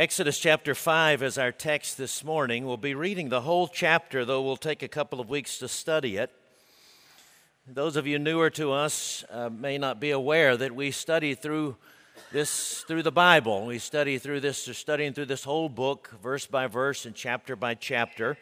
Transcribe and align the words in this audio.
Exodus 0.00 0.38
chapter 0.38 0.74
5 0.74 1.22
is 1.22 1.36
our 1.36 1.52
text 1.52 1.98
this 1.98 2.24
morning. 2.24 2.64
We'll 2.64 2.78
be 2.78 2.94
reading 2.94 3.28
the 3.28 3.42
whole 3.42 3.68
chapter, 3.68 4.24
though 4.24 4.40
we'll 4.40 4.56
take 4.56 4.82
a 4.82 4.88
couple 4.88 5.20
of 5.20 5.28
weeks 5.28 5.58
to 5.58 5.68
study 5.68 6.16
it. 6.16 6.30
Those 7.66 7.96
of 7.96 8.06
you 8.06 8.18
newer 8.18 8.48
to 8.48 8.72
us 8.72 9.24
uh, 9.28 9.50
may 9.50 9.76
not 9.76 10.00
be 10.00 10.10
aware 10.10 10.56
that 10.56 10.74
we 10.74 10.90
study 10.90 11.34
through 11.34 11.76
this 12.32 12.82
through 12.88 13.02
the 13.02 13.12
Bible. 13.12 13.66
We 13.66 13.78
study 13.78 14.16
through 14.16 14.40
this, 14.40 14.66
we're 14.66 14.72
studying 14.72 15.12
through 15.12 15.26
this 15.26 15.44
whole 15.44 15.68
book, 15.68 16.08
verse 16.22 16.46
by 16.46 16.66
verse 16.66 17.04
and 17.04 17.14
chapter 17.14 17.54
by 17.54 17.74
chapter. 17.74 18.38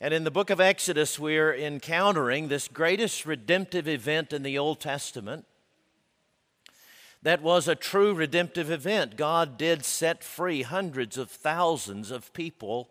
And 0.00 0.14
in 0.14 0.24
the 0.24 0.30
book 0.30 0.48
of 0.48 0.58
Exodus, 0.58 1.18
we're 1.18 1.54
encountering 1.54 2.48
this 2.48 2.66
greatest 2.66 3.26
redemptive 3.26 3.86
event 3.86 4.32
in 4.32 4.42
the 4.42 4.56
Old 4.56 4.80
Testament 4.80 5.44
that 7.26 7.42
was 7.42 7.66
a 7.66 7.74
true 7.74 8.14
redemptive 8.14 8.70
event. 8.70 9.16
God 9.16 9.58
did 9.58 9.84
set 9.84 10.22
free 10.22 10.62
hundreds 10.62 11.18
of 11.18 11.28
thousands 11.28 12.12
of 12.12 12.32
people 12.32 12.88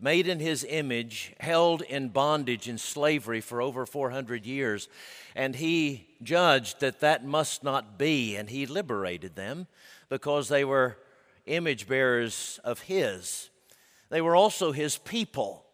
made 0.00 0.26
in 0.26 0.40
his 0.40 0.66
image, 0.68 1.32
held 1.38 1.82
in 1.82 2.08
bondage 2.08 2.68
in 2.68 2.76
slavery 2.76 3.40
for 3.40 3.62
over 3.62 3.86
400 3.86 4.44
years. 4.44 4.88
And 5.36 5.54
he 5.54 6.08
judged 6.24 6.80
that 6.80 6.98
that 6.98 7.24
must 7.24 7.62
not 7.62 7.96
be, 7.96 8.34
and 8.34 8.50
he 8.50 8.66
liberated 8.66 9.36
them 9.36 9.68
because 10.08 10.48
they 10.48 10.64
were 10.64 10.98
image 11.46 11.86
bearers 11.86 12.58
of 12.64 12.80
his. 12.80 13.48
They 14.10 14.20
were 14.20 14.34
also 14.34 14.72
his 14.72 14.98
people 14.98 15.64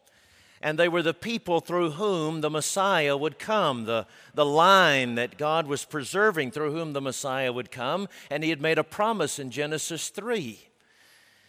and 0.65 0.79
they 0.79 0.89
were 0.89 1.03
the 1.03 1.13
people 1.13 1.61
through 1.61 1.91
whom 1.91 2.41
the 2.41 2.49
Messiah 2.49 3.19
would 3.19 3.39
come, 3.39 3.85
the, 3.85 4.07
the 4.33 4.47
line 4.47 5.15
that 5.17 5.37
God 5.37 5.67
was 5.67 5.85
preserving 5.85 6.53
through 6.53 6.73
whom 6.73 6.95
the 6.95 7.03
Messiah 7.03 7.53
would 7.53 7.71
come. 7.71 8.09
And 8.31 8.43
He 8.43 8.49
had 8.49 8.63
made 8.63 8.79
a 8.79 8.83
promise 8.83 9.39
in 9.39 9.51
Genesis 9.51 10.09
3 10.09 10.59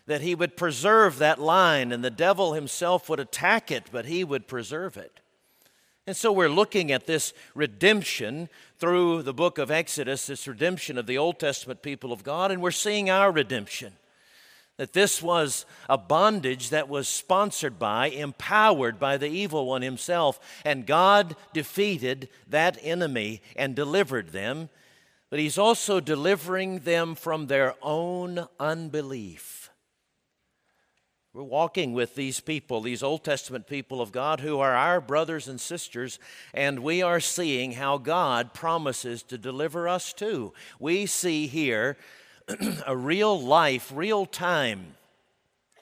that 0.06 0.20
He 0.20 0.36
would 0.36 0.58
preserve 0.58 1.18
that 1.18 1.40
line, 1.40 1.94
and 1.94 2.04
the 2.04 2.12
devil 2.12 2.54
himself 2.54 3.08
would 3.08 3.22
attack 3.22 3.72
it, 3.72 3.86
but 3.90 4.06
He 4.06 4.26
would 4.26 4.48
preserve 4.48 4.98
it. 4.98 5.22
And 6.06 6.16
so 6.16 6.34
we're 6.34 6.50
looking 6.50 6.92
at 6.92 7.08
this 7.08 7.34
redemption 7.56 8.50
through 8.80 9.24
the 9.24 9.34
book 9.34 9.58
of 9.58 9.72
Exodus, 9.72 10.28
this 10.28 10.46
redemption 10.46 10.98
of 10.98 11.08
the 11.08 11.18
Old 11.18 11.40
Testament 11.40 11.82
people 11.82 12.12
of 12.12 12.26
God, 12.26 12.52
and 12.52 12.62
we're 12.62 12.70
seeing 12.70 13.10
our 13.10 13.32
redemption. 13.32 13.94
That 14.78 14.94
this 14.94 15.22
was 15.22 15.66
a 15.90 15.98
bondage 15.98 16.70
that 16.70 16.90
was 16.90 17.08
sponsored 17.08 17.80
by, 17.80 18.08
empowered 18.08 19.00
by 19.00 19.18
the 19.18 19.30
evil 19.30 19.66
one 19.68 19.82
himself. 19.82 20.40
And 20.66 20.86
God 20.86 21.36
defeated 21.54 22.28
that 22.48 22.78
enemy 22.82 23.42
and 23.56 23.76
delivered 23.76 24.30
them. 24.30 24.70
But 25.30 25.40
He's 25.40 25.58
also 25.58 26.00
delivering 26.00 26.80
them 26.80 27.16
from 27.16 27.48
their 27.48 27.76
own 27.82 28.48
unbelief. 28.60 29.70
We're 31.34 31.44
walking 31.44 31.92
with 31.92 32.16
these 32.16 32.40
people, 32.40 32.80
these 32.80 33.04
Old 33.04 33.26
Testament 33.26 33.68
people 33.68 34.02
of 34.02 34.14
God, 34.14 34.40
who 34.40 34.60
are 34.60 34.74
our 34.74 35.02
brothers 35.02 35.50
and 35.50 35.60
sisters, 35.60 36.18
and 36.54 36.80
we 36.80 37.02
are 37.02 37.20
seeing 37.20 37.74
how 37.74 37.98
God 37.98 38.54
promises 38.54 39.22
to 39.24 39.38
deliver 39.38 39.90
us 39.90 40.14
too. 40.14 40.54
We 40.80 41.06
see 41.06 41.48
here 41.48 41.98
a 42.86 42.96
real 42.96 43.40
life, 43.40 43.92
real 43.94 44.26
time 44.26 44.96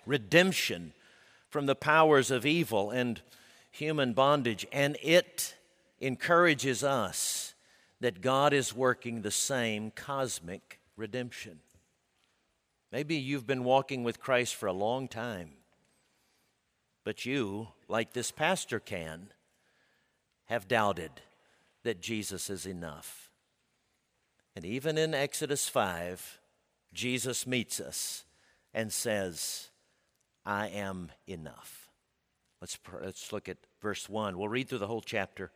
redemption 0.05 0.93
from 1.49 1.65
the 1.65 1.75
powers 1.75 2.31
of 2.31 2.45
evil 2.45 2.91
and 2.91 3.21
human 3.71 4.13
bondage. 4.13 4.65
And 4.71 4.97
it 5.01 5.55
encourages 5.99 6.83
us 6.83 7.53
that 8.01 8.21
God 8.21 8.53
is 8.53 8.75
working 8.75 9.21
the 9.21 9.31
same 9.31 9.91
cosmic 9.91 10.79
redemption. 10.97 11.59
Maybe 12.91 13.15
you've 13.15 13.47
been 13.47 13.63
walking 13.63 14.03
with 14.03 14.19
Christ 14.19 14.55
for 14.55 14.67
a 14.67 14.73
long 14.73 15.07
time, 15.07 15.51
but 17.03 17.25
you, 17.25 17.69
like 17.87 18.13
this 18.13 18.29
pastor 18.29 18.79
can, 18.79 19.29
have 20.45 20.67
doubted 20.67 21.11
that 21.83 22.01
Jesus 22.01 22.49
is 22.49 22.65
enough. 22.65 23.31
And 24.55 24.63
even 24.63 24.97
in 24.97 25.15
Exodus 25.15 25.67
5, 25.67 26.39
Jesus 26.93 27.47
meets 27.47 27.79
us 27.79 28.25
and 28.73 28.91
says, 28.91 29.69
I 30.45 30.67
am 30.67 31.11
enough. 31.27 31.89
Let's, 32.61 32.77
let's 33.01 33.33
look 33.33 33.49
at 33.49 33.57
verse 33.81 34.07
1. 34.07 34.37
We'll 34.37 34.47
read 34.47 34.69
through 34.69 34.79
the 34.79 34.87
whole 34.87 35.01
chapter, 35.01 35.51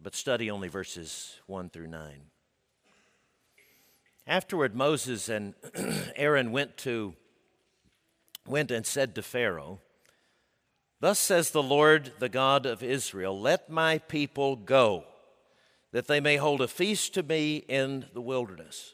but 0.00 0.14
study 0.14 0.50
only 0.50 0.68
verses 0.68 1.40
1 1.46 1.70
through 1.70 1.88
9. 1.88 2.12
Afterward, 4.26 4.74
Moses 4.74 5.28
and 5.28 5.54
Aaron 6.16 6.52
went 6.52 6.76
to 6.78 7.14
went 8.46 8.70
and 8.70 8.86
said 8.86 9.14
to 9.14 9.22
Pharaoh, 9.22 9.80
Thus 11.00 11.18
says 11.18 11.50
the 11.50 11.62
Lord, 11.62 12.12
the 12.18 12.28
God 12.28 12.66
of 12.66 12.82
Israel, 12.82 13.38
Let 13.38 13.68
my 13.68 13.98
people 13.98 14.56
go, 14.56 15.04
that 15.92 16.06
they 16.06 16.20
may 16.20 16.36
hold 16.36 16.60
a 16.60 16.68
feast 16.68 17.14
to 17.14 17.22
me 17.22 17.56
in 17.68 18.06
the 18.14 18.22
wilderness. 18.22 18.93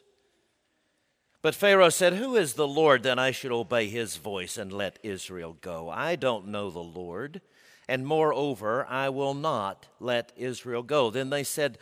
But 1.41 1.55
Pharaoh 1.55 1.89
said, 1.89 2.13
Who 2.13 2.35
is 2.35 2.53
the 2.53 2.67
Lord 2.67 3.01
that 3.03 3.17
I 3.17 3.31
should 3.31 3.51
obey 3.51 3.89
his 3.89 4.17
voice 4.17 4.57
and 4.57 4.71
let 4.71 4.99
Israel 5.01 5.57
go? 5.59 5.89
I 5.89 6.15
don't 6.15 6.47
know 6.47 6.69
the 6.69 6.79
Lord, 6.79 7.41
and 7.87 8.05
moreover, 8.05 8.85
I 8.87 9.09
will 9.09 9.33
not 9.33 9.87
let 9.99 10.31
Israel 10.37 10.83
go. 10.83 11.09
Then 11.09 11.31
they 11.31 11.43
said, 11.43 11.79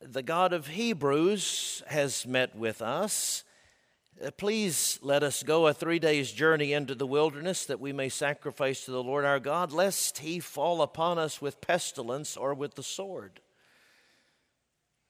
The 0.00 0.22
God 0.22 0.52
of 0.52 0.66
Hebrews 0.66 1.82
has 1.86 2.26
met 2.26 2.54
with 2.54 2.82
us. 2.82 3.44
Please 4.36 4.98
let 5.02 5.22
us 5.22 5.42
go 5.42 5.66
a 5.66 5.74
three 5.74 5.98
days' 5.98 6.32
journey 6.32 6.74
into 6.74 6.94
the 6.94 7.06
wilderness 7.06 7.64
that 7.66 7.80
we 7.80 7.92
may 7.92 8.10
sacrifice 8.10 8.84
to 8.84 8.90
the 8.90 9.02
Lord 9.02 9.24
our 9.24 9.40
God, 9.40 9.72
lest 9.72 10.18
he 10.18 10.38
fall 10.38 10.82
upon 10.82 11.18
us 11.18 11.40
with 11.40 11.62
pestilence 11.62 12.36
or 12.36 12.52
with 12.52 12.74
the 12.74 12.82
sword. 12.82 13.40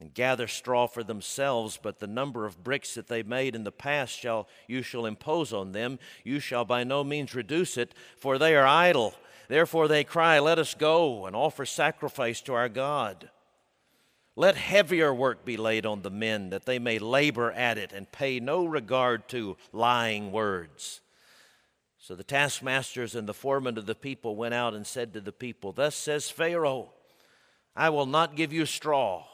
and 0.00 0.12
gather 0.12 0.46
straw 0.46 0.86
for 0.86 1.02
themselves, 1.02 1.78
but 1.82 1.98
the 1.98 2.06
number 2.06 2.44
of 2.44 2.62
bricks 2.62 2.94
that 2.94 3.08
they 3.08 3.22
made 3.22 3.54
in 3.54 3.64
the 3.64 3.72
past 3.72 4.18
shall 4.18 4.46
you 4.66 4.82
shall 4.82 5.06
impose 5.06 5.52
on 5.52 5.72
them. 5.72 5.98
You 6.22 6.38
shall 6.38 6.64
by 6.64 6.84
no 6.84 7.02
means 7.02 7.34
reduce 7.34 7.78
it, 7.78 7.94
for 8.16 8.36
they 8.36 8.54
are 8.54 8.66
idle. 8.66 9.14
Therefore 9.48 9.88
they 9.88 10.04
cry, 10.04 10.38
Let 10.38 10.58
us 10.58 10.74
go 10.74 11.24
and 11.26 11.34
offer 11.34 11.64
sacrifice 11.64 12.40
to 12.42 12.52
our 12.52 12.68
God. 12.68 13.30
Let 14.38 14.56
heavier 14.56 15.14
work 15.14 15.46
be 15.46 15.56
laid 15.56 15.86
on 15.86 16.02
the 16.02 16.10
men, 16.10 16.50
that 16.50 16.66
they 16.66 16.78
may 16.78 16.98
labor 16.98 17.50
at 17.52 17.78
it 17.78 17.92
and 17.92 18.12
pay 18.12 18.38
no 18.38 18.66
regard 18.66 19.28
to 19.28 19.56
lying 19.72 20.30
words. 20.30 21.00
So 21.98 22.14
the 22.14 22.22
taskmasters 22.22 23.14
and 23.14 23.26
the 23.26 23.34
foremen 23.34 23.78
of 23.78 23.86
the 23.86 23.94
people 23.94 24.36
went 24.36 24.52
out 24.52 24.74
and 24.74 24.86
said 24.86 25.14
to 25.14 25.22
the 25.22 25.32
people, 25.32 25.72
Thus 25.72 25.94
says 25.94 26.28
Pharaoh, 26.28 26.90
I 27.74 27.88
will 27.88 28.04
not 28.04 28.36
give 28.36 28.52
you 28.52 28.66
straw 28.66 29.24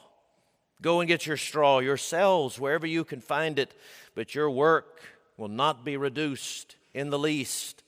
Go 0.83 1.01
and 1.01 1.09
get 1.09 1.27
your 1.27 1.37
straw 1.37 1.79
yourselves 1.79 2.59
wherever 2.59 2.87
you 2.87 3.05
can 3.05 3.21
find 3.21 3.59
it, 3.59 3.73
but 4.15 4.35
your 4.35 4.51
work 4.51 5.01
will 5.37 5.49
not 5.49 5.85
be 5.85 5.97
reduced 5.97 6.77
in 6.93 7.09
the 7.11 7.19
least. 7.19 7.83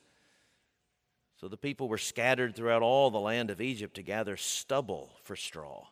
So 1.41 1.49
the 1.49 1.57
people 1.57 1.89
were 1.89 1.99
scattered 1.99 2.55
throughout 2.55 2.83
all 2.83 3.11
the 3.11 3.21
land 3.21 3.51
of 3.51 3.61
Egypt 3.61 3.97
to 3.97 4.03
gather 4.03 4.37
stubble 4.37 5.11
for 5.23 5.37
straw. 5.37 5.89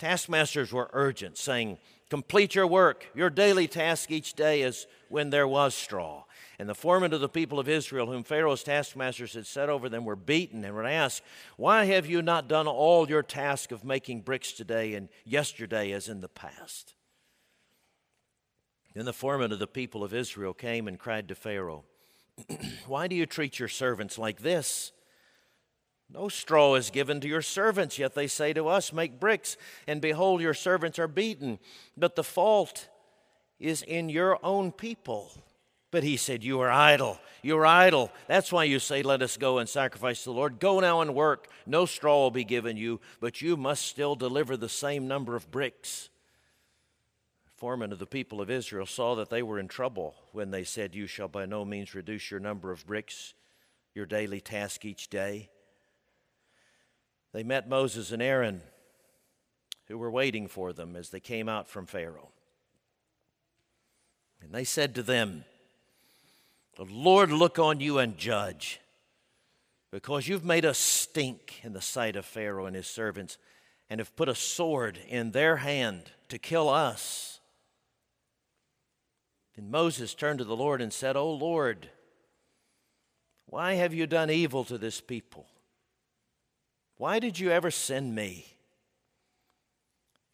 Taskmasters 0.00 0.72
were 0.72 0.88
urgent, 0.94 1.36
saying, 1.36 1.76
Complete 2.08 2.54
your 2.54 2.66
work. 2.66 3.06
Your 3.14 3.30
daily 3.30 3.68
task 3.68 4.10
each 4.10 4.32
day 4.32 4.62
is 4.62 4.86
when 5.10 5.30
there 5.30 5.46
was 5.46 5.74
straw. 5.74 6.24
And 6.58 6.68
the 6.68 6.74
foremen 6.74 7.12
of 7.12 7.20
the 7.20 7.28
people 7.28 7.60
of 7.60 7.68
Israel, 7.68 8.06
whom 8.06 8.24
Pharaoh's 8.24 8.64
taskmasters 8.64 9.34
had 9.34 9.46
set 9.46 9.68
over 9.68 9.88
them, 9.88 10.04
were 10.04 10.16
beaten 10.16 10.64
and 10.64 10.74
were 10.74 10.86
asked, 10.86 11.22
Why 11.56 11.84
have 11.84 12.06
you 12.06 12.22
not 12.22 12.48
done 12.48 12.66
all 12.66 13.08
your 13.08 13.22
task 13.22 13.72
of 13.72 13.84
making 13.84 14.22
bricks 14.22 14.52
today 14.52 14.94
and 14.94 15.10
yesterday 15.24 15.92
as 15.92 16.08
in 16.08 16.22
the 16.22 16.28
past? 16.28 16.94
Then 18.94 19.04
the 19.04 19.12
foreman 19.12 19.52
of 19.52 19.58
the 19.58 19.66
people 19.66 20.02
of 20.02 20.14
Israel 20.14 20.54
came 20.54 20.88
and 20.88 20.98
cried 20.98 21.28
to 21.28 21.34
Pharaoh, 21.34 21.84
Why 22.86 23.06
do 23.06 23.14
you 23.14 23.26
treat 23.26 23.58
your 23.58 23.68
servants 23.68 24.18
like 24.18 24.40
this? 24.40 24.92
No 26.12 26.28
straw 26.28 26.74
is 26.74 26.90
given 26.90 27.20
to 27.20 27.28
your 27.28 27.42
servants, 27.42 27.98
yet 27.98 28.14
they 28.14 28.26
say 28.26 28.52
to 28.52 28.66
us, 28.66 28.92
Make 28.92 29.20
bricks, 29.20 29.56
and 29.86 30.00
behold, 30.00 30.40
your 30.40 30.54
servants 30.54 30.98
are 30.98 31.08
beaten. 31.08 31.58
But 31.96 32.16
the 32.16 32.24
fault 32.24 32.88
is 33.60 33.82
in 33.82 34.08
your 34.08 34.38
own 34.44 34.72
people 34.72 35.30
But 35.90 36.04
he 36.04 36.16
said, 36.16 36.44
You 36.44 36.60
are 36.60 36.70
idle. 36.70 37.18
You 37.42 37.58
are 37.58 37.66
idle. 37.66 38.12
That's 38.28 38.52
why 38.52 38.64
you 38.64 38.78
say, 38.78 39.02
Let 39.02 39.22
us 39.22 39.36
go 39.36 39.58
and 39.58 39.68
sacrifice 39.68 40.20
to 40.22 40.30
the 40.30 40.34
Lord. 40.34 40.60
Go 40.60 40.80
now 40.80 41.00
and 41.00 41.14
work. 41.14 41.48
No 41.66 41.86
straw 41.86 42.18
will 42.18 42.30
be 42.30 42.44
given 42.44 42.76
you, 42.76 43.00
but 43.20 43.42
you 43.42 43.56
must 43.56 43.84
still 43.86 44.14
deliver 44.14 44.56
the 44.56 44.68
same 44.68 45.08
number 45.08 45.34
of 45.36 45.50
bricks. 45.50 46.10
The 47.44 47.50
foreman 47.56 47.92
of 47.92 47.98
the 47.98 48.06
people 48.06 48.40
of 48.40 48.50
Israel 48.50 48.86
saw 48.86 49.16
that 49.16 49.30
they 49.30 49.42
were 49.42 49.58
in 49.58 49.68
trouble 49.68 50.14
when 50.32 50.50
they 50.50 50.64
said, 50.64 50.94
You 50.94 51.06
shall 51.06 51.28
by 51.28 51.46
no 51.46 51.64
means 51.64 51.94
reduce 51.94 52.30
your 52.30 52.40
number 52.40 52.70
of 52.70 52.86
bricks, 52.86 53.34
your 53.94 54.06
daily 54.06 54.40
task 54.40 54.84
each 54.84 55.08
day. 55.08 55.50
They 57.32 57.42
met 57.42 57.68
Moses 57.68 58.12
and 58.12 58.22
Aaron, 58.22 58.62
who 59.86 59.98
were 59.98 60.10
waiting 60.10 60.48
for 60.48 60.72
them 60.72 60.96
as 60.96 61.10
they 61.10 61.20
came 61.20 61.48
out 61.48 61.68
from 61.68 61.86
Pharaoh. 61.86 62.30
And 64.42 64.52
they 64.52 64.64
said 64.64 64.94
to 64.94 65.02
them, 65.02 65.44
The 66.76 66.84
Lord 66.84 67.30
look 67.30 67.58
on 67.58 67.80
you 67.80 67.98
and 67.98 68.16
judge, 68.16 68.80
because 69.90 70.28
you've 70.28 70.44
made 70.44 70.64
us 70.64 70.78
stink 70.78 71.60
in 71.62 71.72
the 71.72 71.80
sight 71.80 72.16
of 72.16 72.24
Pharaoh 72.24 72.66
and 72.66 72.74
his 72.74 72.86
servants, 72.86 73.38
and 73.88 74.00
have 74.00 74.14
put 74.16 74.28
a 74.28 74.34
sword 74.34 74.98
in 75.08 75.32
their 75.32 75.56
hand 75.58 76.12
to 76.28 76.38
kill 76.38 76.68
us. 76.68 77.40
Then 79.56 79.70
Moses 79.70 80.14
turned 80.14 80.38
to 80.38 80.44
the 80.44 80.56
Lord 80.56 80.80
and 80.80 80.92
said, 80.92 81.16
O 81.16 81.32
Lord, 81.32 81.90
why 83.46 83.74
have 83.74 83.92
you 83.92 84.06
done 84.06 84.30
evil 84.30 84.64
to 84.64 84.78
this 84.78 85.00
people? 85.00 85.46
Why 87.00 87.18
did 87.18 87.38
you 87.38 87.50
ever 87.50 87.70
send 87.70 88.14
me? 88.14 88.44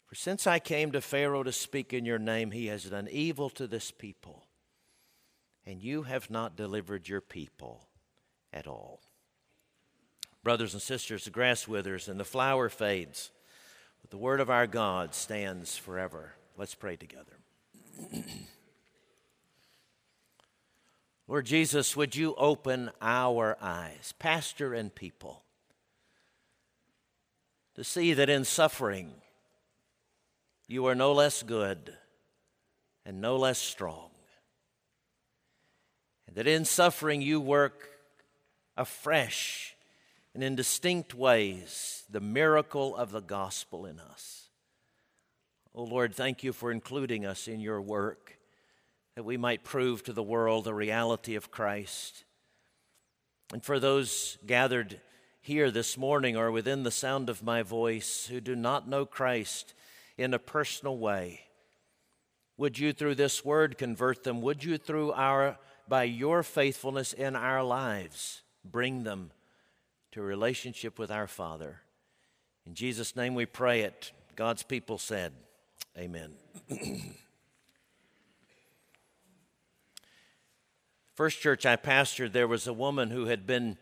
For 0.05 0.15
since 0.15 0.45
I 0.45 0.59
came 0.59 0.91
to 0.91 0.99
Pharaoh 0.99 1.43
to 1.43 1.53
speak 1.53 1.93
in 1.93 2.03
your 2.03 2.19
name, 2.19 2.51
he 2.51 2.65
has 2.65 2.83
done 2.83 3.07
evil 3.09 3.49
to 3.51 3.67
this 3.67 3.89
people, 3.89 4.43
and 5.65 5.81
you 5.81 6.03
have 6.03 6.29
not 6.29 6.57
delivered 6.57 7.07
your 7.07 7.21
people 7.21 7.87
at 8.51 8.67
all. 8.67 8.99
Brothers 10.43 10.73
and 10.73 10.81
sisters, 10.81 11.23
the 11.23 11.29
grass 11.29 11.69
withers 11.69 12.09
and 12.09 12.19
the 12.19 12.25
flower 12.25 12.67
fades, 12.67 13.31
but 14.01 14.09
the 14.09 14.17
word 14.17 14.41
of 14.41 14.49
our 14.49 14.67
God 14.67 15.15
stands 15.15 15.77
forever. 15.77 16.33
Let's 16.57 16.75
pray 16.75 16.97
together. 16.97 17.37
Lord 21.29 21.45
Jesus, 21.45 21.95
would 21.95 22.13
you 22.13 22.35
open 22.35 22.91
our 23.01 23.55
eyes, 23.61 24.13
pastor 24.19 24.73
and 24.73 24.93
people? 24.93 25.43
To 27.77 27.83
see 27.83 28.13
that 28.13 28.29
in 28.29 28.43
suffering 28.43 29.13
you 30.67 30.87
are 30.87 30.95
no 30.95 31.13
less 31.13 31.43
good 31.43 31.93
and 33.05 33.21
no 33.21 33.37
less 33.37 33.59
strong. 33.59 34.09
And 36.27 36.35
that 36.35 36.47
in 36.47 36.65
suffering 36.65 37.21
you 37.21 37.39
work 37.39 37.87
afresh 38.75 39.75
and 40.33 40.43
in 40.43 40.55
distinct 40.55 41.13
ways 41.13 42.03
the 42.09 42.19
miracle 42.19 42.95
of 42.95 43.11
the 43.11 43.21
gospel 43.21 43.85
in 43.85 43.99
us. 43.99 44.49
Oh 45.73 45.83
Lord, 45.83 46.15
thank 46.15 46.43
you 46.43 46.53
for 46.53 46.71
including 46.71 47.25
us 47.25 47.47
in 47.47 47.59
your 47.59 47.79
work 47.79 48.39
that 49.15 49.23
we 49.23 49.37
might 49.37 49.63
prove 49.63 50.03
to 50.03 50.13
the 50.13 50.23
world 50.23 50.65
the 50.65 50.73
reality 50.73 51.35
of 51.35 51.51
Christ. 51.51 52.23
And 53.53 53.63
for 53.63 53.79
those 53.79 54.37
gathered 54.45 54.99
here 55.47 55.71
this 55.71 55.97
morning 55.97 56.35
or 56.35 56.51
within 56.51 56.83
the 56.83 56.91
sound 56.91 57.29
of 57.29 57.41
my 57.41 57.63
voice 57.63 58.27
who 58.29 58.41
do 58.41 58.53
not 58.53 58.85
know 58.85 59.05
Christ 59.05 59.73
in 60.17 60.33
a 60.33 60.39
personal 60.39 60.97
way, 60.97 61.45
would 62.57 62.77
you 62.77 62.91
through 62.91 63.15
this 63.15 63.45
word 63.45 63.77
convert 63.77 64.25
them? 64.25 64.41
Would 64.41 64.65
you 64.65 64.77
through 64.77 65.13
our 65.13 65.57
by 65.87 66.03
your 66.03 66.43
faithfulness 66.43 67.13
in 67.13 67.33
our 67.33 67.63
lives 67.63 68.41
bring 68.65 69.05
them 69.05 69.31
to 70.11 70.21
relationship 70.21 70.99
with 70.99 71.09
our 71.09 71.27
Father? 71.27 71.79
In 72.65 72.73
Jesus' 72.73 73.15
name 73.15 73.33
we 73.33 73.45
pray 73.45 73.83
it. 73.83 74.11
God's 74.35 74.63
people 74.63 74.97
said, 74.97 75.31
Amen. 75.97 76.33
First 81.15 81.39
church 81.39 81.65
I 81.65 81.77
pastored, 81.77 82.33
there 82.33 82.49
was 82.49 82.67
a 82.67 82.73
woman 82.73 83.11
who 83.11 83.27
had 83.27 83.47
been 83.47 83.77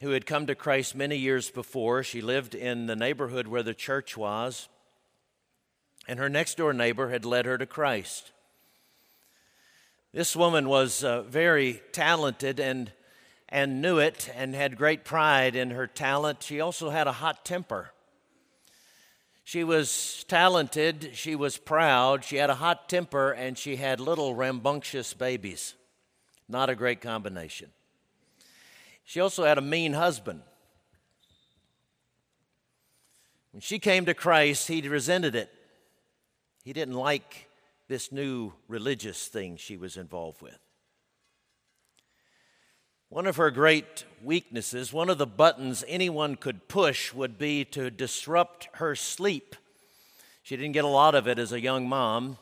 who 0.00 0.10
had 0.10 0.26
come 0.26 0.46
to 0.46 0.54
Christ 0.54 0.94
many 0.94 1.16
years 1.16 1.50
before. 1.50 2.02
She 2.02 2.20
lived 2.20 2.54
in 2.54 2.86
the 2.86 2.96
neighborhood 2.96 3.48
where 3.48 3.62
the 3.62 3.74
church 3.74 4.16
was, 4.16 4.68
and 6.06 6.18
her 6.18 6.28
next 6.28 6.56
door 6.56 6.72
neighbor 6.72 7.10
had 7.10 7.24
led 7.24 7.46
her 7.46 7.58
to 7.58 7.66
Christ. 7.66 8.32
This 10.12 10.34
woman 10.34 10.68
was 10.68 11.04
uh, 11.04 11.22
very 11.22 11.82
talented 11.92 12.60
and, 12.60 12.92
and 13.48 13.82
knew 13.82 13.98
it 13.98 14.30
and 14.34 14.54
had 14.54 14.78
great 14.78 15.04
pride 15.04 15.54
in 15.54 15.70
her 15.70 15.86
talent. 15.86 16.42
She 16.42 16.60
also 16.60 16.90
had 16.90 17.06
a 17.06 17.12
hot 17.12 17.44
temper. 17.44 17.92
She 19.44 19.64
was 19.64 20.24
talented, 20.28 21.12
she 21.14 21.34
was 21.34 21.56
proud, 21.56 22.22
she 22.22 22.36
had 22.36 22.50
a 22.50 22.56
hot 22.56 22.88
temper, 22.88 23.32
and 23.32 23.56
she 23.56 23.76
had 23.76 23.98
little 23.98 24.34
rambunctious 24.34 25.14
babies. 25.14 25.74
Not 26.48 26.68
a 26.68 26.74
great 26.74 27.00
combination. 27.00 27.70
She 29.08 29.20
also 29.20 29.44
had 29.44 29.56
a 29.56 29.62
mean 29.62 29.94
husband. 29.94 30.42
When 33.52 33.62
she 33.62 33.78
came 33.78 34.04
to 34.04 34.12
Christ, 34.12 34.68
he 34.68 34.86
resented 34.86 35.34
it. 35.34 35.50
He 36.62 36.74
didn't 36.74 36.92
like 36.92 37.48
this 37.88 38.12
new 38.12 38.52
religious 38.68 39.26
thing 39.26 39.56
she 39.56 39.78
was 39.78 39.96
involved 39.96 40.42
with. 40.42 40.58
One 43.08 43.26
of 43.26 43.36
her 43.36 43.50
great 43.50 44.04
weaknesses, 44.22 44.92
one 44.92 45.08
of 45.08 45.16
the 45.16 45.26
buttons 45.26 45.82
anyone 45.88 46.36
could 46.36 46.68
push, 46.68 47.14
would 47.14 47.38
be 47.38 47.64
to 47.64 47.90
disrupt 47.90 48.68
her 48.74 48.94
sleep. 48.94 49.56
She 50.42 50.54
didn't 50.54 50.72
get 50.72 50.84
a 50.84 50.86
lot 50.86 51.14
of 51.14 51.26
it 51.26 51.38
as 51.38 51.52
a 51.52 51.62
young 51.62 51.88
mom. 51.88 52.36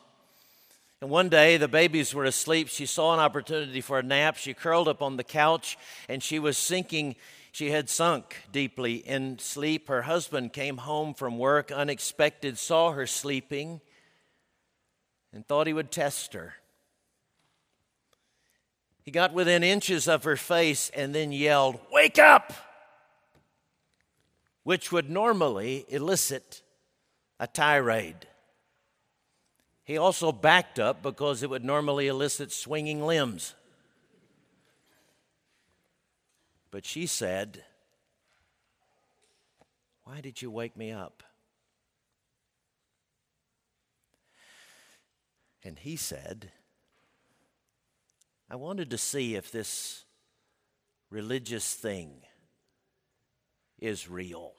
And 1.02 1.10
one 1.10 1.28
day, 1.28 1.58
the 1.58 1.68
babies 1.68 2.14
were 2.14 2.24
asleep. 2.24 2.68
She 2.68 2.86
saw 2.86 3.12
an 3.12 3.20
opportunity 3.20 3.82
for 3.82 3.98
a 3.98 4.02
nap. 4.02 4.36
She 4.36 4.54
curled 4.54 4.88
up 4.88 5.02
on 5.02 5.16
the 5.16 5.24
couch 5.24 5.76
and 6.08 6.22
she 6.22 6.38
was 6.38 6.56
sinking. 6.56 7.16
She 7.52 7.70
had 7.70 7.90
sunk 7.90 8.36
deeply 8.50 8.96
in 8.96 9.38
sleep. 9.38 9.88
Her 9.88 10.02
husband 10.02 10.54
came 10.54 10.78
home 10.78 11.12
from 11.12 11.38
work 11.38 11.70
unexpected, 11.70 12.56
saw 12.56 12.92
her 12.92 13.06
sleeping, 13.06 13.82
and 15.34 15.46
thought 15.46 15.66
he 15.66 15.74
would 15.74 15.90
test 15.90 16.32
her. 16.32 16.54
He 19.02 19.10
got 19.10 19.34
within 19.34 19.62
inches 19.62 20.08
of 20.08 20.24
her 20.24 20.36
face 20.36 20.90
and 20.94 21.14
then 21.14 21.30
yelled, 21.30 21.78
Wake 21.92 22.18
up! 22.18 22.52
Which 24.64 24.90
would 24.90 25.10
normally 25.10 25.84
elicit 25.88 26.62
a 27.38 27.46
tirade. 27.46 28.26
He 29.86 29.96
also 29.96 30.32
backed 30.32 30.80
up 30.80 31.00
because 31.00 31.44
it 31.44 31.48
would 31.48 31.64
normally 31.64 32.08
elicit 32.08 32.50
swinging 32.50 33.06
limbs. 33.06 33.54
But 36.72 36.84
she 36.84 37.06
said, 37.06 37.62
Why 40.02 40.20
did 40.20 40.42
you 40.42 40.50
wake 40.50 40.76
me 40.76 40.90
up? 40.90 41.22
And 45.62 45.78
he 45.78 45.94
said, 45.94 46.50
I 48.50 48.56
wanted 48.56 48.90
to 48.90 48.98
see 48.98 49.36
if 49.36 49.52
this 49.52 50.04
religious 51.10 51.74
thing 51.74 52.22
is 53.78 54.08
real. 54.08 54.54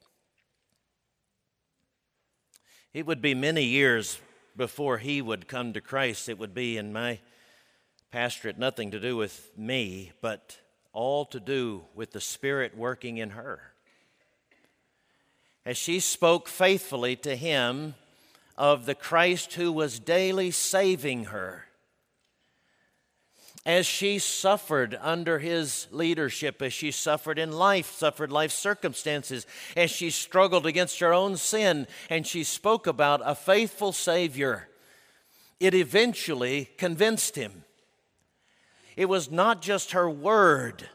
It 2.94 3.06
would 3.06 3.22
be 3.22 3.36
many 3.36 3.66
years 3.66 4.22
before 4.58 4.98
he 4.98 5.22
would 5.22 5.48
come 5.48 5.72
to 5.74 5.82
Christ. 5.82 6.28
It 6.28 6.40
would 6.40 6.54
be 6.54 6.78
in 6.78 6.92
my 6.92 7.20
pastorate 8.12 8.58
nothing 8.58 8.92
to 8.92 9.00
do 9.00 9.16
with 9.16 9.52
me, 9.56 10.12
but 10.20 10.58
all 10.92 11.26
to 11.26 11.40
do 11.40 11.84
with 11.94 12.12
the 12.12 12.20
Spirit 12.20 12.76
working 12.76 13.18
in 13.18 13.30
her. 13.32 13.62
As 15.64 15.78
she 15.78 16.00
spoke 16.00 16.48
faithfully 16.48 17.16
to 17.18 17.36
him 17.36 17.94
of 18.58 18.86
the 18.86 18.96
Christ 18.96 19.54
who 19.54 19.72
was 19.72 20.00
daily 20.00 20.50
saving 20.50 21.26
her, 21.26 21.67
as 23.68 23.86
she 23.86 24.18
suffered 24.18 24.98
under 25.02 25.40
his 25.40 25.88
leadership, 25.92 26.62
as 26.62 26.72
she 26.72 26.90
suffered 26.90 27.38
in 27.38 27.52
life, 27.52 27.92
suffered 27.92 28.32
life 28.32 28.52
circumstances, 28.52 29.46
as 29.76 29.92
she 29.92 30.10
struggled 30.10 30.66
against 30.66 31.02
her 31.02 31.14
own 31.14 31.36
sin, 31.36 31.86
and 32.10 32.26
she 32.26 32.46
spoke 32.46 32.88
about 32.88 33.22
a 33.26 33.36
faithful 33.36 33.92
Savior, 33.92 34.70
it 35.60 35.74
eventually 35.74 36.70
convinced 36.78 37.36
him. 37.36 37.66
It 38.96 39.10
was 39.10 39.30
not 39.30 39.62
just 39.62 39.92
her 39.92 40.10
word, 40.10 40.90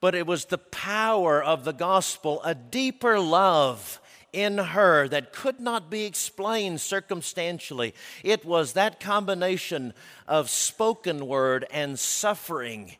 but 0.00 0.14
it 0.14 0.26
was 0.26 0.46
the 0.46 0.58
power 0.58 1.44
of 1.44 1.64
the 1.64 1.74
gospel, 1.74 2.40
a 2.44 2.54
deeper 2.54 3.20
love 3.20 4.00
in 4.36 4.58
her 4.58 5.08
that 5.08 5.32
could 5.32 5.58
not 5.58 5.90
be 5.90 6.04
explained 6.04 6.78
circumstantially. 6.78 7.94
It 8.22 8.44
was 8.44 8.74
that 8.74 9.00
combination 9.00 9.94
of 10.28 10.50
spoken 10.50 11.26
word 11.26 11.64
and 11.70 11.98
suffering 11.98 12.96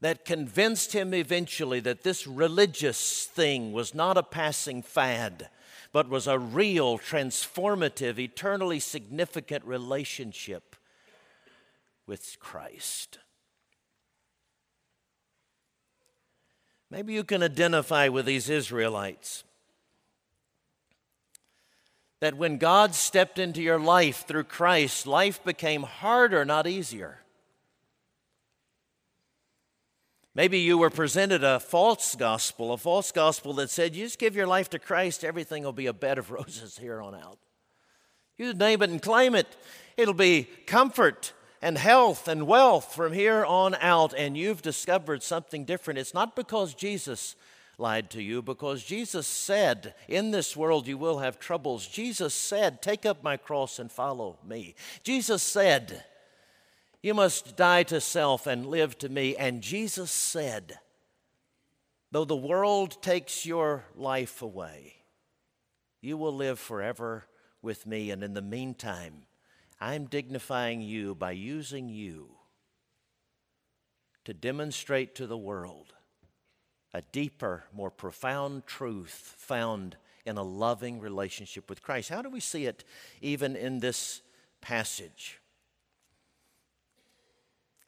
that 0.00 0.24
convinced 0.24 0.94
him 0.94 1.12
eventually 1.12 1.80
that 1.80 2.04
this 2.04 2.26
religious 2.26 3.26
thing 3.26 3.72
was 3.72 3.94
not 3.94 4.16
a 4.16 4.22
passing 4.22 4.82
fad, 4.82 5.50
but 5.92 6.08
was 6.08 6.26
a 6.26 6.38
real, 6.38 6.98
transformative, 6.98 8.18
eternally 8.18 8.80
significant 8.80 9.62
relationship 9.66 10.74
with 12.06 12.38
Christ. 12.40 13.18
Maybe 16.90 17.12
you 17.12 17.24
can 17.24 17.42
identify 17.42 18.08
with 18.08 18.24
these 18.24 18.48
Israelites. 18.48 19.44
That 22.20 22.36
when 22.36 22.58
God 22.58 22.94
stepped 22.94 23.38
into 23.38 23.62
your 23.62 23.78
life 23.78 24.26
through 24.26 24.44
Christ, 24.44 25.06
life 25.06 25.42
became 25.44 25.82
harder, 25.82 26.44
not 26.44 26.66
easier. 26.66 27.20
Maybe 30.34 30.58
you 30.58 30.76
were 30.76 30.90
presented 30.90 31.42
a 31.42 31.58
false 31.58 32.14
gospel, 32.14 32.72
a 32.72 32.76
false 32.76 33.10
gospel 33.10 33.54
that 33.54 33.70
said, 33.70 33.96
you 33.96 34.04
just 34.04 34.18
give 34.18 34.36
your 34.36 34.46
life 34.46 34.68
to 34.70 34.78
Christ, 34.78 35.24
everything 35.24 35.62
will 35.62 35.72
be 35.72 35.86
a 35.86 35.94
bed 35.94 36.18
of 36.18 36.30
roses 36.30 36.76
here 36.76 37.00
on 37.00 37.14
out. 37.14 37.38
You 38.36 38.52
name 38.52 38.82
it 38.82 38.90
and 38.90 39.00
claim 39.00 39.34
it. 39.34 39.46
It'll 39.96 40.12
be 40.12 40.44
comfort 40.66 41.32
and 41.62 41.78
health 41.78 42.28
and 42.28 42.46
wealth 42.46 42.94
from 42.94 43.14
here 43.14 43.44
on 43.46 43.74
out, 43.76 44.12
and 44.14 44.36
you've 44.36 44.60
discovered 44.60 45.22
something 45.22 45.64
different. 45.64 45.98
It's 45.98 46.12
not 46.12 46.36
because 46.36 46.74
Jesus 46.74 47.34
lied 47.78 48.10
to 48.10 48.22
you, 48.22 48.42
because 48.42 48.82
Jesus 48.82 49.26
said, 49.26 49.94
In 50.08 50.30
this 50.30 50.56
world 50.56 50.86
you 50.86 50.96
will 50.96 51.18
have 51.18 51.38
troubles. 51.38 51.86
Jesus 51.86 52.34
said, 52.34 52.80
Take 52.80 53.04
up 53.04 53.22
my 53.22 53.36
cross 53.36 53.78
and 53.78 53.92
follow 53.92 54.38
me. 54.46 54.74
Jesus 55.02 55.42
said, 55.42 56.04
you 57.06 57.14
must 57.14 57.56
die 57.56 57.84
to 57.84 58.00
self 58.00 58.48
and 58.48 58.66
live 58.66 58.98
to 58.98 59.08
me. 59.08 59.36
And 59.36 59.62
Jesus 59.62 60.10
said, 60.10 60.80
Though 62.10 62.24
the 62.24 62.34
world 62.34 63.00
takes 63.00 63.46
your 63.46 63.84
life 63.94 64.42
away, 64.42 64.94
you 66.00 66.16
will 66.16 66.34
live 66.34 66.58
forever 66.58 67.26
with 67.62 67.86
me. 67.86 68.10
And 68.10 68.24
in 68.24 68.34
the 68.34 68.42
meantime, 68.42 69.22
I'm 69.80 70.06
dignifying 70.06 70.80
you 70.80 71.14
by 71.14 71.30
using 71.30 71.88
you 71.88 72.30
to 74.24 74.34
demonstrate 74.34 75.14
to 75.14 75.28
the 75.28 75.38
world 75.38 75.92
a 76.96 77.02
deeper, 77.12 77.64
more 77.74 77.90
profound 77.90 78.66
truth 78.66 79.34
found 79.36 79.98
in 80.24 80.38
a 80.38 80.42
loving 80.42 80.98
relationship 80.98 81.68
with 81.68 81.82
Christ. 81.82 82.08
How 82.08 82.22
do 82.22 82.30
we 82.30 82.40
see 82.40 82.64
it 82.64 82.84
even 83.20 83.54
in 83.54 83.80
this 83.80 84.22
passage? 84.62 85.38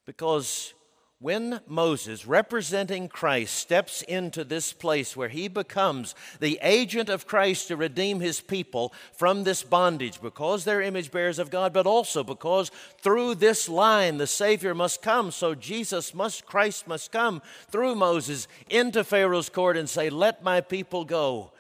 Because 0.04 0.74
when 1.20 1.60
Moses, 1.66 2.26
representing 2.26 3.08
Christ, 3.08 3.54
steps 3.54 4.02
into 4.02 4.44
this 4.44 4.72
place 4.72 5.16
where 5.16 5.28
he 5.28 5.48
becomes 5.48 6.14
the 6.38 6.60
agent 6.62 7.08
of 7.08 7.26
Christ 7.26 7.68
to 7.68 7.76
redeem 7.76 8.20
his 8.20 8.40
people 8.40 8.92
from 9.14 9.42
this 9.42 9.64
bondage, 9.64 10.20
because 10.20 10.64
they're 10.64 10.80
image 10.80 11.10
bearers 11.10 11.40
of 11.40 11.50
God, 11.50 11.72
but 11.72 11.88
also 11.88 12.22
because 12.22 12.70
through 13.00 13.34
this 13.34 13.68
line 13.68 14.18
the 14.18 14.28
Savior 14.28 14.76
must 14.76 15.02
come. 15.02 15.32
So 15.32 15.56
Jesus 15.56 16.14
must, 16.14 16.46
Christ 16.46 16.86
must 16.86 17.10
come 17.10 17.42
through 17.68 17.96
Moses 17.96 18.46
into 18.70 19.02
Pharaoh's 19.02 19.48
court 19.48 19.76
and 19.76 19.88
say, 19.88 20.10
Let 20.10 20.44
my 20.44 20.60
people 20.60 21.04
go. 21.04 21.50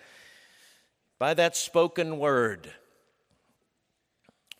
By 1.18 1.34
that 1.34 1.56
spoken 1.56 2.18
word, 2.18 2.70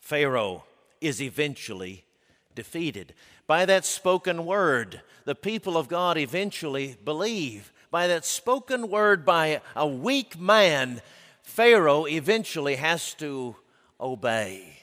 Pharaoh 0.01 0.65
is 0.99 1.21
eventually 1.21 2.03
defeated. 2.55 3.13
By 3.47 3.65
that 3.65 3.85
spoken 3.85 4.45
word, 4.45 5.01
the 5.25 5.35
people 5.35 5.77
of 5.77 5.87
God 5.87 6.17
eventually 6.17 6.95
believe. 7.03 7.71
By 7.91 8.07
that 8.07 8.25
spoken 8.25 8.89
word 8.89 9.25
by 9.25 9.61
a 9.75 9.87
weak 9.87 10.39
man, 10.39 11.01
Pharaoh 11.41 12.05
eventually 12.05 12.75
has 12.75 13.13
to 13.15 13.55
obey. 13.99 14.77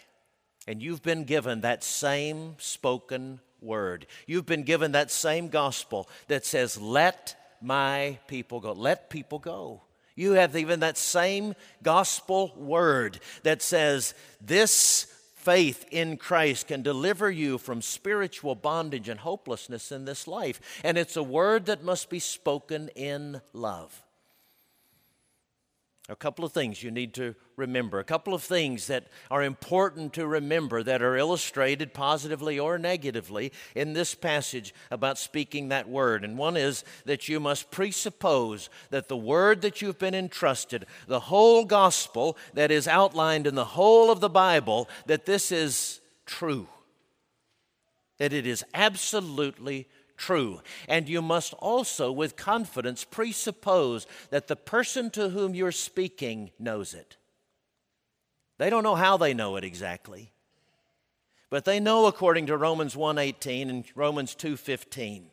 And 0.66 0.82
you've 0.82 1.02
been 1.02 1.24
given 1.24 1.60
that 1.60 1.84
same 1.84 2.56
spoken 2.58 3.40
word. 3.60 4.06
You've 4.26 4.46
been 4.46 4.64
given 4.64 4.92
that 4.92 5.10
same 5.10 5.48
gospel 5.48 6.08
that 6.28 6.44
says, 6.44 6.80
Let 6.80 7.36
my 7.60 8.18
people 8.26 8.60
go. 8.60 8.72
Let 8.72 9.10
people 9.10 9.38
go. 9.38 9.82
You 10.16 10.32
have 10.32 10.56
even 10.56 10.80
that 10.80 10.96
same 10.96 11.54
gospel 11.82 12.52
word 12.56 13.20
that 13.42 13.62
says, 13.62 14.14
This 14.40 15.06
faith 15.46 15.86
in 15.92 16.16
Christ 16.16 16.66
can 16.66 16.82
deliver 16.82 17.30
you 17.30 17.56
from 17.56 17.80
spiritual 17.80 18.56
bondage 18.56 19.08
and 19.08 19.20
hopelessness 19.20 19.92
in 19.92 20.04
this 20.04 20.26
life. 20.26 20.60
And 20.82 20.98
it's 20.98 21.16
a 21.16 21.22
word 21.22 21.66
that 21.66 21.84
must 21.84 22.10
be 22.10 22.18
spoken 22.18 22.88
in 22.96 23.40
love. 23.52 24.02
A 26.08 26.14
couple 26.14 26.44
of 26.44 26.52
things 26.52 26.84
you 26.84 26.92
need 26.92 27.14
to 27.14 27.34
remember, 27.56 27.98
a 27.98 28.04
couple 28.04 28.32
of 28.32 28.42
things 28.42 28.86
that 28.86 29.08
are 29.28 29.42
important 29.42 30.12
to 30.12 30.26
remember 30.26 30.84
that 30.84 31.02
are 31.02 31.16
illustrated 31.16 31.92
positively 31.92 32.60
or 32.60 32.78
negatively 32.78 33.52
in 33.74 33.92
this 33.92 34.14
passage 34.14 34.72
about 34.92 35.18
speaking 35.18 35.68
that 35.68 35.88
word. 35.88 36.22
And 36.22 36.38
one 36.38 36.56
is 36.56 36.84
that 37.06 37.28
you 37.28 37.40
must 37.40 37.72
presuppose 37.72 38.70
that 38.90 39.08
the 39.08 39.16
word 39.16 39.62
that 39.62 39.82
you've 39.82 39.98
been 39.98 40.14
entrusted, 40.14 40.86
the 41.08 41.18
whole 41.18 41.64
gospel 41.64 42.36
that 42.54 42.70
is 42.70 42.86
outlined 42.86 43.48
in 43.48 43.56
the 43.56 43.64
whole 43.64 44.08
of 44.08 44.20
the 44.20 44.30
Bible, 44.30 44.88
that 45.06 45.26
this 45.26 45.50
is 45.50 46.00
true, 46.24 46.68
that 48.18 48.32
it 48.32 48.46
is 48.46 48.64
absolutely 48.74 49.88
true. 50.16 50.60
And 50.88 51.08
you 51.08 51.22
must 51.22 51.54
also, 51.54 52.10
with 52.10 52.36
confidence, 52.36 53.04
presuppose 53.04 54.06
that 54.30 54.48
the 54.48 54.56
person 54.56 55.10
to 55.10 55.30
whom 55.30 55.54
you're 55.54 55.72
speaking 55.72 56.50
knows 56.58 56.94
it. 56.94 57.16
They 58.58 58.70
don't 58.70 58.82
know 58.82 58.94
how 58.94 59.16
they 59.16 59.34
know 59.34 59.56
it 59.56 59.64
exactly, 59.64 60.32
but 61.50 61.64
they 61.64 61.78
know 61.78 62.06
according 62.06 62.46
to 62.46 62.56
Romans 62.56 62.94
1:18 62.96 63.68
and 63.68 63.84
Romans 63.94 64.34
2:15 64.34 65.30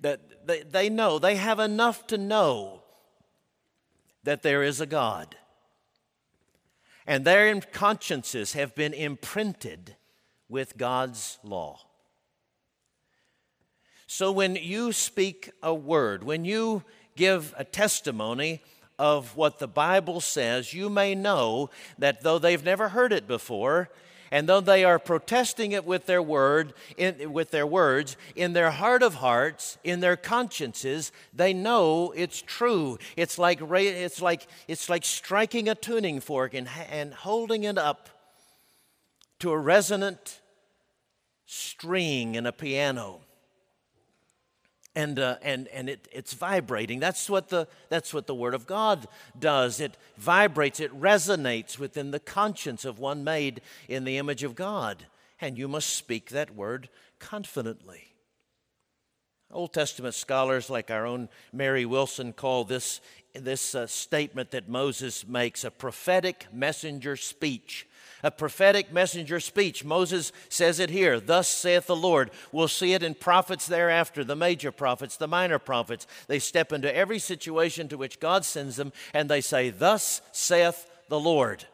that 0.00 0.46
they, 0.46 0.62
they 0.62 0.88
know, 0.88 1.18
they 1.18 1.36
have 1.36 1.60
enough 1.60 2.06
to 2.08 2.18
know 2.18 2.82
that 4.24 4.42
there 4.42 4.62
is 4.62 4.80
a 4.80 4.86
God. 4.86 5.36
And 7.06 7.24
their 7.24 7.60
consciences 7.60 8.52
have 8.52 8.74
been 8.74 8.92
imprinted 8.94 9.96
with 10.48 10.76
God's 10.76 11.38
law. 11.42 11.80
So 14.12 14.30
when 14.30 14.56
you 14.56 14.92
speak 14.92 15.52
a 15.62 15.72
word, 15.72 16.22
when 16.22 16.44
you 16.44 16.82
give 17.16 17.54
a 17.56 17.64
testimony 17.64 18.60
of 18.98 19.38
what 19.38 19.58
the 19.58 19.66
Bible 19.66 20.20
says, 20.20 20.74
you 20.74 20.90
may 20.90 21.14
know 21.14 21.70
that 21.96 22.20
though 22.20 22.38
they've 22.38 22.62
never 22.62 22.90
heard 22.90 23.14
it 23.14 23.26
before, 23.26 23.88
and 24.30 24.46
though 24.46 24.60
they 24.60 24.84
are 24.84 24.98
protesting 24.98 25.72
it 25.72 25.86
with 25.86 26.04
their 26.04 26.20
word, 26.20 26.74
in, 26.98 27.32
with 27.32 27.52
their 27.52 27.66
words, 27.66 28.18
in 28.36 28.52
their 28.52 28.70
heart 28.70 29.02
of 29.02 29.14
hearts, 29.14 29.78
in 29.82 30.00
their 30.00 30.18
consciences, 30.18 31.10
they 31.32 31.54
know 31.54 32.12
it's 32.14 32.42
true. 32.42 32.98
It's 33.16 33.38
like 33.38 33.62
it's 33.62 34.20
like 34.20 34.46
it's 34.68 34.90
like 34.90 35.06
striking 35.06 35.70
a 35.70 35.74
tuning 35.74 36.20
fork 36.20 36.52
and, 36.52 36.68
and 36.90 37.14
holding 37.14 37.64
it 37.64 37.78
up 37.78 38.10
to 39.38 39.52
a 39.52 39.58
resonant 39.58 40.42
string 41.46 42.34
in 42.34 42.44
a 42.44 42.52
piano 42.52 43.21
and, 44.94 45.18
uh, 45.18 45.36
and, 45.42 45.68
and 45.68 45.88
it, 45.88 46.08
it's 46.12 46.34
vibrating. 46.34 47.00
That's 47.00 47.30
what, 47.30 47.48
the, 47.48 47.66
that's 47.88 48.12
what 48.12 48.26
the 48.26 48.34
Word 48.34 48.54
of 48.54 48.66
God 48.66 49.06
does. 49.38 49.80
It 49.80 49.96
vibrates, 50.16 50.80
it 50.80 50.98
resonates 50.98 51.78
within 51.78 52.10
the 52.10 52.20
conscience 52.20 52.84
of 52.84 52.98
one 52.98 53.24
made 53.24 53.62
in 53.88 54.04
the 54.04 54.18
image 54.18 54.42
of 54.42 54.54
God. 54.54 55.06
And 55.40 55.58
you 55.58 55.66
must 55.68 55.90
speak 55.90 56.30
that 56.30 56.54
Word 56.54 56.88
confidently. 57.18 58.12
Old 59.50 59.74
Testament 59.74 60.14
scholars 60.14 60.70
like 60.70 60.90
our 60.90 61.06
own 61.06 61.28
Mary 61.52 61.84
Wilson 61.84 62.32
call 62.32 62.64
this, 62.64 63.00
this 63.34 63.74
uh, 63.74 63.86
statement 63.86 64.50
that 64.50 64.68
Moses 64.68 65.26
makes 65.26 65.64
a 65.64 65.70
prophetic 65.70 66.46
messenger 66.52 67.16
speech 67.16 67.86
a 68.22 68.30
prophetic 68.30 68.92
messenger 68.92 69.40
speech. 69.40 69.84
Moses 69.84 70.32
says 70.48 70.78
it 70.78 70.90
here, 70.90 71.18
Thus 71.18 71.48
saith 71.48 71.86
the 71.86 71.96
Lord. 71.96 72.30
We'll 72.52 72.68
see 72.68 72.94
it 72.94 73.02
in 73.02 73.14
prophets 73.14 73.66
thereafter, 73.66 74.22
the 74.22 74.36
major 74.36 74.70
prophets, 74.70 75.16
the 75.16 75.26
minor 75.26 75.58
prophets. 75.58 76.06
They 76.28 76.38
step 76.38 76.72
into 76.72 76.94
every 76.94 77.18
situation 77.18 77.88
to 77.88 77.98
which 77.98 78.20
God 78.20 78.44
sends 78.44 78.76
them 78.76 78.92
and 79.12 79.28
they 79.28 79.40
say, 79.40 79.70
Thus 79.70 80.20
saith 80.30 80.88
the 81.08 81.20
Lord. 81.20 81.66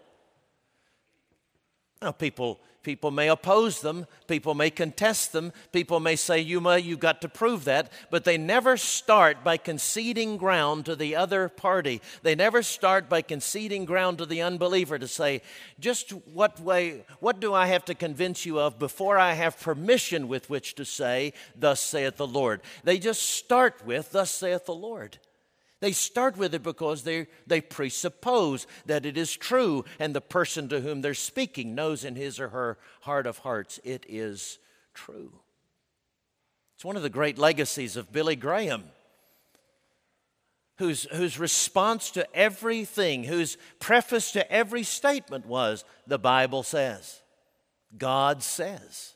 Now, 2.01 2.13
people 2.13 2.61
People 2.89 3.11
may 3.11 3.29
oppose 3.29 3.83
them, 3.83 4.07
people 4.29 4.55
may 4.55 4.71
contest 4.71 5.33
them, 5.33 5.53
people 5.73 6.01
may 6.01 6.17
say, 6.17 6.41
you 6.41 6.59
may, 6.59 6.79
You've 6.79 7.01
got 7.01 7.21
to 7.21 7.29
prove 7.29 7.67
that, 7.67 7.93
but 8.11 8.25
they 8.25 8.39
never 8.39 8.79
start 8.79 9.45
by 9.45 9.59
conceding 9.59 10.39
ground 10.39 10.87
to 10.87 10.97
the 10.97 11.15
other 11.15 11.51
party. 11.51 12.01
They 12.23 12.35
never 12.35 12.63
start 12.63 13.11
by 13.11 13.21
conceding 13.21 13.85
ground 13.85 14.17
to 14.17 14.25
the 14.25 14.41
unbeliever 14.41 14.99
to 14.99 15.07
say, 15.07 15.43
Just 15.79 16.13
what 16.33 16.61
way, 16.61 17.05
what 17.21 17.41
do 17.41 17.53
I 17.53 17.67
have 17.67 17.85
to 17.85 17.95
convince 17.95 18.47
you 18.47 18.59
of 18.59 18.79
before 18.79 19.19
I 19.19 19.35
have 19.35 19.61
permission 19.61 20.27
with 20.27 20.49
which 20.49 20.75
to 20.77 20.87
say, 20.87 21.35
Thus 21.55 21.83
saith 21.83 22.17
the 22.17 22.27
Lord? 22.27 22.63
They 22.85 22.99
just 22.99 23.23
start 23.23 23.85
with, 23.85 24.13
Thus 24.13 24.31
saith 24.31 24.65
the 24.65 24.75
Lord. 24.75 25.19
They 25.81 25.93
start 25.93 26.37
with 26.37 26.55
it 26.55 26.63
because 26.63 27.05
they, 27.05 27.29
they 27.47 27.61
presuppose 27.61 28.67
that 28.87 29.07
it 29.07 29.17
is 29.17 29.37
true, 29.37 29.85
and 30.01 30.15
the 30.15 30.21
person 30.21 30.69
to 30.71 30.81
whom 30.81 31.01
they're 31.03 31.15
speaking 31.15 31.75
knows 31.75 32.05
in 32.05 32.17
his 32.17 32.41
or 32.41 32.49
her 32.49 32.79
heart 33.03 33.27
of 33.27 33.39
hearts 33.39 33.79
it 33.85 34.05
is 34.09 34.59
true. 34.93 35.33
It's 36.75 36.85
one 36.85 36.97
of 36.97 37.03
the 37.03 37.11
great 37.11 37.39
legacies 37.39 37.97
of 37.97 38.13
Billy 38.13 38.37
Graham, 38.37 38.85
whose, 40.79 41.05
whose 41.13 41.39
response 41.39 42.11
to 42.13 42.37
everything, 42.37 43.25
whose 43.25 43.57
preface 43.79 44.33
to 44.33 44.51
every 44.51 44.83
statement 44.83 45.47
was, 45.47 45.85
The 46.07 46.19
Bible 46.19 46.65
says, 46.65 47.21
God 47.97 48.43
says. 48.43 49.15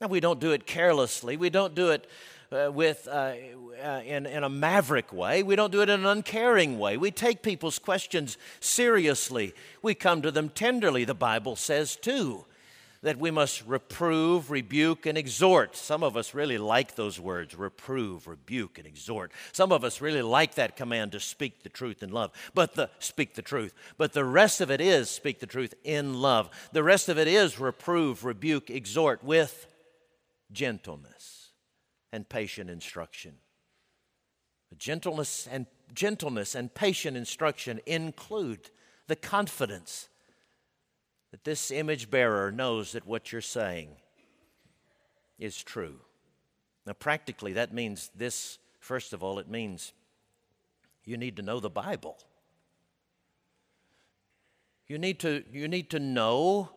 Now, 0.00 0.06
we 0.06 0.20
don't 0.20 0.40
do 0.40 0.52
it 0.52 0.66
carelessly, 0.66 1.36
we 1.36 1.50
don't 1.50 1.74
do 1.74 1.90
it 1.90 2.06
uh, 2.52 2.70
with, 2.72 3.06
uh, 3.10 3.34
uh, 3.82 4.02
in, 4.04 4.26
in 4.26 4.44
a 4.44 4.48
maverick 4.48 5.12
way. 5.12 5.42
We 5.42 5.56
don't 5.56 5.72
do 5.72 5.82
it 5.82 5.88
in 5.88 6.00
an 6.00 6.06
uncaring 6.06 6.78
way. 6.78 6.96
We 6.96 7.10
take 7.10 7.42
people's 7.42 7.78
questions 7.78 8.38
seriously. 8.60 9.54
We 9.82 9.94
come 9.94 10.22
to 10.22 10.30
them 10.30 10.48
tenderly, 10.48 11.04
the 11.04 11.14
Bible 11.14 11.56
says 11.56 11.96
too. 11.96 12.44
That 13.02 13.16
we 13.16 13.30
must 13.30 13.64
reprove, 13.64 14.50
rebuke, 14.50 15.06
and 15.06 15.16
exhort. 15.16 15.76
Some 15.76 16.02
of 16.02 16.16
us 16.16 16.34
really 16.34 16.58
like 16.58 16.96
those 16.96 17.20
words 17.20 17.54
reprove, 17.54 18.26
rebuke, 18.26 18.76
and 18.78 18.88
exhort. 18.88 19.30
Some 19.52 19.70
of 19.70 19.84
us 19.84 20.00
really 20.00 20.22
like 20.22 20.56
that 20.56 20.74
command 20.74 21.12
to 21.12 21.20
speak 21.20 21.62
the 21.62 21.68
truth 21.68 22.02
in 22.02 22.10
love, 22.10 22.32
but 22.54 22.74
the 22.74 22.90
speak 22.98 23.34
the 23.34 23.42
truth. 23.42 23.72
But 23.98 24.14
the 24.14 24.24
rest 24.24 24.60
of 24.60 24.72
it 24.72 24.80
is 24.80 25.10
speak 25.10 25.38
the 25.38 25.46
truth 25.46 25.74
in 25.84 26.14
love. 26.14 26.50
The 26.72 26.82
rest 26.82 27.08
of 27.08 27.18
it 27.18 27.28
is 27.28 27.60
reprove, 27.60 28.24
rebuke, 28.24 28.68
exhort 28.68 29.22
with 29.22 29.68
gentleness 30.50 31.37
and 32.12 32.28
patient 32.28 32.70
instruction. 32.70 33.34
Gentleness 34.76 35.48
and 35.50 35.66
gentleness 35.94 36.54
and 36.54 36.72
patient 36.74 37.16
instruction 37.16 37.80
include 37.86 38.70
the 39.06 39.16
confidence 39.16 40.08
that 41.30 41.44
this 41.44 41.70
image 41.70 42.10
bearer 42.10 42.52
knows 42.52 42.92
that 42.92 43.06
what 43.06 43.32
you're 43.32 43.40
saying 43.40 43.88
is 45.38 45.62
true. 45.62 45.96
Now, 46.86 46.92
practically, 46.92 47.54
that 47.54 47.72
means 47.72 48.10
this 48.14 48.58
first 48.80 49.12
of 49.12 49.22
all, 49.22 49.38
it 49.38 49.48
means 49.48 49.92
you 51.04 51.16
need 51.16 51.36
to 51.36 51.42
know 51.42 51.60
the 51.60 51.70
Bible. 51.70 52.18
You 54.86 54.98
need 54.98 55.18
to, 55.20 55.44
you 55.52 55.68
need 55.68 55.90
to 55.90 55.98
know 55.98 56.70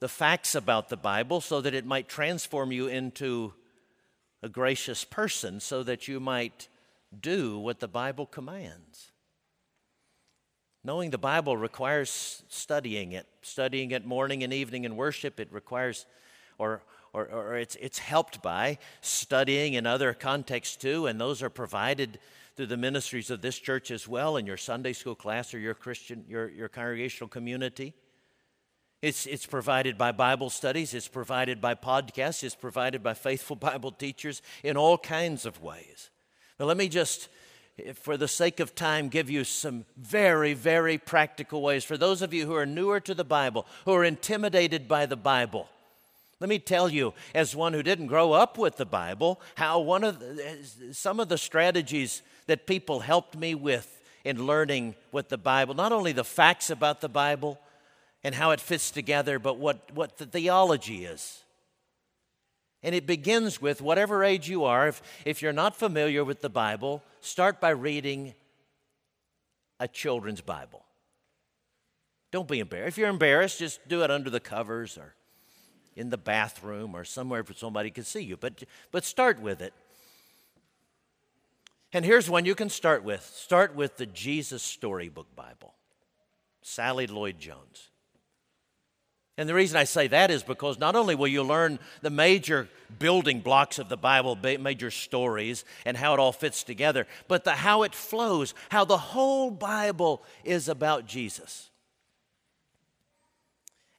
the 0.00 0.08
facts 0.08 0.54
about 0.54 0.90
the 0.90 0.96
Bible 0.96 1.40
so 1.40 1.62
that 1.62 1.72
it 1.72 1.86
might 1.86 2.08
transform 2.08 2.72
you 2.72 2.86
into 2.86 3.54
a 4.42 4.48
gracious 4.48 5.04
person 5.04 5.60
so 5.60 5.82
that 5.82 6.08
you 6.08 6.20
might 6.20 6.68
do 7.18 7.58
what 7.58 7.80
the 7.80 7.88
Bible 7.88 8.26
commands. 8.26 9.12
Knowing 10.84 11.10
the 11.10 11.18
Bible 11.18 11.56
requires 11.56 12.42
studying 12.48 13.12
it, 13.12 13.26
studying 13.42 13.90
it 13.90 14.06
morning 14.06 14.44
and 14.44 14.52
evening 14.52 14.84
in 14.84 14.94
worship. 14.94 15.40
It 15.40 15.52
requires, 15.52 16.06
or, 16.58 16.82
or, 17.12 17.26
or 17.26 17.56
it's, 17.56 17.76
it's 17.76 17.98
helped 17.98 18.40
by 18.40 18.78
studying 19.00 19.74
in 19.74 19.86
other 19.86 20.14
contexts 20.14 20.76
too, 20.76 21.06
and 21.06 21.20
those 21.20 21.42
are 21.42 21.50
provided 21.50 22.18
through 22.54 22.66
the 22.66 22.76
ministries 22.76 23.30
of 23.30 23.42
this 23.42 23.58
church 23.58 23.90
as 23.90 24.06
well 24.06 24.36
in 24.36 24.46
your 24.46 24.56
Sunday 24.56 24.92
school 24.92 25.14
class 25.14 25.52
or 25.52 25.58
your 25.58 25.74
Christian, 25.74 26.24
your, 26.28 26.48
your 26.48 26.68
congregational 26.68 27.28
community. 27.28 27.92
It's, 29.06 29.24
it's 29.24 29.46
provided 29.46 29.96
by 29.96 30.10
Bible 30.10 30.50
studies, 30.50 30.92
it's 30.92 31.06
provided 31.06 31.60
by 31.60 31.76
podcasts, 31.76 32.42
it's 32.42 32.56
provided 32.56 33.04
by 33.04 33.14
faithful 33.14 33.54
Bible 33.70 33.92
teachers 33.92 34.42
in 34.64 34.76
all 34.76 34.98
kinds 34.98 35.46
of 35.46 35.62
ways. 35.62 36.10
Now, 36.58 36.66
let 36.66 36.76
me 36.76 36.88
just, 36.88 37.28
eh, 37.78 37.92
for 37.92 38.16
the 38.16 38.26
sake 38.26 38.58
of 38.58 38.74
time, 38.74 39.08
give 39.08 39.30
you 39.30 39.44
some 39.44 39.84
very, 39.96 40.54
very 40.54 40.98
practical 40.98 41.62
ways. 41.62 41.84
For 41.84 41.96
those 41.96 42.20
of 42.20 42.34
you 42.34 42.46
who 42.46 42.56
are 42.56 42.66
newer 42.66 42.98
to 42.98 43.14
the 43.14 43.22
Bible, 43.22 43.64
who 43.84 43.94
are 43.94 44.02
intimidated 44.02 44.88
by 44.88 45.06
the 45.06 45.14
Bible, 45.14 45.68
let 46.40 46.50
me 46.50 46.58
tell 46.58 46.88
you, 46.88 47.14
as 47.32 47.54
one 47.54 47.74
who 47.74 47.84
didn't 47.84 48.08
grow 48.08 48.32
up 48.32 48.58
with 48.58 48.76
the 48.76 48.86
Bible, 48.86 49.40
how 49.54 49.78
one 49.78 50.02
of 50.02 50.18
the, 50.18 50.44
eh, 50.44 50.56
some 50.90 51.20
of 51.20 51.28
the 51.28 51.38
strategies 51.38 52.22
that 52.48 52.66
people 52.66 52.98
helped 52.98 53.36
me 53.36 53.54
with 53.54 54.02
in 54.24 54.46
learning 54.46 54.96
what 55.12 55.28
the 55.28 55.38
Bible, 55.38 55.74
not 55.74 55.92
only 55.92 56.10
the 56.10 56.24
facts 56.24 56.70
about 56.70 57.00
the 57.00 57.08
Bible, 57.08 57.60
and 58.26 58.34
how 58.34 58.50
it 58.50 58.60
fits 58.60 58.90
together, 58.90 59.38
but 59.38 59.56
what, 59.56 59.88
what 59.94 60.18
the 60.18 60.26
theology 60.26 61.04
is. 61.04 61.44
And 62.82 62.92
it 62.92 63.06
begins 63.06 63.62
with 63.62 63.80
whatever 63.80 64.24
age 64.24 64.48
you 64.48 64.64
are. 64.64 64.88
If, 64.88 65.00
if 65.24 65.42
you're 65.42 65.52
not 65.52 65.76
familiar 65.76 66.24
with 66.24 66.40
the 66.40 66.48
Bible, 66.48 67.04
start 67.20 67.60
by 67.60 67.68
reading 67.70 68.34
a 69.78 69.86
children's 69.86 70.40
Bible. 70.40 70.82
Don't 72.32 72.48
be 72.48 72.58
embarrassed. 72.58 72.88
If 72.94 72.98
you're 72.98 73.10
embarrassed, 73.10 73.60
just 73.60 73.86
do 73.86 74.02
it 74.02 74.10
under 74.10 74.28
the 74.28 74.40
covers 74.40 74.98
or 74.98 75.14
in 75.94 76.10
the 76.10 76.18
bathroom 76.18 76.96
or 76.96 77.04
somewhere 77.04 77.44
where 77.44 77.54
somebody 77.54 77.92
can 77.92 78.02
see 78.02 78.24
you. 78.24 78.36
But, 78.36 78.64
but 78.90 79.04
start 79.04 79.40
with 79.40 79.62
it. 79.62 79.72
And 81.92 82.04
here's 82.04 82.28
one 82.28 82.44
you 82.44 82.56
can 82.56 82.70
start 82.70 83.04
with 83.04 83.22
start 83.22 83.76
with 83.76 83.98
the 83.98 84.06
Jesus 84.06 84.64
Storybook 84.64 85.36
Bible, 85.36 85.74
Sally 86.60 87.06
Lloyd 87.06 87.38
Jones. 87.38 87.90
And 89.38 89.48
the 89.48 89.54
reason 89.54 89.76
I 89.76 89.84
say 89.84 90.08
that 90.08 90.30
is 90.30 90.42
because 90.42 90.78
not 90.78 90.96
only 90.96 91.14
will 91.14 91.28
you 91.28 91.42
learn 91.42 91.78
the 92.00 92.08
major 92.08 92.68
building 92.98 93.40
blocks 93.40 93.78
of 93.78 93.90
the 93.90 93.96
Bible, 93.96 94.34
major 94.36 94.90
stories, 94.90 95.64
and 95.84 95.96
how 95.96 96.14
it 96.14 96.20
all 96.20 96.32
fits 96.32 96.62
together, 96.62 97.06
but 97.28 97.44
the, 97.44 97.52
how 97.52 97.82
it 97.82 97.94
flows, 97.94 98.54
how 98.70 98.86
the 98.86 98.96
whole 98.96 99.50
Bible 99.50 100.22
is 100.42 100.68
about 100.68 101.06
Jesus. 101.06 101.68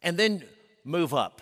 And 0.01 0.17
then 0.17 0.43
move 0.83 1.13
up. 1.13 1.41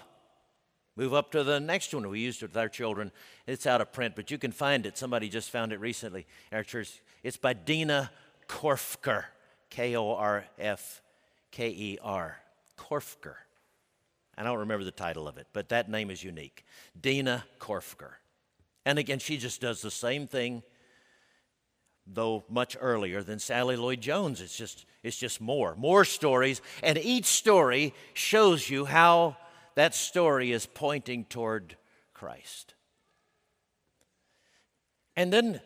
Move 0.98 1.14
up 1.14 1.32
to 1.32 1.44
the 1.44 1.60
next 1.60 1.94
one 1.94 2.08
we 2.10 2.20
used 2.20 2.42
with 2.42 2.56
our 2.56 2.70
children. 2.70 3.12
It's 3.48 3.66
out 3.66 3.82
of 3.82 3.94
print, 3.94 4.16
but 4.16 4.32
you 4.32 4.38
can 4.38 4.52
find 4.52 4.86
it. 4.86 4.98
Somebody 4.98 5.30
just 5.30 5.50
found 5.50 5.72
it 5.72 5.80
recently 5.80 6.26
in 6.52 6.58
our 6.58 6.64
church. 6.64 7.02
It's 7.22 7.38
by 7.38 7.54
Dena 7.54 8.12
Korfker, 8.48 9.26
K 9.70 9.96
O 9.96 10.12
R 10.16 10.46
F 10.58 11.02
K 11.52 11.70
E 11.70 11.98
R. 12.02 12.38
Korfker. 12.78 13.36
I 14.38 14.44
don't 14.44 14.60
remember 14.60 14.84
the 14.84 14.92
title 14.92 15.28
of 15.28 15.38
it, 15.38 15.48
but 15.54 15.70
that 15.70 15.90
name 15.90 16.12
is 16.12 16.24
unique. 16.24 16.66
Dena 17.00 17.46
Korfker. 17.60 18.14
And 18.86 19.00
again, 19.00 19.20
she 19.20 19.38
just 19.38 19.62
does 19.62 19.82
the 19.82 19.92
same 19.92 20.28
thing, 20.28 20.62
though 22.06 22.44
much 22.50 22.78
earlier 22.80 23.24
than 23.24 23.40
Sally 23.40 23.76
Lloyd 23.76 24.02
Jones. 24.02 24.42
It's 24.42 24.56
just, 24.56 24.86
it's 25.04 25.18
just 25.18 25.40
more, 25.40 25.76
more 25.76 26.06
stories. 26.06 26.62
And 26.84 26.98
each 26.98 27.26
story 27.26 27.94
shows 28.14 28.70
you 28.70 28.86
how 28.86 29.38
that 29.76 29.96
story 29.96 30.52
is 30.52 30.66
pointing 30.66 31.26
toward 31.26 31.78
Christ. 32.14 32.76
And 35.16 35.32
then 35.32 35.62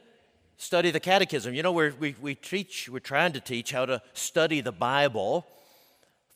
study 0.58 0.92
the 0.92 1.00
catechism. 1.00 1.54
You 1.54 1.64
know, 1.64 1.72
we're, 1.72 1.94
we, 2.00 2.16
we 2.22 2.36
teach, 2.36 2.88
we're 2.90 3.00
trying 3.00 3.34
to 3.34 3.40
teach 3.40 3.72
how 3.72 3.86
to 3.86 4.02
study 4.14 4.62
the 4.62 4.72
Bible 4.72 5.46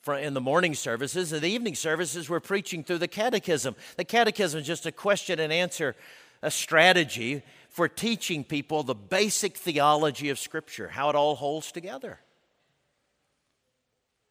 in 0.08 0.34
the 0.34 0.42
morning 0.42 0.76
services. 0.76 1.32
In 1.32 1.42
the 1.42 1.50
evening 1.50 1.76
services, 1.76 2.30
we're 2.30 2.42
preaching 2.42 2.84
through 2.84 2.98
the 2.98 3.08
catechism. 3.08 3.76
The 3.96 4.04
catechism 4.04 4.60
is 4.60 4.68
just 4.68 4.86
a 4.86 4.92
question 4.92 5.40
and 5.40 5.54
answer, 5.54 5.96
a 6.42 6.52
strategy 6.52 7.42
for 7.70 7.88
teaching 7.88 8.44
people 8.44 8.84
the 8.84 8.96
basic 8.96 9.58
theology 9.58 10.30
of 10.30 10.38
Scripture, 10.38 10.90
how 10.90 11.10
it 11.10 11.16
all 11.16 11.36
holds 11.36 11.72
together. 11.72 12.20